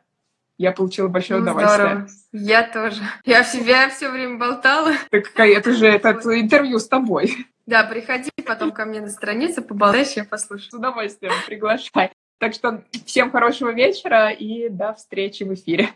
Я 0.57 0.73
получила 0.73 1.07
большое 1.07 1.39
ну, 1.39 1.45
удовольствие. 1.45 1.87
Здорово. 1.87 2.07
Я 2.33 2.63
тоже. 2.63 3.01
Я 3.25 3.43
в 3.43 3.47
себя 3.47 3.89
все 3.89 4.09
время 4.09 4.37
болтала. 4.37 4.91
Так 5.09 5.31
это 5.35 5.73
же 5.73 5.87
это 5.87 6.11
интервью 6.39 6.77
с 6.77 6.87
тобой. 6.87 7.47
Да, 7.65 7.83
приходи 7.83 8.29
потом 8.45 8.71
ко 8.71 8.85
мне 8.85 9.01
на 9.01 9.09
страницу, 9.09 9.61
поболтаешь, 9.61 10.11
я 10.11 10.25
послушаю. 10.25 10.69
С 10.69 10.73
удовольствием, 10.73 11.33
приглашай. 11.47 12.11
Так 12.37 12.53
что 12.53 12.83
всем 13.05 13.31
хорошего 13.31 13.71
вечера 13.71 14.29
и 14.29 14.67
до 14.67 14.93
встречи 14.93 15.43
в 15.43 15.53
эфире. 15.53 15.89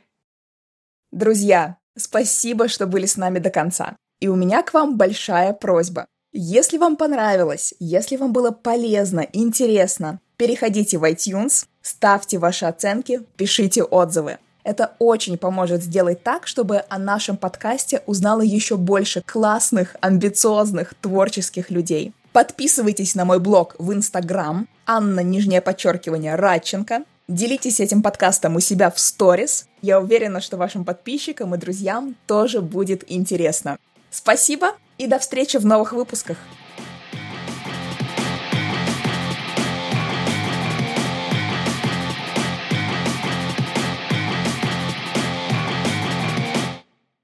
Друзья, 1.12 1.78
спасибо, 1.98 2.68
что 2.68 2.88
были 2.88 3.08
с 3.08 3.18
нами 3.18 3.40
до 3.40 3.50
конца. 3.50 3.98
И 4.20 4.28
у 4.28 4.36
меня 4.36 4.64
к 4.64 4.74
вам 4.74 4.98
большая 4.98 5.54
просьба. 5.54 6.08
Если 6.38 6.78
вам 6.78 6.98
понравилось, 6.98 7.74
если 7.80 8.18
вам 8.18 8.34
было 8.34 8.52
полезно, 8.52 9.26
интересно, 9.32 10.20
переходите 10.36 10.98
в 10.98 11.10
iTunes, 11.10 11.66
ставьте 11.82 12.40
ваши 12.40 12.66
оценки, 12.66 13.22
пишите 13.38 13.84
отзывы. 13.84 14.40
Это 14.66 14.96
очень 15.00 15.38
поможет 15.38 15.82
сделать 15.82 16.24
так, 16.24 16.46
чтобы 16.46 16.84
о 16.90 17.00
нашем 17.00 17.38
подкасте 17.38 18.02
узнало 18.06 18.42
еще 18.42 18.76
больше 18.76 19.22
классных, 19.26 19.96
амбициозных, 20.02 20.94
творческих 20.96 21.70
людей. 21.70 22.12
Подписывайтесь 22.34 23.16
на 23.16 23.24
мой 23.24 23.40
блог 23.40 23.78
в 23.80 23.94
Инстаграм, 23.94 24.68
Анна, 24.86 25.22
нижнее 25.22 25.62
подчеркивание, 25.62 26.36
Радченко. 26.36 27.04
Делитесь 27.30 27.80
этим 27.80 28.04
подкастом 28.04 28.58
у 28.58 28.60
себя 28.60 28.92
в 28.92 29.00
сторис. 29.00 29.68
Я 29.82 30.02
уверена, 30.02 30.42
что 30.42 30.58
вашим 30.58 30.84
подписчикам 30.84 31.56
и 31.56 31.58
друзьям 31.58 32.18
тоже 32.28 32.60
будет 32.60 33.10
интересно. 33.10 33.78
Спасибо 34.12 34.74
и 34.98 35.08
до 35.08 35.20
встречи 35.20 35.58
в 35.58 35.66
новых 35.66 35.94
выпусках. 35.94 36.38